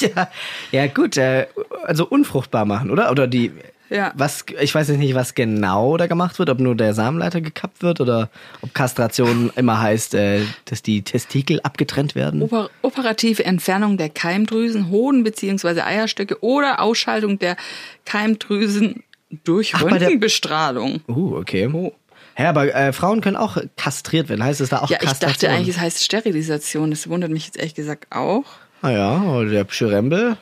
Ja, 0.00 0.28
ja 0.72 0.88
gut, 0.88 1.16
äh, 1.16 1.46
also 1.84 2.04
unfruchtbar 2.04 2.64
machen, 2.64 2.90
oder? 2.90 3.08
Oder 3.12 3.28
die 3.28 3.52
Ja. 3.88 4.12
Was, 4.16 4.44
ich 4.60 4.74
weiß 4.74 4.88
jetzt 4.88 4.98
nicht, 4.98 5.14
was 5.14 5.36
genau 5.36 5.96
da 5.96 6.08
gemacht 6.08 6.40
wird, 6.40 6.50
ob 6.50 6.58
nur 6.58 6.74
der 6.74 6.92
Samenleiter 6.92 7.40
gekappt 7.40 7.80
wird 7.80 8.00
oder 8.00 8.30
ob 8.62 8.74
Kastration 8.74 9.52
immer 9.54 9.80
heißt, 9.80 10.14
äh, 10.14 10.40
dass 10.64 10.82
die 10.82 11.02
Testikel 11.02 11.60
abgetrennt 11.60 12.16
werden. 12.16 12.42
Oper 12.42 12.68
operative 12.82 13.44
Entfernung 13.44 13.96
der 13.96 14.08
Keimdrüsen, 14.08 14.90
Hoden 14.90 15.22
bzw. 15.22 15.82
Eierstöcke 15.82 16.42
oder 16.42 16.80
Ausschaltung 16.80 17.38
der 17.38 17.56
Keimdrüsen 18.04 19.04
durch 19.44 19.74
Ach, 19.76 19.84
Röntgenbestrahlung. 19.84 21.02
Uh, 21.06 21.36
okay. 21.36 21.68
Oh. 21.72 21.92
Ja, 22.40 22.48
aber 22.50 22.74
äh, 22.74 22.92
Frauen 22.92 23.20
können 23.20 23.36
auch 23.36 23.56
kastriert 23.76 24.28
werden. 24.28 24.42
Heißt 24.42 24.60
es 24.60 24.70
da 24.70 24.78
auch 24.80 24.90
Ja, 24.90 24.98
ich 25.00 25.06
Kastration? 25.08 25.32
dachte 25.34 25.50
eigentlich, 25.50 25.76
es 25.76 25.80
heißt 25.80 26.04
Sterilisation. 26.04 26.90
Das 26.90 27.08
wundert 27.08 27.30
mich 27.30 27.46
jetzt 27.46 27.56
ehrlich 27.58 27.74
gesagt 27.74 28.06
auch. 28.10 28.44
Ah 28.82 28.90
ja, 28.90 29.22
oder 29.22 29.50
der 29.50 29.66
Schürembel. 29.68 30.36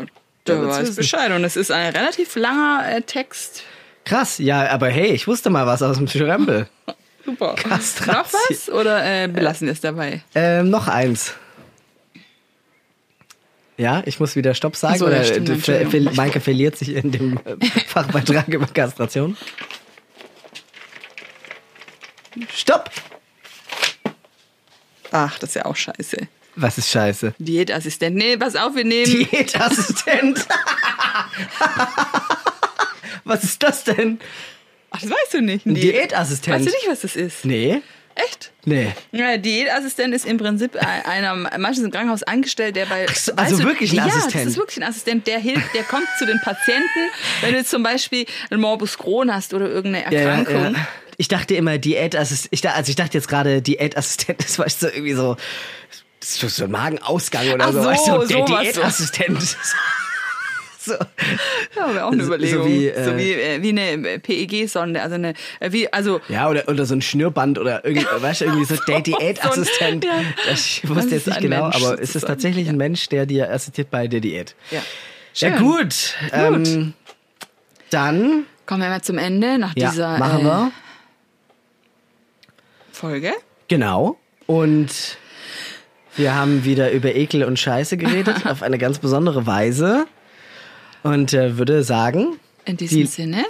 Da 0.45 0.55
Der 0.55 0.67
weiß 0.69 0.81
wissen. 0.83 0.97
Bescheid. 0.97 1.33
Und 1.33 1.45
es 1.45 1.57
ist 1.57 1.71
ein 1.73 1.95
relativ 1.95 2.37
langer 2.37 2.85
äh, 2.89 3.03
Text. 3.03 3.63
Krass, 4.05 4.39
ja, 4.39 4.69
aber 4.71 4.89
hey, 4.89 5.09
ich 5.13 5.27
wusste 5.27 5.51
mal 5.51 5.67
was 5.67 5.83
aus 5.83 5.97
dem 5.99 6.07
Schürembel. 6.09 6.69
Super. 7.25 7.55
Kastration. 7.57 8.17
Noch 8.17 8.33
was? 8.49 8.71
Oder 8.71 9.25
äh, 9.25 9.29
belassen 9.29 9.67
wir 9.67 9.73
es 9.73 9.81
dabei? 9.81 10.23
Ähm, 10.35 10.71
noch 10.71 10.89
eins. 10.89 11.35
Ja, 13.77 14.03
ich 14.07 14.19
muss 14.19 14.35
wieder 14.35 14.55
Stopp 14.55 14.75
sagen. 14.77 14.99
So, 14.99 15.07
oder 15.07 15.23
stimmt, 15.25 15.49
äh, 15.51 15.55
ver 15.57 15.81
Entschuldigung. 15.81 16.15
ver 16.15 16.23
Maike 16.23 16.41
verliert 16.41 16.77
sich 16.77 16.95
in 16.95 17.13
dem 17.13 17.39
äh, 17.45 17.57
Fachbeitrag 17.87 18.49
über 18.49 18.67
Kastration. 18.67 19.37
Stopp! 22.55 22.91
Ach, 25.11 25.39
das 25.39 25.51
ist 25.51 25.55
ja 25.57 25.65
auch 25.65 25.77
scheiße. 25.77 26.17
Was 26.57 26.77
ist 26.79 26.91
scheiße? 26.91 27.35
Diätassistent. 27.39 28.17
Nee, 28.17 28.37
pass 28.37 28.57
auf, 28.57 28.75
wir 28.75 28.85
nehmen. 28.85 29.05
Diätassistent. 29.31 30.45
was 33.25 33.45
ist 33.45 33.63
das 33.63 33.85
denn? 33.85 34.19
Ach, 34.91 35.01
das 35.01 35.11
weißt 35.11 35.35
du 35.35 35.41
nicht. 35.43 35.67
Ein. 35.67 35.75
Diätassistent. 35.75 36.57
Weißt 36.57 36.67
du 36.67 36.71
nicht, 36.71 36.89
was 36.89 37.01
das 37.03 37.17
ist? 37.17 37.45
Nee. 37.45 37.83
Echt? 38.17 38.51
Nee. 38.65 38.93
Ja, 39.13 39.37
Diätassistent 39.37 40.13
ist 40.13 40.27
im 40.27 40.39
Prinzip 40.39 40.75
ein- 40.77 41.05
einer, 41.05 41.37
manches 41.59 41.85
im 41.85 41.93
Krankenhaus 41.93 42.25
angestellt, 42.25 42.75
der 42.75 42.87
bei. 42.87 43.07
also 43.37 43.59
du, 43.59 43.65
wirklich 43.65 43.93
ein 43.93 43.97
ja, 43.99 44.07
Assistent. 44.07 44.35
das 44.35 44.47
ist 44.47 44.57
wirklich 44.57 44.79
ein 44.79 44.83
Assistent, 44.89 45.27
der 45.29 45.39
hilft, 45.39 45.73
der 45.73 45.85
kommt 45.85 46.09
zu 46.19 46.27
den 46.27 46.41
Patienten, 46.41 47.11
wenn 47.43 47.55
du 47.55 47.65
zum 47.65 47.85
Beispiel 47.85 48.27
einen 48.51 48.61
Morbus 48.61 48.99
Crohn 48.99 49.33
hast 49.33 49.55
oder 49.55 49.69
irgendeine 49.69 50.07
Ja, 50.13 50.21
ja, 50.21 50.29
Erkrankung. 50.31 50.75
ja. 50.75 50.89
Ich 51.21 51.27
dachte 51.29 51.55
immer 51.57 51.79
Diätassistent. 51.79 52.53
Ich, 52.53 52.61
da- 52.61 52.73
also 52.73 52.89
ich 52.91 52.97
dachte 52.97 53.19
jetzt 53.19 53.29
gerade 53.29 53.61
Diätassistent, 53.61 54.43
das 54.43 54.59
war 54.59 54.69
so 54.71 54.87
irgendwie 54.87 55.13
so, 55.15 55.37
das 56.21 56.43
ist 56.43 56.57
so 56.57 56.65
ein 56.65 56.71
Magenausgang 56.71 57.49
oder 57.53 57.67
Ach 57.67 57.73
so. 57.73 57.83
so, 57.83 57.89
weißt 57.89 58.07
du, 58.09 58.19
der 58.27 58.47
so. 58.47 58.57
Diätassistent. 58.57 59.43
so. 60.81 60.93
Ja, 61.77 61.93
wäre 61.95 62.05
auch 62.07 62.13
eine 62.13 62.23
So- 62.23 62.29
so 62.31 62.35
Überlegung. 62.35 62.63
So 62.63 62.69
wie, 62.69 62.81
wie, 63.19 63.33
äh, 63.33 63.63
wie, 63.63 63.69
eine 63.71 64.19
PEG-Sonde, 64.21 65.03
also 65.03 65.17
eine, 65.17 65.35
äh, 65.59 65.73
wie, 65.73 65.93
also. 65.93 66.21
Ja, 66.29 66.49
oder, 66.49 66.69
oder 66.69 66.87
so 66.87 66.95
ein 66.95 67.03
Schnürband 67.03 67.59
oder 67.59 67.85
irgendwie, 67.85 68.07
weißt 68.21 68.43
du, 68.43 68.45
irgendwie 68.47 68.65
so 68.65 68.77
der 68.87 69.01
Diätassistent. 69.01 70.05
Ja. 70.05 70.23
Ich 70.53 70.89
wusste 70.89 71.17
jetzt 71.17 71.27
nicht 71.27 71.41
genau, 71.41 71.65
Mensch 71.69 71.77
aber 71.85 71.99
ist 71.99 72.15
es 72.15 72.23
tatsächlich 72.23 72.69
ein 72.69 72.77
Mensch, 72.77 73.09
der 73.09 73.27
dir 73.27 73.51
assistiert 73.53 73.91
bei 73.91 74.07
der 74.07 74.21
Diät? 74.21 74.55
Ja. 74.71 74.79
Ja, 75.35 75.51
Schön. 75.51 75.59
gut. 75.59 76.15
Ähm, 76.33 76.95
dann, 77.91 78.45
Kommen 78.67 78.83
wir 78.83 78.89
mal 78.89 79.03
zum 79.03 79.19
Ende 79.19 79.59
nach 79.59 79.73
ja, 79.77 79.91
dieser 79.91 80.19
machen 80.19 80.41
äh, 80.41 80.45
wir. 80.45 80.73
Folge. 82.99 83.33
Genau. 83.69 84.17
Und 84.47 85.19
wir 86.17 86.35
haben 86.35 86.65
wieder 86.65 86.91
über 86.91 87.15
Ekel 87.15 87.45
und 87.45 87.59
Scheiße 87.59 87.97
geredet, 87.97 88.45
auf 88.47 88.63
eine 88.63 88.79
ganz 88.79 88.99
besondere 88.99 89.47
Weise. 89.47 90.07
Und 91.03 91.33
äh, 91.33 91.57
würde 91.59 91.85
sagen, 91.85 92.39
In 92.65 92.77
diesem 92.77 92.99
Die- 93.03 93.07
Sinne, 93.07 93.45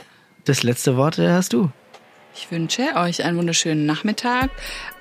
das 0.45 0.63
letzte 0.63 0.97
Wort 0.97 1.19
äh, 1.19 1.31
hast 1.31 1.53
du. 1.55 1.71
ich 2.35 2.51
wünsche 2.51 2.83
euch 2.97 3.25
einen 3.25 3.39
wunderschönen 3.39 3.87
Nachmittag, 3.87 4.51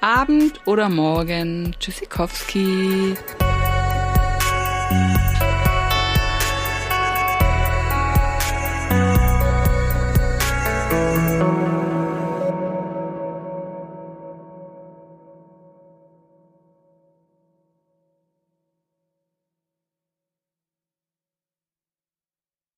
Abend 0.01 0.61
oder 0.65 0.87
Morgen. 0.89 1.75
Tschüssikowski. 1.79 3.15